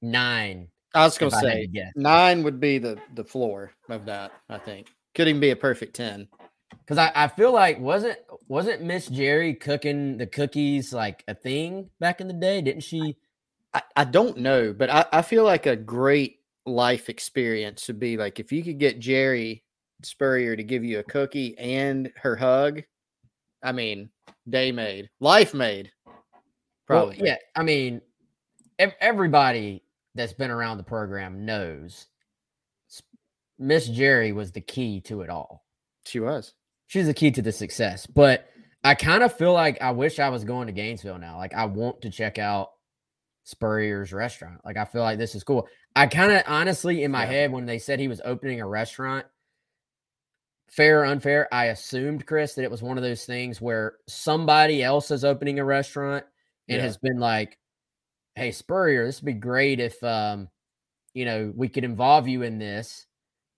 nine. 0.01 0.69
I 0.93 1.03
was 1.03 1.17
going 1.17 1.31
to 1.31 1.37
say 1.37 1.67
nine 1.95 2.43
would 2.43 2.59
be 2.59 2.77
the 2.77 2.99
the 3.15 3.23
floor 3.23 3.71
of 3.89 4.05
that. 4.05 4.31
I 4.49 4.57
think 4.59 4.87
could 5.15 5.27
even 5.27 5.41
be 5.41 5.51
a 5.51 5.55
perfect 5.55 5.95
ten. 5.95 6.27
Because 6.71 6.97
I, 6.99 7.11
I 7.15 7.27
feel 7.27 7.51
like 7.51 7.79
wasn't 7.79 8.19
wasn't 8.47 8.83
Miss 8.83 9.09
Jerri 9.09 9.59
cooking 9.59 10.17
the 10.17 10.27
cookies 10.27 10.93
like 10.93 11.23
a 11.27 11.33
thing 11.35 11.89
back 11.99 12.21
in 12.21 12.27
the 12.27 12.33
day? 12.33 12.61
Didn't 12.61 12.83
she? 12.83 13.17
I, 13.73 13.81
I 13.95 14.03
don't 14.03 14.37
know, 14.37 14.73
but 14.73 14.89
I, 14.89 15.05
I 15.11 15.21
feel 15.21 15.43
like 15.43 15.65
a 15.65 15.75
great 15.75 16.39
life 16.65 17.09
experience 17.09 17.87
would 17.87 17.99
be 17.99 18.17
like 18.17 18.39
if 18.39 18.51
you 18.51 18.63
could 18.63 18.79
get 18.79 18.99
Jerri 18.99 19.61
Spurrier 20.03 20.55
to 20.55 20.63
give 20.63 20.83
you 20.83 20.99
a 20.99 21.03
cookie 21.03 21.57
and 21.57 22.11
her 22.17 22.35
hug. 22.35 22.81
I 23.61 23.71
mean, 23.73 24.09
day 24.47 24.71
made, 24.71 25.09
life 25.19 25.53
made. 25.53 25.91
Well, 26.05 27.07
Probably. 27.07 27.19
yeah. 27.21 27.35
I 27.55 27.63
mean, 27.63 28.01
everybody 28.79 29.83
that's 30.15 30.33
been 30.33 30.49
around 30.51 30.77
the 30.77 30.83
program 30.83 31.45
knows 31.45 32.07
Miss 33.59 33.89
Jerri 33.89 34.33
was 34.33 34.51
the 34.51 34.61
key 34.61 35.01
to 35.01 35.21
it 35.21 35.29
all. 35.29 35.65
she 36.05 36.19
was. 36.19 36.53
she's 36.87 37.05
the 37.07 37.13
key 37.13 37.29
to 37.31 37.41
the 37.41 37.51
success. 37.51 38.07
But 38.07 38.47
I 38.83 38.95
kind 38.95 39.21
of 39.21 39.33
feel 39.33 39.53
like 39.53 39.81
I 39.81 39.91
wish 39.91 40.19
I 40.19 40.29
was 40.29 40.45
going 40.45 40.67
to 40.67 40.73
Gainesville 40.73 41.19
now. 41.19 41.37
Like 41.37 41.53
I 41.53 41.65
want 41.65 42.01
to 42.03 42.09
check 42.09 42.39
out 42.39 42.69
Spurrier's 43.49 44.13
restaurant. 44.13 44.61
Like 44.65 44.77
I 44.77 44.85
feel 44.85 45.01
like 45.01 45.17
this 45.17 45.35
is 45.35 45.43
cool. 45.43 45.67
I 45.95 46.07
kind 46.07 46.31
of 46.31 46.43
honestly 46.47 47.03
in 47.03 47.11
my 47.11 47.23
Yeah. 47.23 47.25
head 47.25 47.51
when 47.51 47.65
they 47.65 47.79
said 47.79 47.99
he 47.99 48.07
was 48.07 48.21
opening 48.23 48.61
a 48.61 48.67
restaurant, 48.67 49.25
fair 50.69 51.01
or 51.01 51.05
unfair, 51.05 51.47
I 51.53 51.65
assumed 51.65 52.25
Chris 52.27 52.53
that 52.55 52.63
it 52.63 52.71
was 52.71 52.83
one 52.83 52.97
of 52.97 53.03
those 53.03 53.25
things 53.25 53.59
where 53.61 53.97
somebody 54.07 54.83
else 54.83 55.11
is 55.11 55.25
opening 55.25 55.59
a 55.59 55.65
restaurant 55.65 56.25
and 56.69 56.77
Yeah. 56.77 56.83
has 56.83 56.97
been 56.97 57.19
like, 57.19 57.57
"Hey 58.35 58.51
Spurrier, 58.51 59.05
this 59.05 59.21
would 59.21 59.25
be 59.27 59.33
great 59.33 59.79
if 59.79 60.03
um, 60.03 60.49
you 61.13 61.25
know, 61.25 61.53
we 61.55 61.69
could 61.69 61.83
involve 61.85 62.27
you 62.27 62.43
in 62.43 62.59
this, 62.59 63.07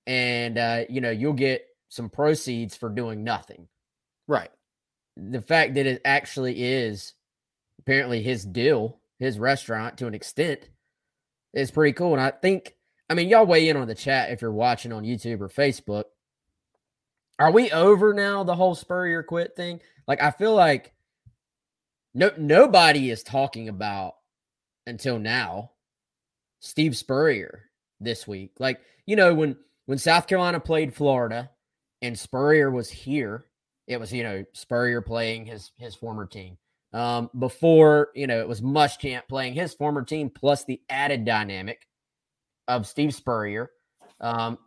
and 0.08 0.58
uh, 0.58 0.86
you 0.90 1.02
know, 1.02 1.12
you'll 1.12 1.34
get 1.34 1.66
some 1.90 2.10
proceeds 2.10 2.78
for 2.78 2.90
doing 2.90 3.24
nothing." 3.24 3.68
Right. 4.28 4.52
the 5.18 5.42
fact 5.42 5.76
that 5.76 5.86
it 5.88 6.02
actually 6.06 6.64
is 6.64 7.14
apparently 7.80 8.22
his 8.24 8.46
deal, 8.46 9.01
his 9.22 9.38
restaurant 9.38 10.00
to 10.00 10.08
an 10.08 10.16
extent, 10.16 10.68
is 11.54 11.70
pretty 11.70 11.94
cool. 11.94 12.14
And 12.14 12.22
I 12.22 12.32
think, 12.32 12.76
I 13.08 13.14
mean, 13.14 13.30
y'all 13.30 13.46
weigh 13.46 13.70
in 13.70 13.78
on 13.78 13.88
the 13.88 13.94
chat 13.94 14.32
if 14.32 14.42
you're 14.42 14.52
watching 14.52 14.92
on 14.92 15.04
YouTube 15.04 15.42
or 15.42 15.48
Facebook. 15.48 16.06
Are 17.38 17.52
we 17.52 17.72
over 17.72 18.16
now 18.16 18.44
the 18.44 18.56
whole 18.56 18.74
Spurrier 18.74 19.22
quit 19.22 19.56
thing? 19.56 19.80
Like, 20.08 20.24
I 20.24 20.32
feel 20.32 20.56
like 20.56 20.94
no 22.16 22.32
nobody 22.36 23.12
is 23.12 23.22
talking 23.22 23.70
about 23.70 24.16
until 24.88 25.20
now 25.20 25.72
Steve 26.60 26.98
Spurrier 26.98 27.70
this 28.00 28.28
week. 28.28 28.54
Like, 28.58 28.82
you 29.06 29.16
know, 29.16 29.36
when 29.36 29.56
when 29.86 30.00
South 30.00 30.26
Carolina 30.26 30.60
played 30.60 30.96
Florida 30.96 31.52
and 32.02 32.18
Spurrier 32.18 32.72
was 32.72 32.90
here, 32.90 33.46
it 33.88 34.00
was 34.00 34.12
you 34.12 34.24
know 34.24 34.46
Spurrier 34.54 35.02
playing 35.02 35.46
his 35.46 35.72
his 35.78 35.94
former 35.94 36.26
team. 36.26 36.58
Um, 36.94 37.30
before 37.40 38.10
you 38.16 38.28
know 38.28 38.40
it 38.40 38.48
was 38.48 38.62
Muschamp 38.62 39.28
playing 39.30 39.54
his 39.54 39.74
former 39.74 40.04
team, 40.04 40.30
plus 40.30 40.66
the 40.66 40.82
added 40.90 41.26
dynamic 41.26 41.88
of 42.68 42.88
Steve 42.88 43.14
Spurrier. 43.14 43.72
Um, 44.20 44.58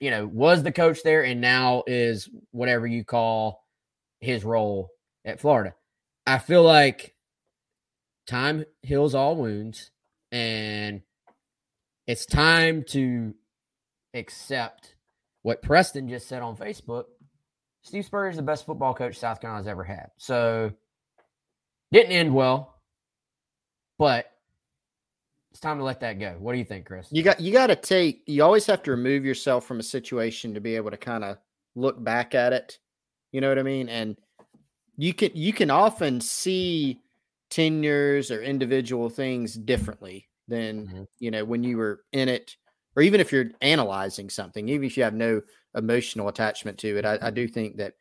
you 0.00 0.10
know, 0.10 0.26
was 0.26 0.62
the 0.62 0.72
coach 0.72 1.02
there 1.02 1.24
and 1.24 1.40
now 1.40 1.84
is 1.86 2.28
whatever 2.50 2.86
you 2.86 3.04
call 3.04 3.64
his 4.20 4.44
role 4.44 4.90
at 5.24 5.40
Florida. 5.40 5.74
I 6.26 6.38
feel 6.38 6.62
like 6.62 7.14
time 8.26 8.64
heals 8.82 9.14
all 9.14 9.36
wounds, 9.36 9.90
and 10.30 11.02
it's 12.06 12.26
time 12.26 12.84
to 12.88 13.34
accept 14.14 14.94
what 15.42 15.62
Preston 15.62 16.08
just 16.08 16.28
said 16.28 16.42
on 16.42 16.56
Facebook. 16.56 17.04
Steve 17.82 18.04
Spurrier 18.04 18.30
is 18.30 18.36
the 18.36 18.42
best 18.42 18.66
football 18.66 18.94
coach 18.94 19.18
South 19.18 19.40
Carolina's 19.40 19.66
ever 19.66 19.84
had. 19.84 20.10
So 20.16 20.72
didn't 21.92 22.12
end 22.12 22.34
well, 22.34 22.80
but 23.98 24.26
it's 25.50 25.60
time 25.60 25.78
to 25.78 25.84
let 25.84 26.00
that 26.00 26.18
go. 26.18 26.36
What 26.38 26.52
do 26.52 26.58
you 26.58 26.64
think, 26.64 26.86
Chris? 26.86 27.08
You 27.10 27.22
got 27.22 27.40
you 27.40 27.52
got 27.52 27.66
to 27.68 27.76
take. 27.76 28.22
You 28.26 28.42
always 28.42 28.66
have 28.66 28.82
to 28.84 28.90
remove 28.90 29.24
yourself 29.24 29.66
from 29.66 29.80
a 29.80 29.82
situation 29.84 30.54
to 30.54 30.60
be 30.60 30.76
able 30.76 30.90
to 30.90 30.96
kind 30.96 31.24
of 31.24 31.36
look 31.74 32.02
back 32.02 32.34
at 32.34 32.52
it. 32.52 32.78
You 33.32 33.40
know 33.40 33.48
what 33.48 33.58
I 33.58 33.62
mean? 33.62 33.88
And 33.88 34.16
you 34.96 35.12
can 35.12 35.30
you 35.34 35.52
can 35.52 35.70
often 35.70 36.20
see 36.20 37.00
tenures 37.50 38.30
or 38.30 38.42
individual 38.42 39.10
things 39.10 39.54
differently 39.54 40.26
than 40.48 40.86
Mhm. 40.86 41.08
you 41.18 41.30
know 41.30 41.44
when 41.44 41.62
you 41.62 41.76
were 41.76 42.02
in 42.12 42.28
it, 42.28 42.56
or 42.96 43.02
even 43.02 43.20
if 43.20 43.30
you're 43.30 43.50
analyzing 43.60 44.30
something, 44.30 44.68
even 44.68 44.84
if 44.84 44.96
you 44.96 45.02
have 45.02 45.14
no 45.14 45.42
emotional 45.74 46.28
attachment 46.28 46.78
to 46.78 46.96
it. 46.98 47.04
I, 47.04 47.18
I 47.20 47.30
do 47.30 47.46
think 47.46 47.76
that 47.76 47.94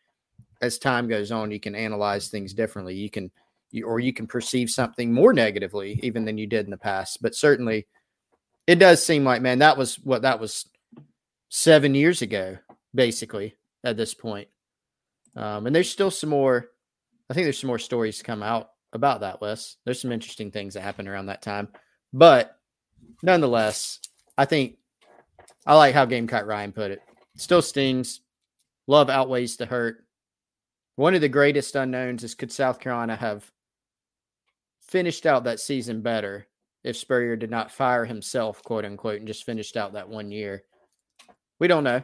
as 0.61 0.77
time 0.77 1.07
goes 1.07 1.31
on, 1.31 1.51
you 1.51 1.59
can 1.59 1.75
analyze 1.75 2.29
things 2.29 2.53
differently. 2.53 2.95
You 2.95 3.09
can, 3.09 3.31
you, 3.72 3.86
or 3.86 3.99
you 3.99 4.13
can 4.13 4.28
perceive 4.28 4.69
something 4.69 5.11
more 5.11 5.34
negatively 5.34 5.99
even 6.03 6.26
than 6.26 6.38
you 6.38 6.47
did 6.47 6.65
in 6.65 6.72
the 6.72 6.78
past. 6.78 7.22
But 7.22 7.36
certainly, 7.36 7.88
it 8.67 8.76
does 8.76 9.03
seem 9.05 9.24
like, 9.24 9.41
man, 9.41 9.59
that 9.59 9.78
was 9.78 9.95
what 9.95 10.24
that 10.24 10.39
was 10.39 10.69
seven 11.49 11.95
years 11.95 12.22
ago, 12.22 12.57
basically 12.93 13.55
at 13.84 13.97
this 13.97 14.13
point. 14.13 14.47
Um, 15.36 15.65
and 15.65 15.76
there's 15.76 15.89
still 15.89 16.11
some 16.11 16.30
more. 16.30 16.69
I 17.30 17.34
think 17.34 17.45
there's 17.45 17.59
some 17.59 17.69
more 17.69 17.80
stories 17.80 18.17
to 18.17 18.24
come 18.24 18.43
out 18.43 18.69
about 18.93 19.22
that, 19.22 19.39
Wes. 19.39 19.78
There's 19.86 20.01
some 20.01 20.11
interesting 20.11 20.51
things 20.51 20.74
that 20.74 20.82
happened 20.82 21.07
around 21.07 21.28
that 21.28 21.41
time, 21.41 21.69
but 22.11 22.57
nonetheless, 23.24 23.99
I 24.38 24.45
think 24.45 24.78
I 25.65 25.76
like 25.76 25.93
how 25.93 26.05
Gamecock 26.05 26.45
Ryan 26.45 26.72
put 26.74 26.91
it. 26.91 27.01
Still 27.38 27.61
stings. 27.61 28.22
Love 28.88 29.09
outweighs 29.09 29.57
the 29.57 29.65
hurt. 29.65 30.05
One 30.95 31.15
of 31.15 31.22
the 31.22 31.30
greatest 31.30 31.76
unknowns 31.76 32.24
is 32.24 32.36
could 32.36 32.51
South 32.51 32.80
Carolina 32.80 33.15
have 33.15 33.49
finished 34.91 35.25
out 35.25 35.45
that 35.45 35.59
season 35.59 36.01
better 36.01 36.45
if 36.83 36.97
Spurrier 36.97 37.35
did 37.35 37.49
not 37.49 37.71
fire 37.71 38.05
himself, 38.05 38.61
quote 38.63 38.85
unquote, 38.85 39.19
and 39.19 39.27
just 39.27 39.45
finished 39.45 39.77
out 39.77 39.93
that 39.93 40.09
one 40.09 40.31
year? 40.31 40.63
We 41.59 41.67
don't 41.67 41.83
know. 41.83 42.03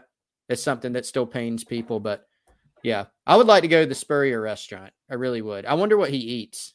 It's 0.49 0.63
something 0.63 0.93
that 0.93 1.05
still 1.05 1.25
pains 1.25 1.63
people, 1.63 1.99
but 1.99 2.25
yeah, 2.83 3.05
I 3.25 3.35
would 3.35 3.47
like 3.47 3.63
to 3.63 3.67
go 3.67 3.81
to 3.81 3.89
the 3.89 3.95
Spurrier 3.95 4.39
restaurant. 4.39 4.93
I 5.09 5.15
really 5.15 5.41
would. 5.41 5.65
I 5.65 5.73
wonder 5.73 5.97
what 5.97 6.09
he 6.09 6.17
eats. 6.17 6.73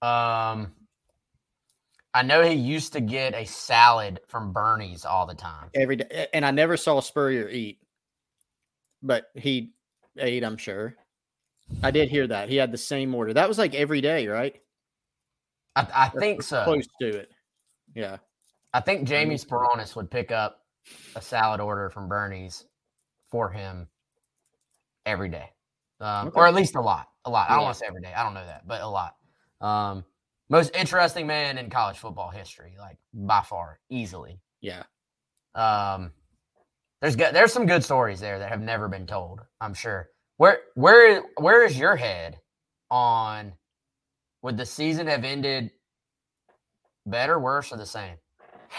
Um, 0.00 0.72
I 2.14 2.22
know 2.22 2.42
he 2.42 2.54
used 2.54 2.92
to 2.94 3.00
get 3.00 3.34
a 3.34 3.44
salad 3.44 4.20
from 4.28 4.52
Bernie's 4.52 5.04
all 5.04 5.26
the 5.26 5.34
time. 5.34 5.68
every 5.74 5.96
day. 5.96 6.28
And 6.32 6.46
I 6.46 6.52
never 6.52 6.76
saw 6.76 7.00
Spurrier 7.00 7.48
eat, 7.48 7.80
but 9.02 9.26
he 9.34 9.72
ate, 10.16 10.44
I'm 10.44 10.56
sure. 10.56 10.94
I 11.82 11.90
did 11.90 12.08
hear 12.08 12.26
that. 12.26 12.48
He 12.48 12.56
had 12.56 12.72
the 12.72 12.78
same 12.78 13.14
order. 13.14 13.32
That 13.32 13.48
was 13.48 13.58
like 13.58 13.74
every 13.74 14.00
day, 14.00 14.26
right? 14.26 14.54
I, 15.76 15.86
I 15.94 16.08
think 16.08 16.42
so. 16.42 16.62
Close 16.64 16.86
to 17.00 17.08
it. 17.08 17.30
Yeah. 17.94 18.18
I 18.72 18.80
think 18.80 19.08
Jamie 19.08 19.36
Speronis 19.36 19.96
would 19.96 20.10
pick 20.10 20.30
up 20.32 20.60
a 21.14 21.20
salad 21.20 21.60
order 21.60 21.90
from 21.90 22.08
Bernie's 22.08 22.64
for 23.30 23.50
him 23.50 23.88
every 25.06 25.28
day, 25.28 25.50
um, 26.00 26.28
Okay. 26.28 26.40
or 26.40 26.46
at 26.46 26.54
least 26.54 26.74
a 26.74 26.80
lot. 26.80 27.08
A 27.24 27.30
lot. 27.30 27.50
I 27.50 27.54
don't 27.54 27.64
want 27.64 27.74
to 27.74 27.78
say 27.78 27.86
every 27.86 28.02
day. 28.02 28.12
I 28.12 28.22
don't 28.22 28.34
know 28.34 28.44
that, 28.44 28.66
but 28.66 28.82
a 28.82 28.88
lot. 28.88 29.16
Um, 29.60 30.04
most 30.50 30.74
interesting 30.76 31.26
man 31.26 31.56
in 31.56 31.70
college 31.70 31.96
football 31.98 32.30
history, 32.30 32.74
like 32.78 32.98
by 33.14 33.40
far, 33.42 33.80
easily. 33.88 34.40
Yeah. 34.60 34.82
Um, 35.54 36.12
there's 37.00 37.16
good, 37.16 37.34
there's 37.34 37.52
some 37.52 37.66
good 37.66 37.82
stories 37.84 38.20
there 38.20 38.38
that 38.38 38.50
have 38.50 38.60
never 38.60 38.88
been 38.88 39.06
told. 39.06 39.40
I'm 39.60 39.74
sure. 39.74 40.08
Where 40.36 40.58
where 40.74 41.22
where 41.38 41.64
is 41.64 41.78
your 41.78 41.96
head 41.96 42.38
on? 42.90 43.52
Would 44.42 44.56
the 44.56 44.66
season 44.66 45.06
have 45.06 45.24
ended 45.24 45.70
better, 47.06 47.38
worse, 47.38 47.72
or 47.72 47.76
the 47.76 47.86
same? 47.86 48.16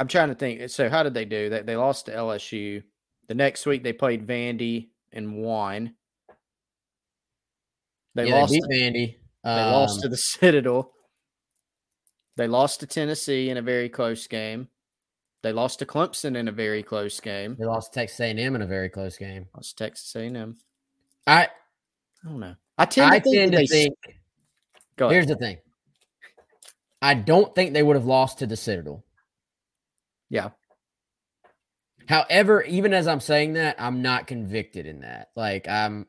I'm 0.00 0.06
trying 0.08 0.28
to 0.28 0.34
think. 0.36 0.70
So 0.70 0.88
how 0.88 1.02
did 1.02 1.14
they 1.14 1.24
do? 1.24 1.50
They 1.50 1.62
they 1.62 1.76
lost 1.76 2.06
to 2.06 2.12
LSU. 2.12 2.82
The 3.26 3.34
next 3.34 3.66
week 3.66 3.82
they 3.82 3.92
played 3.92 4.26
Vandy 4.26 4.90
and 5.12 5.36
won. 5.42 5.94
They 8.14 8.26
Yeah, 8.26 8.40
lost. 8.40 8.52
beat 8.52 8.62
to, 8.62 8.68
Vandy. 8.68 9.16
they 9.44 9.64
lost 9.64 9.96
Um, 9.96 10.02
to 10.02 10.08
the 10.08 10.16
Citadel. 10.18 10.92
They 12.36 12.46
lost 12.46 12.80
to 12.80 12.86
Tennessee 12.86 13.50
in 13.50 13.56
a 13.56 13.62
very 13.62 13.88
close 13.88 14.26
game. 14.28 14.68
They 15.48 15.54
lost 15.54 15.78
to 15.78 15.86
Clemson 15.86 16.36
in 16.36 16.46
a 16.46 16.52
very 16.52 16.82
close 16.82 17.20
game. 17.20 17.56
They 17.58 17.64
lost 17.64 17.94
to 17.94 18.00
Texas 18.00 18.20
A&M 18.20 18.54
in 18.54 18.60
a 18.60 18.66
very 18.66 18.90
close 18.90 19.16
game. 19.16 19.46
Lost 19.56 19.78
to 19.78 19.84
Texas 19.86 20.14
A&M. 20.14 20.58
I 21.26 21.44
I 21.44 21.48
don't 22.22 22.40
know. 22.40 22.54
I 22.76 22.84
tend 22.84 23.12
to 23.12 23.16
I 23.16 23.20
think. 23.20 23.34
tend 23.34 23.52
to 23.52 23.66
think. 23.66 23.94
Go 24.96 25.06
ahead. 25.06 25.14
Here's 25.14 25.26
the 25.26 25.36
thing. 25.36 25.56
I 27.00 27.14
don't 27.14 27.54
think 27.54 27.72
they 27.72 27.82
would 27.82 27.96
have 27.96 28.04
lost 28.04 28.40
to 28.40 28.46
the 28.46 28.58
Citadel. 28.58 29.06
Yeah. 30.28 30.50
However, 32.06 32.62
even 32.64 32.92
as 32.92 33.08
I'm 33.08 33.20
saying 33.20 33.54
that, 33.54 33.76
I'm 33.78 34.02
not 34.02 34.26
convicted 34.26 34.84
in 34.84 35.00
that. 35.00 35.30
Like 35.34 35.66
I'm 35.66 36.08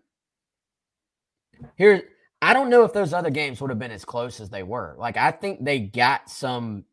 here. 1.77 2.03
I 2.41 2.51
don't 2.51 2.69
know 2.69 2.83
if 2.83 2.91
those 2.91 3.13
other 3.13 3.29
games 3.29 3.61
would 3.61 3.69
have 3.69 3.79
been 3.79 3.91
as 3.91 4.03
close 4.03 4.41
as 4.41 4.49
they 4.49 4.63
were. 4.63 4.97
Like 4.99 5.15
I 5.15 5.31
think 5.31 5.63
they 5.63 5.79
got 5.79 6.29
some. 6.29 6.83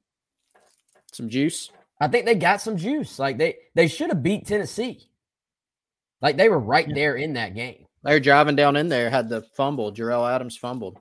Some 1.11 1.29
juice. 1.29 1.71
I 2.01 2.09
think 2.09 2.27
they 2.27 2.35
got 2.35 2.61
some 2.61 2.77
juice. 2.77 3.19
Like 3.19 3.39
they 3.39 3.57
they 3.75 3.89
should 3.89 4.11
have 4.11 4.23
beat 4.23 4.47
Tennessee. 4.47 5.09
Like 6.21 6.37
they 6.37 6.49
were 6.49 6.59
right 6.59 6.89
there 6.93 7.17
in 7.17 7.35
that 7.35 7.55
game. 7.55 7.87
They 8.03 8.13
were 8.13 8.21
driving 8.21 8.57
down 8.57 8.77
in 8.77 8.89
there, 8.89 9.11
had 9.11 9.29
the 9.29 9.43
fumble. 9.57 9.93
Jerell 9.93 10.31
Adams 10.31 10.57
fumbled. 10.57 10.99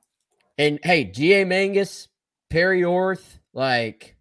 And 0.58 0.80
hey, 0.84 1.04
G.A. 1.04 1.46
Mangus, 1.46 2.08
Perry 2.50 2.84
Orth, 2.84 3.40
like 3.54 4.16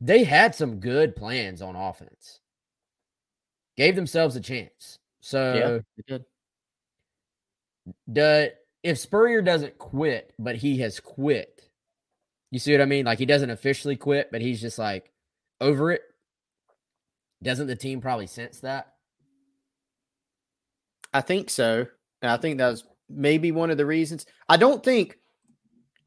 they 0.00 0.24
had 0.24 0.54
some 0.54 0.80
good 0.80 1.14
plans 1.14 1.62
on 1.62 1.76
offense. 1.76 2.40
Gave 3.76 3.96
themselves 3.96 4.34
a 4.36 4.40
chance. 4.40 4.98
So 5.20 5.82
did. 6.06 6.24
the 8.06 8.54
if 8.82 8.98
Spurrier 8.98 9.42
doesn't 9.42 9.78
quit, 9.78 10.32
but 10.38 10.56
he 10.56 10.78
has 10.78 11.00
quit. 11.00 11.68
You 12.50 12.58
see 12.58 12.72
what 12.72 12.80
I 12.80 12.86
mean? 12.86 13.04
Like 13.04 13.18
he 13.18 13.26
doesn't 13.26 13.50
officially 13.50 13.96
quit, 13.96 14.30
but 14.32 14.40
he's 14.40 14.60
just 14.60 14.78
like 14.78 15.12
over 15.60 15.92
it. 15.92 16.02
Doesn't 17.42 17.66
the 17.66 17.76
team 17.76 18.00
probably 18.00 18.26
sense 18.26 18.60
that? 18.60 18.94
I 21.12 21.20
think 21.20 21.50
so. 21.50 21.86
And 22.22 22.30
I 22.30 22.36
think 22.36 22.58
that 22.58 22.70
was 22.70 22.84
maybe 23.08 23.52
one 23.52 23.70
of 23.70 23.78
the 23.78 23.86
reasons. 23.86 24.26
I 24.48 24.56
don't 24.56 24.84
think 24.84 25.18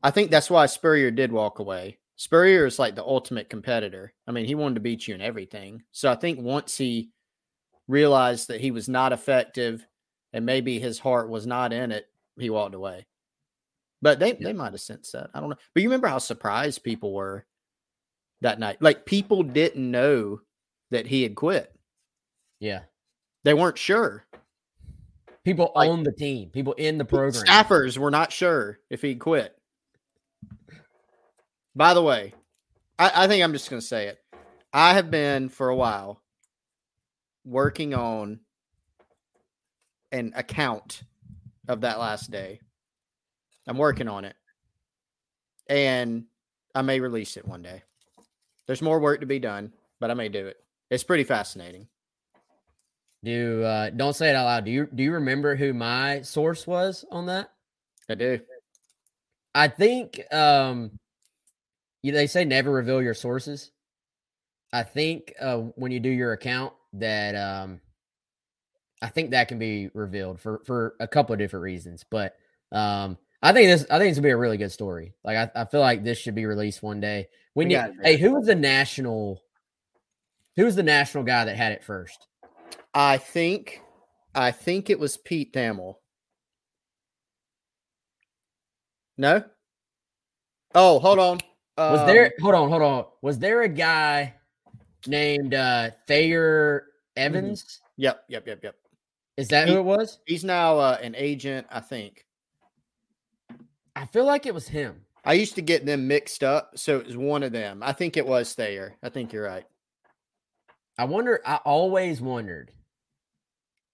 I 0.04 0.12
think 0.12 0.32
that's 0.32 0.50
why 0.50 0.66
Spurrier 0.66 1.12
did 1.12 1.32
walk 1.32 1.60
away. 1.60 2.00
Spurrier 2.16 2.66
is 2.66 2.80
like 2.80 2.96
the 2.96 3.04
ultimate 3.04 3.50
competitor. 3.50 4.14
I 4.28 4.32
mean, 4.32 4.46
he 4.46 4.56
wanted 4.56 4.76
to 4.76 4.82
beat 4.82 5.08
you 5.08 5.16
in 5.16 5.22
everything. 5.22 5.84
So 5.92 6.12
I 6.12 6.16
think 6.16 6.40
once 6.40 6.78
he 6.78 7.12
realized 7.88 8.48
that 8.48 8.62
he 8.62 8.72
was 8.72 8.90
not 8.90 9.14
effective 9.14 9.86
and 10.34 10.46
maybe 10.46 10.80
his 10.80 11.00
heart 11.00 11.30
was 11.30 11.46
not 11.46 11.74
in 11.74 11.92
it, 11.92 12.06
he 12.38 12.50
walked 12.50 12.76
away. 12.76 13.08
But 14.02 14.20
they, 14.20 14.34
they 14.34 14.54
might 14.54 14.74
have 14.74 14.82
sensed 14.82 15.14
that. 15.14 15.30
I 15.34 15.40
don't 15.40 15.50
know. 15.50 15.56
But 15.74 15.84
you 15.84 15.90
remember 15.90 16.08
how 16.08 16.18
surprised 16.18 16.84
people 16.84 17.14
were 17.14 17.46
that 18.42 18.60
night? 18.60 18.78
Like 18.82 19.06
people 19.06 19.44
didn't 19.44 19.90
know 19.90 20.42
that 20.92 21.08
he 21.08 21.24
had 21.24 21.36
quit. 21.36 21.74
Yeah. 22.60 22.82
They 23.44 23.54
weren't 23.54 23.78
sure. 23.78 24.26
People 25.44 25.72
Like- 25.76 25.90
own 25.90 26.04
the 26.04 26.12
team. 26.12 26.50
People 26.50 26.74
in 26.74 26.98
the 26.98 27.06
program. 27.06 27.44
Staffers 27.46 27.98
were 27.98 28.12
not 28.12 28.32
sure 28.32 28.80
if 28.90 29.02
he'd 29.02 29.20
quit. 29.20 29.56
By 31.76 31.94
the 31.94 32.04
way, 32.04 32.34
I, 33.00 33.24
I 33.24 33.28
think 33.28 33.44
I'm 33.44 33.54
just 33.54 33.70
going 33.70 33.80
to 33.80 33.86
say 33.88 34.08
it. 34.08 34.20
I 34.74 34.94
have 34.94 35.10
been 35.10 35.50
for 35.50 35.70
a 35.70 35.76
while 35.76 36.22
working 37.46 37.94
on 37.94 38.42
an 40.12 40.34
account 40.36 41.02
of 41.68 41.82
that 41.82 42.00
last 42.00 42.30
day. 42.30 42.60
I'm 43.68 43.78
working 43.78 44.08
on 44.08 44.26
it. 44.26 44.36
And 45.68 46.26
I 46.76 46.82
may 46.82 47.00
release 47.00 47.38
it 47.38 47.48
one 47.48 47.62
day. 47.62 47.84
There's 48.72 48.82
more 48.82 49.02
work 49.02 49.20
to 49.20 49.26
be 49.26 49.38
done, 49.38 49.74
but 50.00 50.12
I 50.12 50.14
may 50.14 50.30
do 50.30 50.48
it. 50.48 50.56
It's 50.90 51.04
pretty 51.04 51.26
fascinating. 51.26 51.90
Do 53.22 53.64
uh, 53.64 53.90
don't 53.90 54.16
say 54.16 54.30
it 54.30 54.36
out 54.38 54.46
loud. 54.46 54.64
Do 54.64 54.72
you 54.72 54.88
do 54.96 55.04
you 55.04 55.12
remember 55.12 55.58
who 55.58 55.74
my 55.74 56.22
source 56.22 56.66
was 56.66 57.04
on 57.12 57.26
that? 57.26 57.52
I 58.10 58.16
do. 58.16 58.40
I 59.54 59.68
think 59.68 60.22
um 60.34 60.98
you, 62.02 62.14
they 62.14 62.28
say 62.28 62.46
never 62.46 62.72
reveal 62.72 63.02
your 63.02 63.14
sources. 63.14 63.72
I 64.72 64.84
think 64.84 65.34
uh 65.38 65.58
when 65.58 65.92
you 65.92 66.00
do 66.00 66.08
your 66.08 66.32
account 66.32 66.72
that 66.94 67.36
um 67.36 67.82
I 69.02 69.10
think 69.10 69.32
that 69.32 69.50
can 69.50 69.60
be 69.60 69.90
revealed 69.94 70.40
for 70.40 70.62
for 70.64 70.96
a 71.02 71.10
couple 71.10 71.34
of 71.34 71.40
different 71.40 71.64
reasons, 71.64 72.06
but 72.10 72.38
um 72.72 73.18
I 73.42 73.54
think 73.54 73.68
this 73.68 73.86
I 73.90 73.98
think 73.98 74.10
it's 74.10 74.20
gonna 74.20 74.28
be 74.28 74.32
a 74.32 74.38
really 74.38 74.58
good 74.58 74.72
story. 74.72 75.14
Like 75.24 75.38
I, 75.38 75.62
I 75.62 75.66
feel 75.66 75.80
like 75.82 76.04
this 76.04 76.18
should 76.20 76.36
be 76.36 76.46
released 76.46 76.84
one 76.84 77.00
day. 77.00 77.28
When 77.54 77.68
We 77.68 77.76
you 77.76 77.94
hey, 78.04 78.18
who 78.18 78.34
was 78.36 78.46
the 78.46 78.56
national 78.56 79.42
who 80.56 80.66
was 80.66 80.76
the 80.76 80.84
national 80.84 81.24
guy 81.24 81.46
that 81.46 81.56
had 81.56 81.72
it 81.72 81.84
first? 81.84 82.28
I 82.94 83.18
think 83.18 83.82
I 84.36 84.52
think 84.52 84.90
it 84.90 85.00
was 85.00 85.18
Pete 85.18 85.54
Thamel. 85.54 85.96
No? 89.18 89.44
Oh, 90.74 91.00
hold 91.00 91.20
on. 91.20 91.40
Was 91.78 92.00
Um, 92.02 92.08
there 92.08 92.34
hold 92.42 92.56
on, 92.56 92.70
hold 92.70 92.82
on. 92.82 93.06
Was 93.22 93.40
there 93.40 93.62
a 93.64 93.70
guy 93.70 94.36
named 95.08 95.54
uh 95.54 95.92
Thayer 96.08 96.86
Evans? 97.16 97.82
Yep, 97.98 98.24
yep, 98.30 98.48
yep, 98.48 98.64
yep. 98.64 98.76
Is 99.38 99.48
that 99.50 99.68
He- 99.68 99.74
who 99.74 99.80
it 99.80 99.84
was? 99.84 100.20
He's 100.26 100.44
now 100.44 100.78
uh, 100.78 100.98
an 101.02 101.16
agent, 101.16 101.68
I 101.70 101.80
think. 101.80 102.26
I 104.02 104.06
feel 104.06 104.26
like 104.26 104.48
it 104.48 104.54
was 104.54 104.68
him. 104.68 105.06
I 105.24 105.34
used 105.34 105.54
to 105.56 105.62
get 105.62 105.86
them 105.86 106.08
mixed 106.08 106.44
up, 106.44 106.72
so 106.76 106.98
it 106.98 107.06
was 107.06 107.16
one 107.16 107.44
of 107.44 107.52
them. 107.52 107.84
I 107.84 107.94
think 107.94 108.18
it 108.18 108.26
was 108.26 108.52
Thayer. 108.56 108.98
I 109.04 109.10
think 109.10 109.32
you're 109.32 109.46
right. 109.46 109.66
I 110.98 111.06
wonder. 111.06 111.40
I 111.46 111.58
always 111.58 112.20
wondered. 112.20 112.72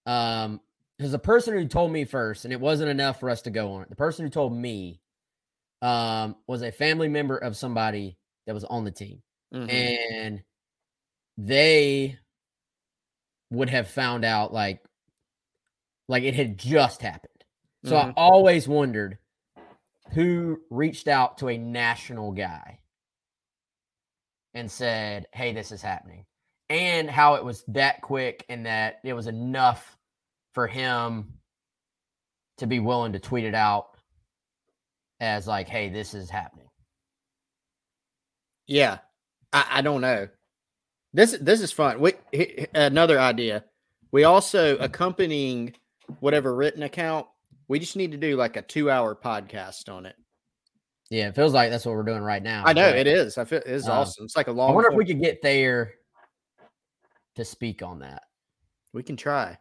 Um, 0.06 0.62
because 0.98 1.12
the 1.12 1.20
person 1.20 1.56
who 1.56 1.68
told 1.68 1.92
me 1.92 2.06
first, 2.06 2.46
and 2.46 2.54
it 2.54 2.60
wasn't 2.62 2.90
enough 2.90 3.20
for 3.20 3.30
us 3.30 3.42
to 3.42 3.50
go 3.50 3.74
on 3.74 3.82
it. 3.82 3.90
The 3.90 3.98
person 3.98 4.26
who 4.26 4.30
told 4.30 4.54
me, 4.54 5.02
um, 5.82 6.38
was 6.48 6.62
a 6.62 6.72
family 6.72 7.10
member 7.10 7.38
of 7.38 7.58
somebody 7.58 8.18
that 8.46 8.54
was 8.56 8.64
on 8.64 8.86
the 8.86 8.92
team, 8.92 9.22
Mhm. 9.54 9.70
and 9.70 10.44
they 11.38 12.18
would 13.52 13.70
have 13.70 13.90
found 13.90 14.24
out 14.24 14.54
like, 14.54 14.82
like 16.08 16.24
it 16.24 16.34
had 16.34 16.58
just 16.58 17.02
happened. 17.02 17.44
So 17.84 17.98
I 17.98 18.06
Mhm. 18.06 18.14
always 18.16 18.70
wondered 18.70 19.20
who 20.14 20.60
reached 20.70 21.08
out 21.08 21.40
to 21.40 21.50
a 21.50 21.58
national 21.58 22.32
guy 22.32 22.80
and 24.54 24.70
said, 24.72 25.28
"Hey, 25.34 25.54
this 25.54 25.72
is 25.72 25.82
happening," 25.82 26.26
and 26.70 27.10
how 27.10 27.36
it 27.36 27.46
was 27.46 27.64
that 27.70 28.02
quick 28.02 28.46
and 28.50 28.66
that 28.66 29.00
it 29.04 29.14
was 29.14 29.28
enough 29.28 29.98
for 30.54 30.68
him 30.68 31.40
to 32.58 32.68
be 32.68 32.80
willing 32.80 33.14
to 33.14 33.20
tweet 33.20 33.46
it 33.46 33.56
out 33.56 33.90
as 35.20 35.48
like, 35.48 35.68
"Hey, 35.68 35.90
this 35.90 36.14
is 36.14 36.30
happening." 36.30 36.70
Yeah, 38.68 39.00
I, 39.54 39.66
I 39.72 39.82
don't 39.82 40.02
know. 40.02 40.28
This 41.14 41.38
this 41.40 41.62
is 41.62 41.72
fun. 41.72 42.00
We 42.00 42.14
he- 42.32 42.54
he- 42.58 42.68
another 42.74 43.20
idea. 43.20 43.64
We 44.12 44.24
also 44.24 44.76
hmm. 44.78 44.84
accompanying 44.84 45.74
whatever 46.20 46.54
written 46.54 46.84
account. 46.84 47.28
We 47.68 47.80
just 47.80 47.96
need 47.96 48.12
to 48.12 48.18
do 48.18 48.36
like 48.36 48.56
a 48.58 48.62
two 48.62 48.90
hour 48.90 49.16
podcast 49.16 49.90
on 49.94 50.06
it. 50.06 50.16
Yeah, 51.10 51.30
it 51.30 51.36
feels 51.36 51.54
like 51.54 51.70
that's 51.70 51.86
what 51.86 51.96
we're 51.96 52.04
doing 52.04 52.22
right 52.22 52.44
now. 52.44 52.64
I 52.66 52.74
know 52.74 52.88
it 52.88 53.08
is. 53.08 53.38
I 53.38 53.46
feel 53.46 53.60
it 53.60 53.68
is 53.68 53.86
Um, 53.88 54.00
awesome. 54.00 54.26
It's 54.26 54.36
like 54.36 54.48
a 54.48 54.52
long. 54.52 54.72
I 54.72 54.74
wonder 54.74 54.90
if 54.90 54.96
we 54.96 55.06
could 55.06 55.22
get 55.22 55.42
there 55.42 55.94
to 57.36 57.46
speak 57.46 57.82
on 57.82 58.00
that. 58.00 58.24
we 58.94 59.04
can 59.04 59.16
try. 59.16 59.58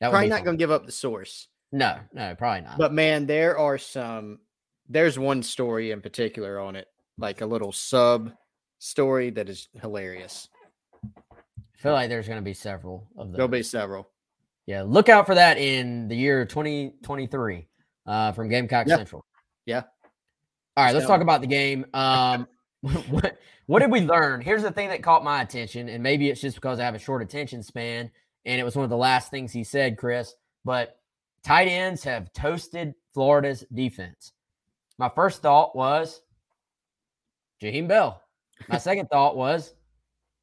That 0.00 0.10
Probably 0.10 0.28
not 0.28 0.44
fun. 0.44 0.54
to 0.54 0.56
give 0.56 0.70
up 0.70 0.86
the 0.86 0.92
source. 0.92 1.48
No, 1.72 1.98
no, 2.12 2.34
probably 2.34 2.62
not. 2.62 2.78
But 2.78 2.92
man, 2.92 3.26
there 3.26 3.56
are 3.58 3.78
some. 3.78 4.40
There's 4.88 5.18
one 5.18 5.42
story 5.42 5.92
in 5.92 6.00
particular 6.00 6.58
on 6.58 6.74
it, 6.76 6.88
like 7.18 7.40
a 7.42 7.46
little 7.46 7.70
sub 7.72 8.32
story 8.78 9.30
that 9.30 9.48
is 9.48 9.68
hilarious. 9.80 10.48
I 11.04 11.78
feel 11.78 11.92
like 11.92 12.08
there's 12.08 12.26
going 12.26 12.38
to 12.38 12.44
be 12.44 12.54
several 12.54 13.06
of 13.16 13.28
those. 13.28 13.36
There'll 13.36 13.48
be 13.48 13.62
several. 13.62 14.08
Yeah, 14.66 14.82
look 14.82 15.08
out 15.08 15.26
for 15.26 15.34
that 15.34 15.58
in 15.58 16.08
the 16.08 16.16
year 16.16 16.44
2023 16.44 17.66
uh, 18.06 18.32
from 18.32 18.48
Gamecock 18.48 18.86
Yeah. 18.86 18.96
Central. 18.96 19.24
Yeah. 19.66 19.82
All 20.76 20.84
right, 20.84 20.94
let's 20.94 21.06
talk 21.06 21.20
about 21.20 21.40
the 21.40 21.46
game. 21.46 21.86
Um, 21.92 22.46
what, 22.80 23.38
what 23.66 23.80
did 23.80 23.90
we 23.90 24.00
learn? 24.00 24.40
Here's 24.40 24.62
the 24.62 24.70
thing 24.70 24.88
that 24.88 25.02
caught 25.02 25.24
my 25.24 25.42
attention, 25.42 25.88
and 25.88 26.02
maybe 26.02 26.30
it's 26.30 26.40
just 26.40 26.56
because 26.56 26.80
I 26.80 26.84
have 26.84 26.94
a 26.94 26.98
short 26.98 27.22
attention 27.22 27.62
span, 27.62 28.10
and 28.44 28.60
it 28.60 28.64
was 28.64 28.76
one 28.76 28.84
of 28.84 28.90
the 28.90 28.96
last 28.96 29.30
things 29.30 29.52
he 29.52 29.64
said, 29.64 29.98
Chris. 29.98 30.34
But 30.64 30.98
tight 31.42 31.68
ends 31.68 32.04
have 32.04 32.32
toasted 32.32 32.94
Florida's 33.12 33.64
defense. 33.72 34.32
My 34.98 35.08
first 35.08 35.42
thought 35.42 35.74
was 35.76 36.20
Jaheim 37.62 37.88
Bell. 37.88 38.22
My 38.68 38.78
second 38.78 39.08
thought 39.08 39.36
was 39.36 39.74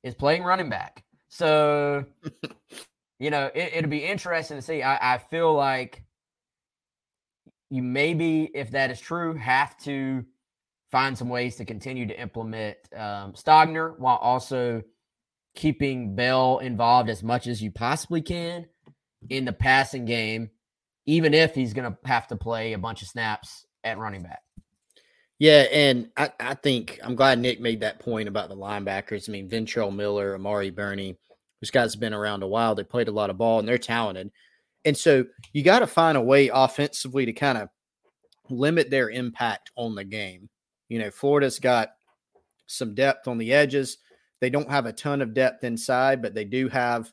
is 0.04 0.16
playing 0.16 0.44
running 0.44 0.70
back. 0.70 1.04
So, 1.30 2.06
you 3.20 3.30
know, 3.30 3.50
it, 3.54 3.74
it'll 3.76 3.90
be 3.90 4.06
interesting 4.06 4.58
to 4.58 4.62
see. 4.62 4.84
I, 4.84 5.16
I 5.16 5.18
feel 5.18 5.54
like 5.54 6.04
you 7.70 7.84
maybe, 7.84 8.50
if 8.54 8.72
that 8.72 8.92
is 8.92 9.00
true, 9.00 9.36
have 9.36 9.78
to 9.80 10.26
find 10.92 11.18
some 11.18 11.30
ways 11.30 11.58
to 11.58 11.66
continue 11.66 12.06
to 12.08 12.20
implement 12.20 12.78
um, 12.96 13.34
Stogner 13.34 13.98
while 13.98 14.18
also 14.18 14.84
keeping 15.56 16.16
Bell 16.16 16.60
involved 16.60 17.10
as 17.10 17.24
much 17.24 17.48
as 17.48 17.62
you 17.62 17.72
possibly 17.72 18.22
can 18.22 18.68
in 19.30 19.46
the 19.46 19.54
passing 19.54 20.06
game, 20.06 20.52
even 21.06 21.34
if 21.34 21.56
he's 21.56 21.74
going 21.74 21.92
to 21.92 21.98
have 22.06 22.28
to 22.28 22.36
play 22.36 22.74
a 22.74 22.78
bunch 22.78 23.02
of 23.02 23.08
snaps 23.08 23.66
at 23.84 23.98
running 23.98 24.24
back. 24.24 24.42
Yeah, 25.40 25.66
and 25.72 26.10
I, 26.18 26.32
I 26.40 26.54
think 26.56 27.00
I'm 27.04 27.16
glad 27.16 27.38
Nick 27.40 27.60
made 27.60 27.82
that 27.82 28.00
point 28.00 28.28
about 28.28 28.50
the 28.50 28.56
linebackers. 28.56 29.28
I 29.28 29.32
mean, 29.32 29.50
Ventrell 29.50 29.96
Miller, 29.96 30.34
Amari 30.34 30.72
Burney, 30.72 31.18
those 31.62 31.72
guys 31.72 31.94
have 31.94 32.00
been 32.00 32.14
around 32.14 32.44
a 32.44 32.48
while. 32.48 32.76
They 32.76 32.84
played 32.84 33.08
a 33.08 33.12
lot 33.12 33.30
of 33.30 33.38
ball 33.38 33.60
and 33.60 33.68
they're 33.68 33.78
talented. 33.78 34.32
And 34.86 34.96
so 34.96 35.26
you 35.54 35.64
got 35.64 35.80
to 35.80 35.88
find 35.88 36.18
a 36.18 36.22
way 36.22 36.50
offensively 36.54 37.26
to 37.26 37.34
kind 37.34 37.58
of 37.58 37.70
limit 38.50 38.90
their 38.90 39.10
impact 39.10 39.72
on 39.76 39.96
the 39.96 40.04
game. 40.04 40.50
You 40.90 41.00
know, 41.00 41.12
Florida's 41.12 41.60
got 41.60 41.90
some 42.68 42.94
depth 42.94 43.28
on 43.28 43.38
the 43.38 43.54
edges. 43.54 43.98
They 44.40 44.50
don't 44.50 44.70
have 44.70 44.86
a 44.86 44.94
ton 44.94 45.22
of 45.22 45.34
depth 45.34 45.64
inside, 45.64 46.22
but 46.22 46.34
they 46.34 46.46
do 46.46 46.70
have 46.70 47.12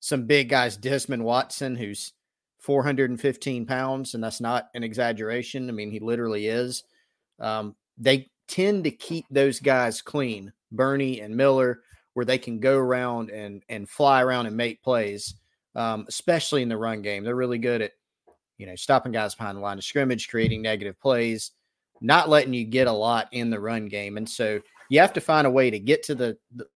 some 0.00 0.26
big 0.26 0.48
guys. 0.48 0.76
Desmond 0.76 1.24
Watson, 1.24 1.74
who's 1.74 2.12
415 2.58 3.66
pounds, 3.66 4.14
and 4.14 4.22
that's 4.22 4.40
not 4.40 4.68
an 4.74 4.84
exaggeration. 4.84 5.68
I 5.68 5.72
mean, 5.72 5.90
he 5.90 6.00
literally 6.00 6.46
is. 6.46 6.84
Um, 7.40 7.74
they 7.96 8.30
tend 8.46 8.84
to 8.84 8.90
keep 8.90 9.24
those 9.30 9.60
guys 9.60 10.02
clean, 10.02 10.52
Burney 10.70 11.20
and 11.20 11.34
Miller, 11.36 11.80
where 12.18 12.24
they 12.24 12.36
can 12.36 12.58
go 12.58 12.76
around 12.76 13.30
and 13.30 13.62
and 13.68 13.88
fly 13.88 14.20
around 14.24 14.46
and 14.46 14.56
make 14.56 14.82
plays, 14.82 15.36
um, 15.76 16.04
especially 16.08 16.62
in 16.62 16.68
the 16.68 16.76
run 16.76 17.00
game. 17.00 17.22
They're 17.22 17.36
really 17.36 17.58
good 17.58 17.80
at 17.80 17.92
you 18.56 18.66
know 18.66 18.74
stopping 18.74 19.12
guys 19.12 19.36
behind 19.36 19.56
the 19.56 19.62
line 19.62 19.78
of 19.78 19.84
scrimmage, 19.84 20.28
creating 20.28 20.60
negative 20.60 21.00
plays, 21.00 21.52
not 22.00 22.28
letting 22.28 22.54
you 22.54 22.64
get 22.64 22.88
a 22.88 22.92
lot 22.92 23.28
in 23.30 23.50
the 23.50 23.60
run 23.60 23.86
game, 23.86 24.16
and 24.16 24.28
so 24.28 24.58
you 24.90 24.98
have 24.98 25.12
to 25.12 25.20
find 25.20 25.46
a 25.46 25.50
way 25.52 25.70
to 25.70 25.78
get 25.78 26.02
to 26.02 26.16
the, 26.16 26.36
the 26.56 26.66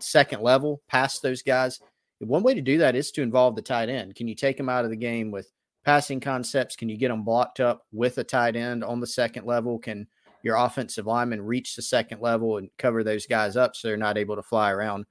second 0.00 0.42
level 0.42 0.82
past 0.88 1.22
those 1.22 1.42
guys. 1.42 1.78
One 2.18 2.42
way 2.42 2.54
to 2.54 2.60
do 2.60 2.78
that 2.78 2.96
is 2.96 3.12
to 3.12 3.22
involve 3.22 3.54
the 3.54 3.62
tight 3.62 3.88
end. 3.88 4.16
Can 4.16 4.26
you 4.26 4.34
take 4.34 4.56
them 4.56 4.68
out 4.68 4.84
of 4.84 4.90
the 4.90 4.96
game 4.96 5.30
with 5.30 5.48
passing 5.84 6.18
concepts? 6.18 6.74
Can 6.74 6.88
you 6.88 6.96
get 6.96 7.10
them 7.10 7.22
blocked 7.22 7.60
up 7.60 7.86
with 7.92 8.18
a 8.18 8.24
tight 8.24 8.56
end 8.56 8.82
on 8.82 8.98
the 8.98 9.06
second 9.06 9.46
level? 9.46 9.78
Can 9.78 10.08
your 10.48 10.56
offensive 10.56 11.06
lineman 11.06 11.42
reach 11.42 11.76
the 11.76 11.82
second 11.82 12.22
level 12.22 12.56
and 12.56 12.70
cover 12.78 13.04
those 13.04 13.26
guys 13.26 13.56
up 13.56 13.76
so 13.76 13.86
they're 13.86 13.96
not 13.96 14.16
able 14.16 14.34
to 14.34 14.42
fly 14.42 14.70
around? 14.70 15.04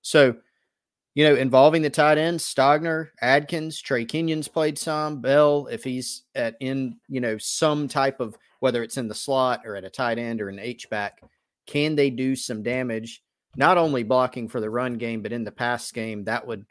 So, 0.00 0.34
you 1.14 1.24
know, 1.24 1.34
involving 1.34 1.82
the 1.82 1.90
tight 1.90 2.16
ends, 2.16 2.42
Stogner, 2.42 3.08
Adkins, 3.20 3.80
Trey 3.80 4.06
Kenyon's 4.06 4.48
played 4.48 4.78
some, 4.78 5.20
Bell, 5.20 5.66
if 5.66 5.84
he's 5.84 6.24
at 6.34 6.56
in, 6.60 6.96
you 7.08 7.20
know, 7.20 7.36
some 7.36 7.88
type 7.88 8.20
of 8.20 8.36
whether 8.60 8.82
it's 8.82 8.96
in 8.96 9.08
the 9.08 9.14
slot 9.14 9.62
or 9.66 9.76
at 9.76 9.84
a 9.84 9.90
tight 9.90 10.18
end 10.18 10.40
or 10.40 10.48
an 10.48 10.58
H 10.58 10.88
back, 10.88 11.20
can 11.66 11.94
they 11.94 12.08
do 12.08 12.34
some 12.34 12.62
damage? 12.62 13.22
Not 13.56 13.76
only 13.76 14.02
blocking 14.02 14.48
for 14.48 14.60
the 14.60 14.70
run 14.70 14.94
game, 14.94 15.22
but 15.22 15.32
in 15.32 15.44
the 15.44 15.52
pass 15.52 15.92
game, 15.92 16.24
that 16.24 16.46
would, 16.46 16.64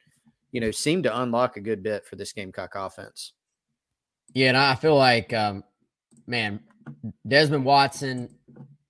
you 0.51 0.61
know, 0.61 0.71
seem 0.71 1.03
to 1.03 1.21
unlock 1.21 1.57
a 1.57 1.61
good 1.61 1.83
bit 1.83 2.05
for 2.05 2.15
this 2.15 2.33
Gamecock 2.33 2.73
offense. 2.75 3.33
Yeah, 4.33 4.49
and 4.49 4.57
I 4.57 4.75
feel 4.75 4.95
like, 4.95 5.33
um, 5.33 5.63
man, 6.27 6.61
Desmond 7.27 7.65
Watson, 7.65 8.29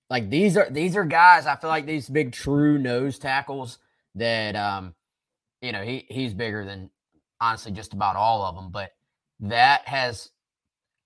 like 0.08 0.30
these 0.30 0.56
are 0.56 0.68
these 0.70 0.96
are 0.96 1.04
guys. 1.04 1.46
I 1.46 1.56
feel 1.56 1.70
like 1.70 1.86
these 1.86 2.08
big 2.08 2.32
true 2.32 2.78
nose 2.78 3.18
tackles 3.18 3.78
that, 4.14 4.56
um, 4.56 4.94
you 5.62 5.72
know, 5.72 5.82
he 5.82 6.06
he's 6.08 6.34
bigger 6.34 6.64
than 6.64 6.90
honestly 7.40 7.72
just 7.72 7.92
about 7.92 8.16
all 8.16 8.44
of 8.44 8.56
them. 8.56 8.70
But 8.70 8.90
that 9.40 9.86
has, 9.88 10.30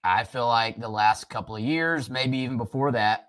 I 0.02 0.24
feel 0.24 0.46
like 0.46 0.80
the 0.80 0.88
last 0.88 1.28
couple 1.28 1.56
of 1.56 1.62
years, 1.62 2.10
maybe 2.10 2.38
even 2.38 2.56
before 2.56 2.92
that, 2.92 3.28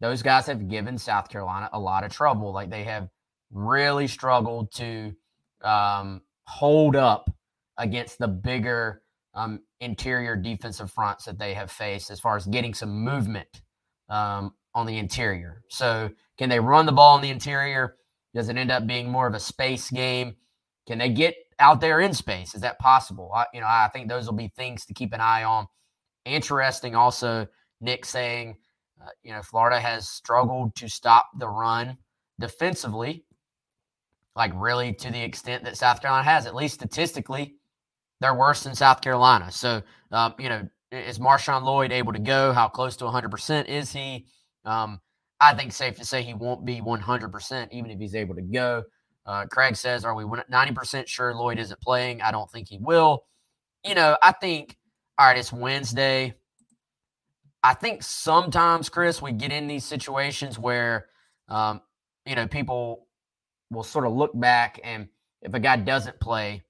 those 0.00 0.22
guys 0.22 0.46
have 0.46 0.68
given 0.68 0.98
South 0.98 1.28
Carolina 1.28 1.70
a 1.72 1.78
lot 1.78 2.04
of 2.04 2.12
trouble. 2.12 2.52
Like 2.52 2.70
they 2.70 2.84
have 2.84 3.08
really 3.52 4.08
struggled 4.08 4.72
to 4.72 5.14
um, 5.62 6.22
hold 6.46 6.96
up 6.96 7.30
against 7.78 8.18
the 8.18 8.28
bigger 8.28 9.01
um, 9.34 9.60
interior 9.80 10.36
defensive 10.36 10.90
fronts 10.90 11.24
that 11.24 11.38
they 11.38 11.54
have 11.54 11.70
faced 11.70 12.10
as 12.10 12.20
far 12.20 12.36
as 12.36 12.46
getting 12.46 12.74
some 12.74 12.90
movement 12.90 13.62
um, 14.08 14.54
on 14.74 14.86
the 14.86 14.98
interior. 14.98 15.62
So, 15.68 16.10
can 16.38 16.48
they 16.48 16.60
run 16.60 16.86
the 16.86 16.92
ball 16.92 17.16
in 17.16 17.22
the 17.22 17.30
interior? 17.30 17.96
Does 18.34 18.48
it 18.48 18.56
end 18.56 18.70
up 18.70 18.86
being 18.86 19.08
more 19.10 19.26
of 19.26 19.34
a 19.34 19.40
space 19.40 19.90
game? 19.90 20.36
Can 20.86 20.98
they 20.98 21.10
get 21.10 21.36
out 21.58 21.80
there 21.80 22.00
in 22.00 22.12
space? 22.12 22.54
Is 22.54 22.62
that 22.62 22.78
possible? 22.78 23.30
I, 23.34 23.46
you 23.54 23.60
know, 23.60 23.66
I 23.66 23.88
think 23.92 24.08
those 24.08 24.26
will 24.26 24.34
be 24.34 24.52
things 24.56 24.84
to 24.86 24.94
keep 24.94 25.12
an 25.12 25.20
eye 25.20 25.44
on. 25.44 25.66
Interesting, 26.24 26.94
also, 26.94 27.46
Nick 27.80 28.04
saying, 28.04 28.56
uh, 29.00 29.08
you 29.22 29.32
know, 29.32 29.42
Florida 29.42 29.80
has 29.80 30.08
struggled 30.08 30.74
to 30.76 30.88
stop 30.88 31.30
the 31.38 31.48
run 31.48 31.98
defensively, 32.38 33.24
like 34.34 34.52
really 34.54 34.92
to 34.94 35.10
the 35.10 35.22
extent 35.22 35.64
that 35.64 35.76
South 35.76 36.00
Carolina 36.00 36.24
has, 36.24 36.46
at 36.46 36.54
least 36.54 36.74
statistically 36.74 37.56
they're 38.22 38.34
worse 38.34 38.62
than 38.62 38.74
South 38.74 39.00
Carolina. 39.00 39.50
So, 39.50 39.82
um, 40.10 40.34
you 40.38 40.48
know, 40.48 40.68
is 40.90 41.18
Marshawn 41.18 41.62
Lloyd 41.62 41.92
able 41.92 42.12
to 42.12 42.18
go? 42.18 42.52
How 42.52 42.68
close 42.68 42.96
to 42.98 43.04
100% 43.04 43.66
is 43.66 43.92
he? 43.92 44.26
Um, 44.64 45.00
I 45.40 45.54
think 45.54 45.72
safe 45.72 45.96
to 45.96 46.04
say 46.04 46.22
he 46.22 46.34
won't 46.34 46.64
be 46.64 46.80
100%, 46.80 47.72
even 47.72 47.90
if 47.90 47.98
he's 47.98 48.14
able 48.14 48.34
to 48.34 48.42
go. 48.42 48.84
Uh, 49.24 49.46
Craig 49.46 49.76
says, 49.76 50.04
Are 50.04 50.14
we 50.14 50.24
90% 50.24 51.06
sure 51.08 51.34
Lloyd 51.34 51.58
isn't 51.58 51.80
playing? 51.80 52.22
I 52.22 52.30
don't 52.30 52.50
think 52.50 52.68
he 52.68 52.78
will. 52.78 53.24
You 53.84 53.94
know, 53.94 54.16
I 54.22 54.32
think, 54.32 54.76
all 55.18 55.26
right, 55.26 55.38
it's 55.38 55.52
Wednesday. 55.52 56.34
I 57.62 57.74
think 57.74 58.02
sometimes, 58.02 58.88
Chris, 58.88 59.22
we 59.22 59.32
get 59.32 59.52
in 59.52 59.68
these 59.68 59.84
situations 59.84 60.58
where, 60.58 61.06
um, 61.48 61.80
you 62.26 62.34
know, 62.34 62.46
people 62.46 63.06
will 63.70 63.84
sort 63.84 64.06
of 64.06 64.12
look 64.12 64.38
back 64.38 64.80
and 64.84 65.08
if 65.42 65.54
a 65.54 65.60
guy 65.60 65.76
doesn't 65.76 66.20
play, 66.20 66.62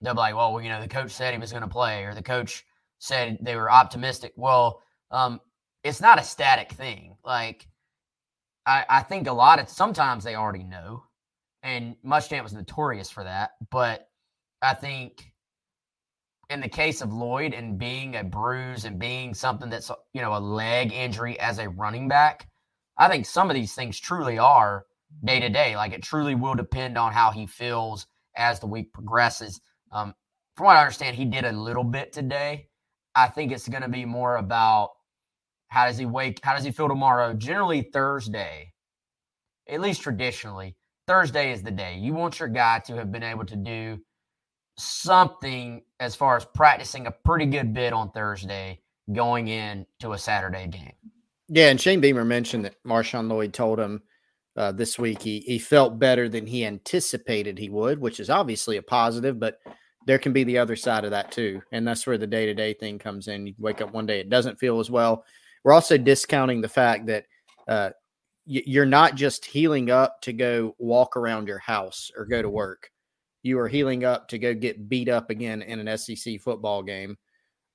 they'll 0.00 0.14
be 0.14 0.18
like, 0.18 0.34
well, 0.34 0.60
you 0.60 0.68
know, 0.68 0.80
the 0.80 0.88
coach 0.88 1.10
said 1.10 1.34
he 1.34 1.40
was 1.40 1.52
going 1.52 1.62
to 1.62 1.68
play 1.68 2.04
or 2.04 2.14
the 2.14 2.22
coach 2.22 2.64
said 2.98 3.38
they 3.40 3.56
were 3.56 3.70
optimistic. 3.70 4.32
Well, 4.36 4.82
um, 5.10 5.40
it's 5.84 6.00
not 6.00 6.18
a 6.18 6.24
static 6.24 6.72
thing. 6.72 7.16
Like, 7.24 7.66
I, 8.66 8.84
I 8.88 9.02
think 9.02 9.26
a 9.26 9.32
lot 9.32 9.60
of 9.60 9.68
sometimes 9.68 10.24
they 10.24 10.34
already 10.34 10.64
know, 10.64 11.04
and 11.62 11.96
Muschamp 12.04 12.42
was 12.42 12.52
notorious 12.52 13.10
for 13.10 13.24
that. 13.24 13.52
But 13.70 14.08
I 14.60 14.74
think 14.74 15.32
in 16.50 16.60
the 16.60 16.68
case 16.68 17.00
of 17.00 17.12
Lloyd 17.12 17.54
and 17.54 17.78
being 17.78 18.16
a 18.16 18.24
bruise 18.24 18.84
and 18.84 18.98
being 18.98 19.34
something 19.34 19.70
that's 19.70 19.90
you 20.12 20.20
know 20.20 20.36
a 20.36 20.40
leg 20.40 20.92
injury 20.92 21.38
as 21.40 21.58
a 21.58 21.68
running 21.68 22.08
back, 22.08 22.48
I 22.98 23.08
think 23.08 23.26
some 23.26 23.50
of 23.50 23.54
these 23.54 23.74
things 23.74 23.98
truly 23.98 24.38
are 24.38 24.86
day 25.24 25.40
to 25.40 25.48
day. 25.48 25.76
Like 25.76 25.92
it 25.92 26.02
truly 26.02 26.34
will 26.34 26.54
depend 26.54 26.98
on 26.98 27.12
how 27.12 27.30
he 27.30 27.46
feels 27.46 28.06
as 28.36 28.60
the 28.60 28.66
week 28.66 28.92
progresses. 28.92 29.60
Um, 29.92 30.14
from 30.56 30.66
what 30.66 30.76
I 30.76 30.80
understand, 30.80 31.16
he 31.16 31.24
did 31.24 31.44
a 31.44 31.52
little 31.52 31.84
bit 31.84 32.12
today. 32.12 32.68
I 33.14 33.28
think 33.28 33.52
it's 33.52 33.68
going 33.68 33.82
to 33.82 33.88
be 33.88 34.04
more 34.04 34.36
about 34.36 34.90
how 35.68 35.86
does 35.86 35.98
he 35.98 36.06
wake, 36.06 36.40
how 36.42 36.54
does 36.54 36.64
he 36.64 36.70
feel 36.70 36.88
tomorrow. 36.88 37.34
Generally, 37.34 37.90
Thursday, 37.92 38.72
at 39.68 39.80
least 39.80 40.02
traditionally, 40.02 40.76
Thursday 41.06 41.52
is 41.52 41.62
the 41.62 41.70
day 41.70 41.96
you 41.96 42.12
want 42.12 42.38
your 42.38 42.48
guy 42.48 42.80
to 42.80 42.94
have 42.96 43.10
been 43.10 43.22
able 43.22 43.44
to 43.46 43.56
do 43.56 43.98
something 44.76 45.82
as 46.00 46.14
far 46.14 46.36
as 46.36 46.44
practicing 46.44 47.06
a 47.06 47.10
pretty 47.10 47.46
good 47.46 47.74
bit 47.74 47.92
on 47.92 48.10
Thursday 48.12 48.80
going 49.12 49.48
into 49.48 50.12
a 50.12 50.18
Saturday 50.18 50.66
game. 50.68 50.92
Yeah, 51.48 51.70
and 51.70 51.80
Shane 51.80 52.00
Beamer 52.00 52.24
mentioned 52.24 52.64
that 52.66 52.82
Marshawn 52.84 53.28
Lloyd 53.28 53.54
told 53.54 53.80
him 53.80 54.02
uh, 54.58 54.72
this 54.72 54.98
week 54.98 55.22
he 55.22 55.40
he 55.40 55.58
felt 55.58 55.98
better 55.98 56.28
than 56.28 56.46
he 56.46 56.66
anticipated 56.66 57.58
he 57.58 57.70
would, 57.70 57.98
which 57.98 58.20
is 58.20 58.28
obviously 58.28 58.76
a 58.76 58.82
positive, 58.82 59.40
but 59.40 59.60
there 60.06 60.18
can 60.18 60.32
be 60.32 60.44
the 60.44 60.58
other 60.58 60.76
side 60.76 61.04
of 61.04 61.10
that 61.12 61.32
too, 61.32 61.62
and 61.72 61.88
that's 61.88 62.06
where 62.06 62.18
the 62.18 62.26
day 62.26 62.44
to 62.44 62.54
day 62.54 62.74
thing 62.74 62.98
comes 62.98 63.28
in. 63.28 63.46
You 63.46 63.54
wake 63.58 63.80
up 63.80 63.92
one 63.92 64.06
day 64.06 64.20
it 64.20 64.28
doesn't 64.28 64.58
feel 64.58 64.80
as 64.80 64.90
well. 64.90 65.24
We're 65.64 65.72
also 65.72 65.96
discounting 65.96 66.60
the 66.60 66.68
fact 66.68 67.06
that 67.06 67.24
uh, 67.66 67.90
you're 68.44 68.86
not 68.86 69.14
just 69.14 69.44
healing 69.44 69.90
up 69.90 70.20
to 70.22 70.32
go 70.32 70.74
walk 70.78 71.16
around 71.16 71.48
your 71.48 71.58
house 71.58 72.10
or 72.16 72.26
go 72.26 72.42
to 72.42 72.50
work 72.50 72.90
you 73.42 73.58
are 73.58 73.68
healing 73.68 74.04
up 74.04 74.28
to 74.28 74.38
go 74.38 74.54
get 74.54 74.88
beat 74.88 75.08
up 75.08 75.30
again 75.30 75.62
in 75.62 75.86
an 75.86 75.98
SEC 75.98 76.40
football 76.40 76.82
game 76.82 77.16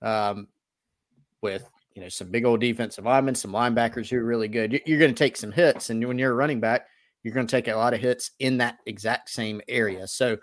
um, 0.01 0.47
with 1.41 1.69
you 1.95 2.01
know 2.01 2.09
some 2.09 2.29
big 2.29 2.45
old 2.45 2.61
defensive 2.61 3.05
linemen, 3.05 3.35
some 3.35 3.51
linebackers 3.51 4.09
who 4.09 4.17
are 4.17 4.25
really 4.25 4.47
good. 4.47 4.81
You're 4.85 4.99
going 4.99 5.13
to 5.13 5.17
take 5.17 5.37
some 5.37 5.51
hits, 5.51 5.89
and 5.89 6.05
when 6.05 6.17
you're 6.17 6.31
a 6.31 6.35
running 6.35 6.59
back, 6.59 6.87
you're 7.23 7.33
going 7.33 7.47
to 7.47 7.51
take 7.51 7.67
a 7.67 7.75
lot 7.75 7.93
of 7.93 7.99
hits 7.99 8.31
in 8.39 8.57
that 8.57 8.77
exact 8.85 9.29
same 9.29 9.61
area. 9.67 10.07
So 10.07 10.37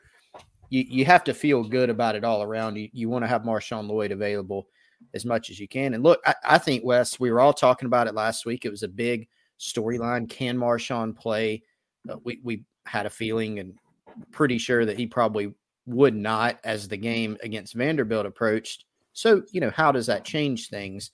you 0.71 0.85
you 0.89 1.05
have 1.05 1.25
to 1.25 1.35
feel 1.35 1.65
good 1.65 1.91
about 1.91 2.17
it 2.17 2.25
all 2.25 2.43
around. 2.43 2.77
You 2.77 2.89
you 2.93 3.09
want 3.09 3.25
to 3.25 3.29
have 3.29 3.43
Marshawn 3.43 3.89
Lloyd 3.89 4.13
available 4.13 4.69
as 5.15 5.25
much 5.25 5.51
as 5.51 5.59
you 5.59 5.67
can. 5.67 5.95
And 5.95 6.03
look, 6.03 6.21
I, 6.27 6.35
I 6.45 6.59
think 6.59 6.85
Wes, 6.85 7.19
we 7.19 7.31
were 7.31 7.41
all 7.41 7.53
talking 7.53 7.87
about 7.87 8.07
it 8.07 8.15
last 8.15 8.47
week. 8.47 8.65
It 8.65 8.71
was 8.71 8.83
a 8.83 8.89
big 8.89 9.29
storyline. 9.59 10.29
Can 10.29 10.57
Marshawn 10.57 11.17
play? 11.17 11.63
Uh, 12.09 12.17
we 12.25 12.41
we 12.43 12.65
had 12.87 13.07
a 13.07 13.11
feeling, 13.11 13.59
and 13.59 13.75
pretty 14.31 14.59
sure 14.59 14.85
that 14.85 14.99
he 14.99 15.07
probably 15.07 15.53
would 15.87 16.15
not 16.15 16.59
as 16.65 16.89
the 16.89 16.97
game 16.97 17.37
against 17.43 17.75
Vanderbilt 17.75 18.27
approached. 18.27 18.85
So, 19.13 19.43
you 19.51 19.61
know, 19.61 19.71
how 19.71 19.93
does 19.93 20.07
that 20.07 20.25
change 20.25 20.69
things? 20.69 21.11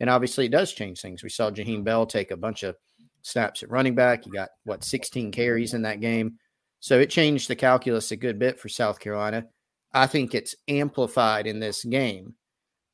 And 0.00 0.10
obviously, 0.10 0.46
it 0.46 0.52
does 0.52 0.72
change 0.72 1.00
things. 1.00 1.22
We 1.22 1.28
saw 1.28 1.50
Jaheim 1.50 1.84
Bell 1.84 2.06
take 2.06 2.30
a 2.30 2.36
bunch 2.36 2.62
of 2.62 2.76
snaps 3.22 3.62
at 3.62 3.70
running 3.70 3.94
back. 3.94 4.24
He 4.24 4.30
got, 4.30 4.50
what, 4.64 4.84
16 4.84 5.30
carries 5.32 5.74
in 5.74 5.82
that 5.82 6.00
game. 6.00 6.38
So 6.80 6.98
it 6.98 7.10
changed 7.10 7.48
the 7.48 7.56
calculus 7.56 8.10
a 8.10 8.16
good 8.16 8.38
bit 8.38 8.60
for 8.60 8.68
South 8.68 9.00
Carolina. 9.00 9.46
I 9.92 10.06
think 10.06 10.34
it's 10.34 10.56
amplified 10.68 11.46
in 11.46 11.60
this 11.60 11.84
game. 11.84 12.34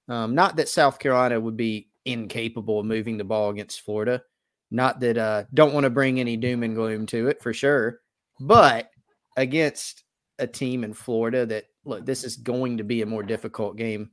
Um, 0.09 0.35
not 0.35 0.57
that 0.57 0.69
South 0.69 0.99
Carolina 0.99 1.41
would 1.41 1.57
be 1.57 1.89
incapable 2.05 2.81
of 2.81 2.87
moving 2.87 3.17
the 3.17 3.25
ball 3.25 3.51
against 3.51 3.81
Florida. 3.81 4.23
Not 4.71 5.01
that 5.01 5.19
uh, 5.19 5.45
don't 5.53 5.75
want 5.75 5.85
to 5.85 5.91
bring 5.91 6.21
any 6.21 6.37
doom 6.37 6.63
and 6.63 6.75
gloom 6.75 7.07
to 7.07 7.29
it 7.29 7.43
for 7.43 7.53
sure. 7.53 8.01
But 8.39 8.91
against 9.37 10.05
a 10.39 10.47
team 10.47 10.85
in 10.85 10.95
Florida 10.95 11.47
that 11.47 11.65
look, 11.85 12.07
this 12.07 12.25
is 12.25 12.37
going 12.37 12.79
to 12.79 12.85
be 12.85 13.03
a 13.03 13.07
more 13.07 13.23
difficult 13.23 13.77
game 13.77 14.11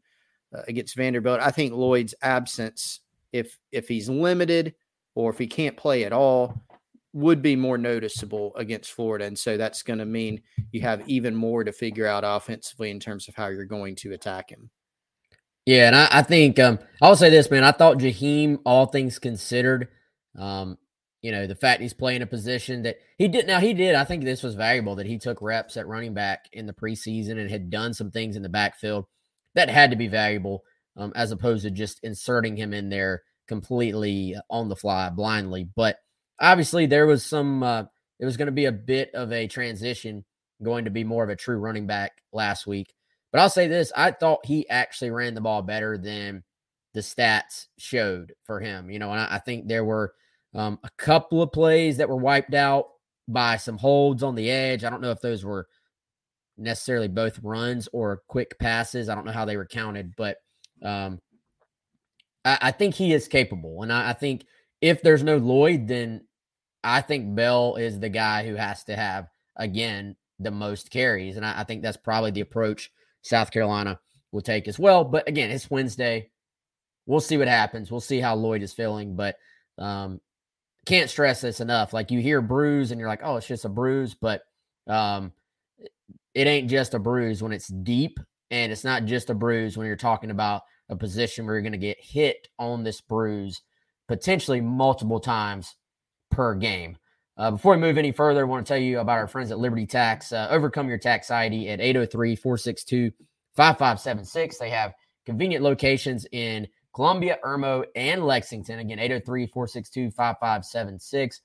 uh, 0.55 0.61
against 0.67 0.95
Vanderbilt. 0.95 1.39
I 1.41 1.51
think 1.51 1.73
Lloyd's 1.73 2.15
absence, 2.21 3.01
if 3.33 3.57
if 3.71 3.87
he's 3.87 4.09
limited 4.09 4.75
or 5.15 5.29
if 5.29 5.37
he 5.37 5.47
can't 5.47 5.77
play 5.77 6.03
at 6.03 6.13
all, 6.13 6.63
would 7.13 7.41
be 7.41 7.55
more 7.55 7.77
noticeable 7.77 8.55
against 8.55 8.91
Florida, 8.91 9.25
and 9.25 9.37
so 9.37 9.57
that's 9.57 9.83
going 9.83 9.99
to 9.99 10.05
mean 10.05 10.41
you 10.71 10.81
have 10.81 11.07
even 11.09 11.35
more 11.35 11.63
to 11.63 11.71
figure 11.71 12.07
out 12.07 12.23
offensively 12.25 12.91
in 12.91 12.99
terms 12.99 13.27
of 13.27 13.35
how 13.35 13.47
you're 13.47 13.65
going 13.65 13.95
to 13.95 14.13
attack 14.13 14.49
him. 14.49 14.69
Yeah, 15.65 15.87
and 15.87 15.95
I, 15.95 16.07
I 16.11 16.21
think 16.21 16.59
um, 16.59 16.79
I'll 17.01 17.17
say 17.17 17.29
this, 17.29 17.51
man. 17.51 17.65
I 17.65 17.71
thought 17.71 17.97
Jaheim, 17.97 18.59
all 18.65 18.85
things 18.85 19.19
considered, 19.19 19.89
um, 20.37 20.77
you 21.21 21.31
know, 21.31 21.45
the 21.45 21.55
fact 21.55 21.81
he's 21.81 21.93
playing 21.93 22.21
a 22.21 22.25
position 22.27 22.83
that 22.83 22.99
he 23.17 23.27
did. 23.27 23.47
Now, 23.47 23.59
he 23.59 23.73
did. 23.73 23.93
I 23.93 24.05
think 24.05 24.23
this 24.23 24.43
was 24.43 24.55
valuable 24.55 24.95
that 24.95 25.05
he 25.05 25.17
took 25.17 25.41
reps 25.41 25.75
at 25.75 25.87
running 25.87 26.13
back 26.13 26.45
in 26.53 26.67
the 26.67 26.73
preseason 26.73 27.31
and 27.37 27.49
had 27.49 27.69
done 27.69 27.93
some 27.93 28.11
things 28.11 28.37
in 28.37 28.43
the 28.43 28.49
backfield 28.49 29.07
that 29.57 29.69
had 29.69 29.89
to 29.89 29.97
be 29.97 30.07
valuable 30.07 30.63
um, 30.95 31.11
as 31.15 31.31
opposed 31.31 31.63
to 31.63 31.71
just 31.71 31.99
inserting 32.03 32.55
him 32.55 32.73
in 32.73 32.89
there 32.89 33.23
completely 33.47 34.35
on 34.49 34.69
the 34.69 34.75
fly 34.75 35.09
blindly. 35.09 35.67
But 35.75 35.97
obviously, 36.39 36.85
there 36.85 37.07
was 37.07 37.25
some, 37.25 37.63
uh, 37.63 37.83
it 38.19 38.25
was 38.25 38.37
going 38.37 38.47
to 38.47 38.51
be 38.51 38.65
a 38.65 38.71
bit 38.71 39.11
of 39.15 39.31
a 39.33 39.47
transition, 39.47 40.25
going 40.63 40.85
to 40.85 40.91
be 40.91 41.03
more 41.03 41.23
of 41.23 41.29
a 41.29 41.35
true 41.35 41.57
running 41.57 41.87
back 41.87 42.21
last 42.31 42.67
week. 42.67 42.93
But 43.31 43.41
I'll 43.41 43.49
say 43.49 43.67
this 43.67 43.91
I 43.95 44.11
thought 44.11 44.45
he 44.45 44.69
actually 44.69 45.11
ran 45.11 45.33
the 45.33 45.41
ball 45.41 45.63
better 45.63 45.97
than 45.97 46.43
the 46.93 47.01
stats 47.01 47.65
showed 47.77 48.33
for 48.45 48.59
him, 48.59 48.89
you 48.89 48.99
know, 48.99 49.11
and 49.11 49.19
I, 49.19 49.35
I 49.35 49.39
think 49.39 49.67
there 49.67 49.85
were 49.85 50.13
um, 50.53 50.79
a 50.83 50.89
couple 50.97 51.41
of 51.41 51.51
plays 51.51 51.97
that 51.97 52.09
were 52.09 52.15
wiped 52.15 52.53
out 52.53 52.85
by 53.27 53.57
some 53.57 53.77
holds 53.77 54.23
on 54.23 54.35
the 54.35 54.49
edge. 54.49 54.83
I 54.83 54.89
don't 54.89 55.01
know 55.01 55.11
if 55.11 55.21
those 55.21 55.43
were 55.43 55.67
necessarily 56.57 57.07
both 57.07 57.39
runs 57.43 57.87
or 57.93 58.23
quick 58.27 58.57
passes. 58.59 59.09
I 59.09 59.15
don't 59.15 59.25
know 59.25 59.31
how 59.31 59.45
they 59.45 59.57
were 59.57 59.65
counted, 59.65 60.15
but 60.15 60.37
um, 60.83 61.19
I, 62.43 62.57
I, 62.61 62.71
think 62.71 62.95
he 62.95 63.13
is 63.13 63.27
capable. 63.27 63.83
And 63.83 63.91
I, 63.91 64.09
I 64.09 64.13
think 64.13 64.45
if 64.81 65.01
there's 65.01 65.23
no 65.23 65.37
Lloyd, 65.37 65.87
then 65.87 66.25
I 66.83 67.01
think 67.01 67.35
Bell 67.35 67.75
is 67.75 67.99
the 67.99 68.09
guy 68.09 68.45
who 68.47 68.55
has 68.55 68.83
to 68.85 68.95
have, 68.95 69.27
again, 69.55 70.15
the 70.39 70.51
most 70.51 70.89
carries. 70.91 71.37
And 71.37 71.45
I, 71.45 71.61
I 71.61 71.63
think 71.63 71.81
that's 71.81 71.97
probably 71.97 72.31
the 72.31 72.41
approach 72.41 72.91
South 73.21 73.51
Carolina 73.51 73.99
will 74.31 74.41
take 74.41 74.67
as 74.67 74.79
well. 74.79 75.03
But 75.03 75.27
again, 75.27 75.49
it's 75.49 75.69
Wednesday. 75.69 76.29
We'll 77.05 77.19
see 77.19 77.37
what 77.37 77.47
happens. 77.47 77.91
We'll 77.91 78.01
see 78.01 78.19
how 78.19 78.35
Lloyd 78.35 78.61
is 78.61 78.73
feeling. 78.73 79.15
But 79.15 79.37
um, 79.77 80.21
can't 80.85 81.09
stress 81.09 81.41
this 81.41 81.59
enough. 81.59 81.93
Like 81.93 82.11
you 82.11 82.19
hear 82.19 82.41
bruise 82.41 82.91
and 82.91 82.99
you're 82.99 83.09
like, 83.09 83.21
oh, 83.23 83.37
it's 83.37 83.47
just 83.47 83.65
a 83.65 83.69
bruise, 83.69 84.13
but 84.13 84.43
um, 84.87 85.33
it 86.37 86.45
ain't 86.45 86.69
just 86.69 86.93
a 86.93 86.99
bruise 86.99 87.41
when 87.41 87.51
it's 87.51 87.67
deep, 87.67 88.19
and 88.51 88.71
it's 88.71 88.83
not 88.83 89.05
just 89.05 89.31
a 89.31 89.33
bruise 89.33 89.75
when 89.75 89.87
you're 89.87 89.95
talking 89.95 90.29
about 90.29 90.61
a 90.87 90.95
position 90.95 91.47
where 91.47 91.55
you're 91.55 91.63
going 91.63 91.71
to 91.71 91.79
get 91.79 91.97
hit 91.99 92.47
on 92.59 92.83
this 92.83 93.01
bruise 93.01 93.63
potentially 94.07 94.61
multiple 94.61 95.19
times 95.19 95.75
per 96.29 96.53
game. 96.53 96.95
Uh, 97.37 97.49
before 97.49 97.73
we 97.73 97.81
move 97.81 97.97
any 97.97 98.11
further, 98.11 98.41
I 98.41 98.43
want 98.43 98.63
to 98.63 98.71
tell 98.71 98.79
you 98.79 98.99
about 98.99 99.17
our 99.17 99.27
friends 99.27 99.49
at 99.49 99.57
Liberty 99.57 99.87
Tax. 99.87 100.31
Uh, 100.31 100.47
overcome 100.51 100.87
your 100.87 100.99
tax 100.99 101.31
ID 101.31 101.69
at 101.69 101.81
803 101.81 102.35
462 102.35 103.11
5576. 103.55 104.59
They 104.59 104.69
have 104.69 104.93
convenient 105.25 105.63
locations 105.63 106.27
in 106.33 106.67
Columbia, 106.93 107.39
Irmo, 107.43 107.83
and 107.95 108.23
Lexington. 108.23 108.77
Again, 108.77 108.99
803 108.99 109.47
462 109.47 110.11
5576. 110.11 111.41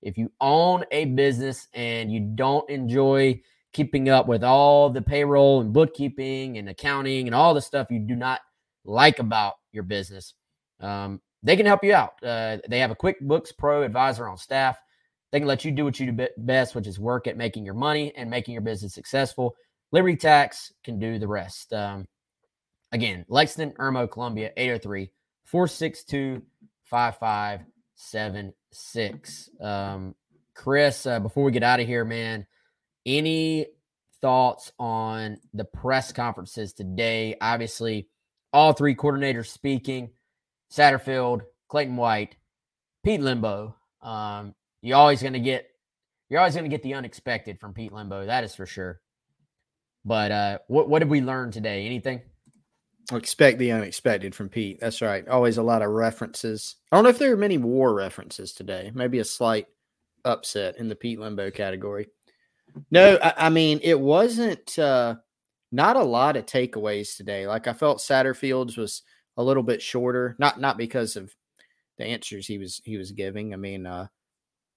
If 0.00 0.16
you 0.16 0.32
own 0.40 0.82
a 0.92 1.04
business 1.04 1.68
and 1.74 2.10
you 2.10 2.20
don't 2.20 2.68
enjoy 2.70 3.38
keeping 3.72 4.08
up 4.08 4.26
with 4.26 4.42
all 4.42 4.90
the 4.90 5.02
payroll 5.02 5.60
and 5.60 5.72
bookkeeping 5.72 6.58
and 6.58 6.68
accounting 6.68 7.26
and 7.26 7.34
all 7.34 7.54
the 7.54 7.60
stuff 7.60 7.90
you 7.90 7.98
do 7.98 8.16
not 8.16 8.40
like 8.84 9.18
about 9.18 9.54
your 9.72 9.82
business, 9.82 10.34
um, 10.80 11.20
they 11.42 11.56
can 11.56 11.66
help 11.66 11.84
you 11.84 11.94
out. 11.94 12.12
Uh, 12.22 12.58
they 12.68 12.80
have 12.80 12.90
a 12.90 12.96
QuickBooks 12.96 13.56
Pro 13.56 13.82
advisor 13.82 14.28
on 14.28 14.36
staff. 14.36 14.78
They 15.32 15.38
can 15.38 15.48
let 15.48 15.64
you 15.64 15.70
do 15.70 15.84
what 15.84 16.00
you 16.00 16.10
do 16.10 16.26
best, 16.38 16.74
which 16.74 16.86
is 16.86 16.98
work 16.98 17.26
at 17.26 17.36
making 17.36 17.64
your 17.64 17.74
money 17.74 18.12
and 18.16 18.28
making 18.28 18.52
your 18.52 18.62
business 18.62 18.94
successful. 18.94 19.54
Liberty 19.92 20.16
Tax 20.16 20.72
can 20.84 20.98
do 20.98 21.18
the 21.18 21.28
rest. 21.28 21.72
Um, 21.72 22.06
Again, 22.92 23.24
Lexington, 23.28 23.76
Irmo, 23.78 24.10
Columbia, 24.10 24.50
803 24.56 25.12
462 25.44 26.42
5576. 26.84 29.50
Um, 29.60 30.16
Chris, 30.54 31.06
uh, 31.06 31.20
before 31.20 31.44
we 31.44 31.52
get 31.52 31.62
out 31.62 31.78
of 31.78 31.86
here, 31.86 32.04
man, 32.04 32.44
any 33.06 33.66
thoughts 34.20 34.72
on 34.78 35.38
the 35.54 35.64
press 35.64 36.12
conferences 36.12 36.72
today? 36.72 37.36
Obviously, 37.40 38.08
all 38.52 38.72
three 38.72 38.94
coordinators 38.94 39.46
speaking. 39.46 40.10
Satterfield, 40.72 41.42
Clayton 41.68 41.96
White, 41.96 42.36
Pete 43.04 43.20
Lembo. 43.20 43.74
Um, 44.02 44.54
you're 44.82 44.96
always 44.96 45.20
going 45.20 45.32
to 45.34 45.40
get 45.40 45.66
you're 46.28 46.38
always 46.38 46.54
going 46.54 46.64
to 46.64 46.70
get 46.70 46.82
the 46.82 46.94
unexpected 46.94 47.58
from 47.58 47.74
Pete 47.74 47.92
Lembo. 47.92 48.24
That 48.26 48.44
is 48.44 48.54
for 48.54 48.66
sure. 48.66 49.00
But 50.04 50.30
uh, 50.30 50.58
what 50.68 50.88
what 50.88 51.00
did 51.00 51.10
we 51.10 51.20
learn 51.20 51.50
today? 51.50 51.84
Anything? 51.86 52.22
Expect 53.12 53.58
the 53.58 53.72
unexpected 53.72 54.34
from 54.34 54.48
Pete. 54.48 54.78
That's 54.80 55.02
right. 55.02 55.26
Always 55.26 55.58
a 55.58 55.62
lot 55.62 55.82
of 55.82 55.90
references. 55.90 56.76
I 56.92 56.96
don't 56.96 57.04
know 57.04 57.10
if 57.10 57.18
there 57.18 57.32
are 57.32 57.36
many 57.36 57.58
war 57.58 57.92
references 57.92 58.52
today. 58.52 58.92
Maybe 58.94 59.18
a 59.18 59.24
slight 59.24 59.66
upset 60.24 60.78
in 60.78 60.88
the 60.88 60.94
Pete 60.94 61.18
Lembo 61.18 61.52
category. 61.52 62.08
No, 62.90 63.18
I, 63.22 63.46
I 63.46 63.48
mean 63.50 63.80
it 63.82 63.98
wasn't. 63.98 64.78
Uh, 64.78 65.16
not 65.72 65.96
a 65.96 66.02
lot 66.02 66.36
of 66.36 66.46
takeaways 66.46 67.16
today. 67.16 67.46
Like 67.46 67.68
I 67.68 67.72
felt 67.72 67.98
Satterfield's 67.98 68.76
was 68.76 69.02
a 69.36 69.42
little 69.42 69.62
bit 69.62 69.80
shorter, 69.80 70.36
not 70.38 70.60
not 70.60 70.76
because 70.76 71.16
of 71.16 71.34
the 71.98 72.04
answers 72.04 72.46
he 72.46 72.58
was 72.58 72.80
he 72.84 72.96
was 72.96 73.12
giving. 73.12 73.52
I 73.52 73.56
mean, 73.56 73.86
uh, 73.86 74.08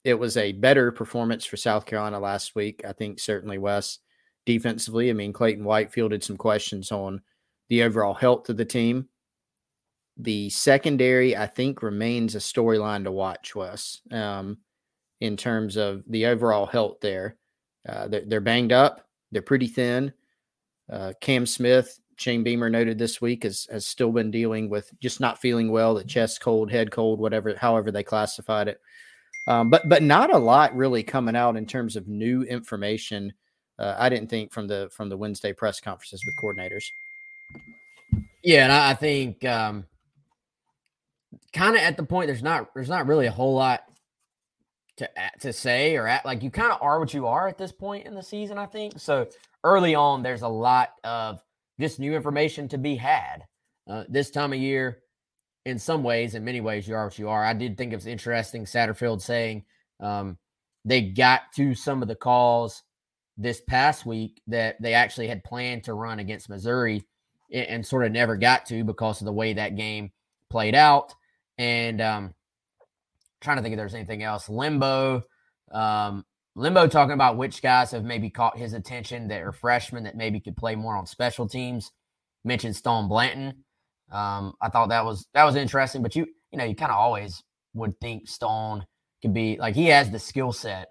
it 0.03 0.13
was 0.13 0.37
a 0.37 0.51
better 0.51 0.91
performance 0.91 1.45
for 1.45 1.57
South 1.57 1.85
Carolina 1.85 2.19
last 2.19 2.55
week. 2.55 2.83
I 2.87 2.93
think 2.93 3.19
certainly 3.19 3.57
Wes 3.57 3.99
defensively. 4.45 5.09
I 5.09 5.13
mean, 5.13 5.33
Clayton 5.33 5.63
White 5.63 5.91
fielded 5.91 6.23
some 6.23 6.37
questions 6.37 6.91
on 6.91 7.21
the 7.69 7.83
overall 7.83 8.13
health 8.13 8.49
of 8.49 8.57
the 8.57 8.65
team. 8.65 9.07
The 10.17 10.49
secondary, 10.51 11.35
I 11.35 11.47
think, 11.47 11.81
remains 11.81 12.35
a 12.35 12.39
storyline 12.39 13.05
to 13.05 13.11
watch, 13.11 13.55
Wes, 13.55 14.01
um, 14.11 14.59
in 15.21 15.37
terms 15.37 15.75
of 15.75 16.03
the 16.07 16.27
overall 16.27 16.67
health 16.67 16.97
there. 17.01 17.37
Uh, 17.87 18.07
they're, 18.07 18.23
they're, 18.25 18.41
banged 18.41 18.71
up. 18.71 19.07
They're 19.31 19.41
pretty 19.41 19.67
thin. 19.67 20.13
Uh, 20.91 21.13
Cam 21.21 21.45
Smith, 21.45 21.99
Shane 22.17 22.43
Beamer 22.43 22.69
noted 22.69 22.97
this 22.97 23.19
week, 23.21 23.43
has, 23.43 23.67
has 23.71 23.85
still 23.85 24.11
been 24.11 24.31
dealing 24.31 24.69
with 24.69 24.91
just 24.99 25.19
not 25.19 25.41
feeling 25.41 25.71
well, 25.71 25.95
the 25.95 26.03
chest 26.03 26.41
cold, 26.41 26.71
head 26.71 26.91
cold, 26.91 27.19
whatever, 27.19 27.55
however 27.55 27.91
they 27.91 28.03
classified 28.03 28.67
it. 28.67 28.79
Um, 29.47 29.69
but 29.69 29.87
but 29.89 30.01
not 30.01 30.33
a 30.33 30.37
lot 30.37 30.75
really 30.75 31.03
coming 31.03 31.35
out 31.35 31.57
in 31.57 31.65
terms 31.65 31.95
of 31.95 32.07
new 32.07 32.43
information. 32.43 33.33
Uh, 33.77 33.95
I 33.97 34.07
didn't 34.09 34.29
think 34.29 34.53
from 34.53 34.67
the 34.67 34.89
from 34.91 35.09
the 35.09 35.17
Wednesday 35.17 35.51
press 35.51 35.81
conferences 35.81 36.23
with 36.25 36.35
coordinators. 36.41 36.85
Yeah, 38.43 38.63
and 38.63 38.71
I, 38.71 38.91
I 38.91 38.93
think 38.93 39.43
um, 39.43 39.85
kind 41.51 41.75
of 41.75 41.81
at 41.81 41.97
the 41.97 42.03
point 42.03 42.27
there's 42.27 42.43
not 42.43 42.73
there's 42.73 42.89
not 42.89 43.05
really 43.05 43.25
a 43.25 43.31
whole 43.31 43.55
lot 43.55 43.83
to 44.97 45.09
to 45.39 45.53
say 45.53 45.95
or 45.95 46.07
at, 46.07 46.25
like 46.25 46.43
you 46.43 46.49
kind 46.49 46.71
of 46.71 46.79
are 46.81 46.99
what 46.99 47.13
you 47.13 47.27
are 47.27 47.47
at 47.47 47.57
this 47.57 47.71
point 47.71 48.05
in 48.05 48.13
the 48.13 48.23
season. 48.23 48.57
I 48.57 48.65
think 48.65 48.99
so. 48.99 49.27
Early 49.63 49.95
on, 49.95 50.23
there's 50.23 50.41
a 50.41 50.47
lot 50.47 50.93
of 51.03 51.41
just 51.79 51.99
new 51.99 52.15
information 52.15 52.67
to 52.69 52.77
be 52.77 52.95
had. 52.95 53.45
Uh, 53.89 54.03
this 54.07 54.29
time 54.29 54.53
of 54.53 54.59
year, 54.59 54.99
in 55.65 55.79
some 55.79 56.03
ways, 56.03 56.35
in 56.35 56.43
many 56.43 56.61
ways, 56.61 56.87
you 56.87 56.95
are 56.95 57.05
what 57.05 57.19
you 57.19 57.29
are. 57.29 57.43
I 57.43 57.53
did 57.53 57.77
think 57.77 57.91
it 57.91 57.97
was 57.97 58.07
interesting. 58.07 58.65
Satterfield 58.65 59.21
saying 59.21 59.63
um, 59.99 60.37
they 60.85 61.01
got 61.01 61.41
to 61.55 61.73
some 61.73 62.01
of 62.01 62.07
the 62.07 62.15
calls 62.15 62.83
this 63.37 63.61
past 63.61 64.05
week 64.05 64.41
that 64.47 64.81
they 64.81 64.93
actually 64.93 65.27
had 65.27 65.43
planned 65.43 65.85
to 65.85 65.93
run 65.93 66.19
against 66.19 66.49
Missouri 66.49 67.03
and, 67.51 67.67
and 67.67 67.85
sort 67.85 68.05
of 68.05 68.11
never 68.11 68.37
got 68.37 68.65
to 68.67 68.83
because 68.83 69.21
of 69.21 69.25
the 69.25 69.33
way 69.33 69.53
that 69.53 69.75
game 69.75 70.11
played 70.49 70.75
out. 70.75 71.13
And 71.57 72.01
um, 72.01 72.33
trying 73.43 73.57
to 73.57 73.63
think 73.63 73.73
if 73.73 73.77
there's 73.77 73.93
anything 73.93 74.23
else. 74.23 74.47
Lembo, 74.47 75.21
um, 75.71 76.25
Lembo 76.57 76.89
talking 76.89 77.13
about 77.13 77.37
which 77.37 77.61
guys 77.61 77.91
have 77.91 78.03
maybe 78.03 78.29
caught 78.29 78.57
his 78.57 78.73
attention 78.73 79.27
that 79.27 79.41
are 79.41 79.51
freshmen 79.51 80.03
that 80.03 80.15
maybe 80.15 80.39
could 80.39 80.55
play 80.55 80.75
more 80.75 80.95
on 80.95 81.05
special 81.05 81.47
teams. 81.47 81.91
Mentioned 82.45 82.75
Stone 82.75 83.07
Blanton. 83.07 83.63
Um, 84.11 84.53
I 84.61 84.69
thought 84.69 84.89
that 84.89 85.05
was 85.05 85.27
that 85.33 85.45
was 85.45 85.55
interesting, 85.55 86.01
but 86.03 86.15
you 86.15 86.27
you 86.51 86.57
know 86.57 86.65
you 86.65 86.75
kind 86.75 86.91
of 86.91 86.97
always 86.97 87.41
would 87.73 87.99
think 87.99 88.27
Stone 88.27 88.85
could 89.21 89.33
be 89.33 89.57
like 89.57 89.75
he 89.75 89.87
has 89.87 90.11
the 90.11 90.19
skill 90.19 90.51
set 90.51 90.89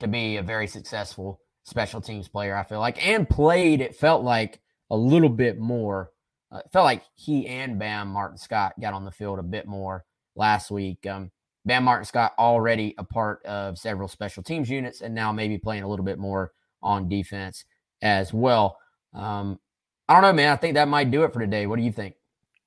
to 0.00 0.06
be 0.06 0.36
a 0.36 0.42
very 0.42 0.66
successful 0.66 1.40
special 1.64 2.00
teams 2.00 2.28
player. 2.28 2.54
I 2.54 2.62
feel 2.62 2.80
like 2.80 3.04
and 3.04 3.28
played. 3.28 3.80
It 3.80 3.96
felt 3.96 4.22
like 4.22 4.60
a 4.90 4.96
little 4.96 5.28
bit 5.28 5.58
more. 5.58 6.10
Uh, 6.52 6.58
it 6.58 6.66
felt 6.72 6.84
like 6.84 7.02
he 7.14 7.46
and 7.48 7.78
Bam 7.78 8.08
Martin 8.08 8.38
Scott 8.38 8.74
got 8.80 8.94
on 8.94 9.04
the 9.04 9.10
field 9.10 9.38
a 9.38 9.42
bit 9.42 9.66
more 9.66 10.04
last 10.36 10.70
week. 10.70 11.06
Um, 11.06 11.30
Bam 11.64 11.84
Martin 11.84 12.04
Scott 12.04 12.34
already 12.38 12.94
a 12.98 13.04
part 13.04 13.44
of 13.44 13.78
several 13.78 14.08
special 14.08 14.42
teams 14.42 14.68
units 14.68 15.00
and 15.00 15.14
now 15.14 15.32
maybe 15.32 15.58
playing 15.58 15.82
a 15.82 15.88
little 15.88 16.04
bit 16.04 16.18
more 16.18 16.52
on 16.82 17.08
defense 17.08 17.64
as 18.02 18.32
well. 18.32 18.78
Um, 19.14 19.58
I 20.08 20.14
don't 20.14 20.22
know, 20.22 20.32
man. 20.32 20.52
I 20.52 20.56
think 20.56 20.74
that 20.74 20.88
might 20.88 21.10
do 21.10 21.24
it 21.24 21.32
for 21.32 21.40
today. 21.40 21.66
What 21.66 21.76
do 21.76 21.82
you 21.82 21.92
think? 21.92 22.14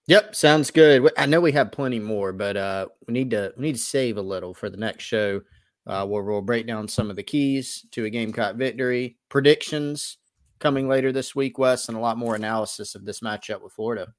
Yep, 0.07 0.35
sounds 0.35 0.71
good. 0.71 1.11
I 1.17 1.25
know 1.25 1.41
we 1.41 1.51
have 1.51 1.71
plenty 1.71 1.99
more, 1.99 2.31
but 2.31 2.55
uh, 2.55 2.87
we 3.07 3.13
need 3.13 3.29
to 3.31 3.53
we 3.57 3.63
need 3.63 3.75
to 3.75 3.81
save 3.81 4.17
a 4.17 4.21
little 4.21 4.53
for 4.53 4.69
the 4.69 4.77
next 4.77 5.03
show, 5.03 5.41
uh, 5.85 6.05
where 6.05 6.23
we'll 6.23 6.41
break 6.41 6.65
down 6.65 6.87
some 6.87 7.09
of 7.09 7.17
the 7.17 7.23
keys 7.23 7.85
to 7.91 8.05
a 8.05 8.09
Gamecock 8.09 8.55
victory, 8.55 9.17
predictions 9.29 10.17
coming 10.59 10.87
later 10.87 11.11
this 11.11 11.35
week, 11.35 11.59
Wes, 11.59 11.89
and 11.89 11.97
a 11.97 11.99
lot 11.99 12.17
more 12.17 12.35
analysis 12.35 12.95
of 12.95 13.05
this 13.05 13.19
matchup 13.19 13.61
with 13.61 13.73
Florida. 13.73 14.13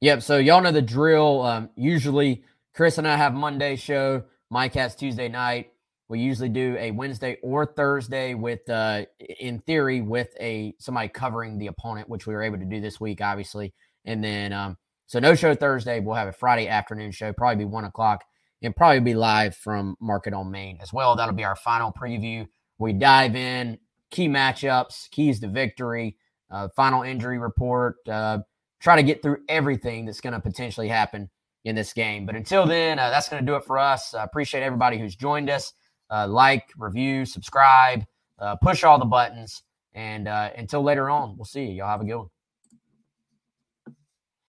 Yep. 0.00 0.22
So 0.22 0.38
y'all 0.38 0.60
know 0.60 0.72
the 0.72 0.82
drill. 0.82 1.42
Um, 1.42 1.70
usually 1.76 2.44
Chris 2.76 2.98
and 2.98 3.08
I 3.08 3.16
have 3.16 3.32
Monday 3.32 3.74
show. 3.74 4.22
Mike 4.50 4.74
has 4.74 4.94
Tuesday 4.94 5.28
night. 5.28 5.72
We 6.10 6.20
usually 6.20 6.50
do 6.50 6.76
a 6.78 6.90
Wednesday 6.90 7.38
or 7.42 7.64
Thursday 7.64 8.34
with, 8.34 8.68
uh, 8.68 9.06
in 9.40 9.60
theory, 9.60 10.02
with 10.02 10.28
a 10.38 10.74
somebody 10.78 11.08
covering 11.08 11.56
the 11.56 11.68
opponent, 11.68 12.06
which 12.10 12.26
we 12.26 12.34
were 12.34 12.42
able 12.42 12.58
to 12.58 12.66
do 12.66 12.82
this 12.82 13.00
week, 13.00 13.22
obviously. 13.22 13.72
And 14.04 14.22
then, 14.22 14.52
um, 14.52 14.76
so 15.06 15.18
no 15.18 15.34
show 15.34 15.54
Thursday. 15.54 16.00
We'll 16.00 16.16
have 16.16 16.28
a 16.28 16.32
Friday 16.32 16.68
afternoon 16.68 17.12
show, 17.12 17.32
probably 17.32 17.64
be 17.64 17.70
one 17.70 17.84
o'clock, 17.84 18.24
and 18.60 18.76
probably 18.76 19.00
be 19.00 19.14
live 19.14 19.56
from 19.56 19.96
Market 19.98 20.34
on 20.34 20.50
Main 20.50 20.78
as 20.82 20.92
well. 20.92 21.16
That'll 21.16 21.34
be 21.34 21.44
our 21.44 21.56
final 21.56 21.90
preview. 21.90 22.46
We 22.78 22.92
dive 22.92 23.36
in 23.36 23.78
key 24.10 24.28
matchups, 24.28 25.10
keys 25.10 25.40
to 25.40 25.48
victory, 25.48 26.18
uh, 26.50 26.68
final 26.76 27.04
injury 27.04 27.38
report. 27.38 28.06
Uh, 28.06 28.40
try 28.80 28.96
to 28.96 29.02
get 29.02 29.22
through 29.22 29.38
everything 29.48 30.04
that's 30.04 30.20
going 30.20 30.34
to 30.34 30.40
potentially 30.40 30.88
happen 30.88 31.30
in 31.66 31.74
this 31.74 31.92
game. 31.92 32.24
But 32.24 32.36
until 32.36 32.64
then, 32.64 32.98
uh, 32.98 33.10
that's 33.10 33.28
going 33.28 33.44
to 33.44 33.46
do 33.46 33.56
it 33.56 33.64
for 33.64 33.76
us. 33.76 34.14
I 34.14 34.22
appreciate 34.22 34.62
everybody 34.62 34.98
who's 34.98 35.16
joined 35.16 35.50
us. 35.50 35.72
Uh, 36.08 36.26
like, 36.28 36.72
review, 36.78 37.26
subscribe, 37.26 38.06
uh, 38.38 38.54
push 38.56 38.84
all 38.84 38.98
the 38.98 39.04
buttons. 39.04 39.62
And 39.92 40.28
uh, 40.28 40.50
until 40.56 40.82
later 40.82 41.10
on, 41.10 41.36
we'll 41.36 41.44
see 41.44 41.64
you. 41.64 41.72
Y'all 41.72 41.88
have 41.88 42.00
a 42.00 42.04
good 42.04 42.16
one. 42.16 42.28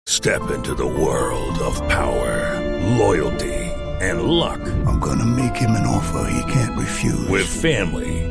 Step 0.05 0.49
into 0.51 0.73
the 0.73 0.87
world 0.87 1.57
of 1.59 1.75
power, 1.89 2.59
loyalty, 2.97 3.53
and 4.01 4.23
luck. 4.23 4.61
I'm 4.87 4.99
going 4.99 5.19
to 5.19 5.25
make 5.25 5.55
him 5.55 5.71
an 5.71 5.85
offer 5.85 6.31
he 6.31 6.51
can't 6.51 6.79
refuse. 6.79 7.27
With 7.27 7.47
family, 7.47 8.30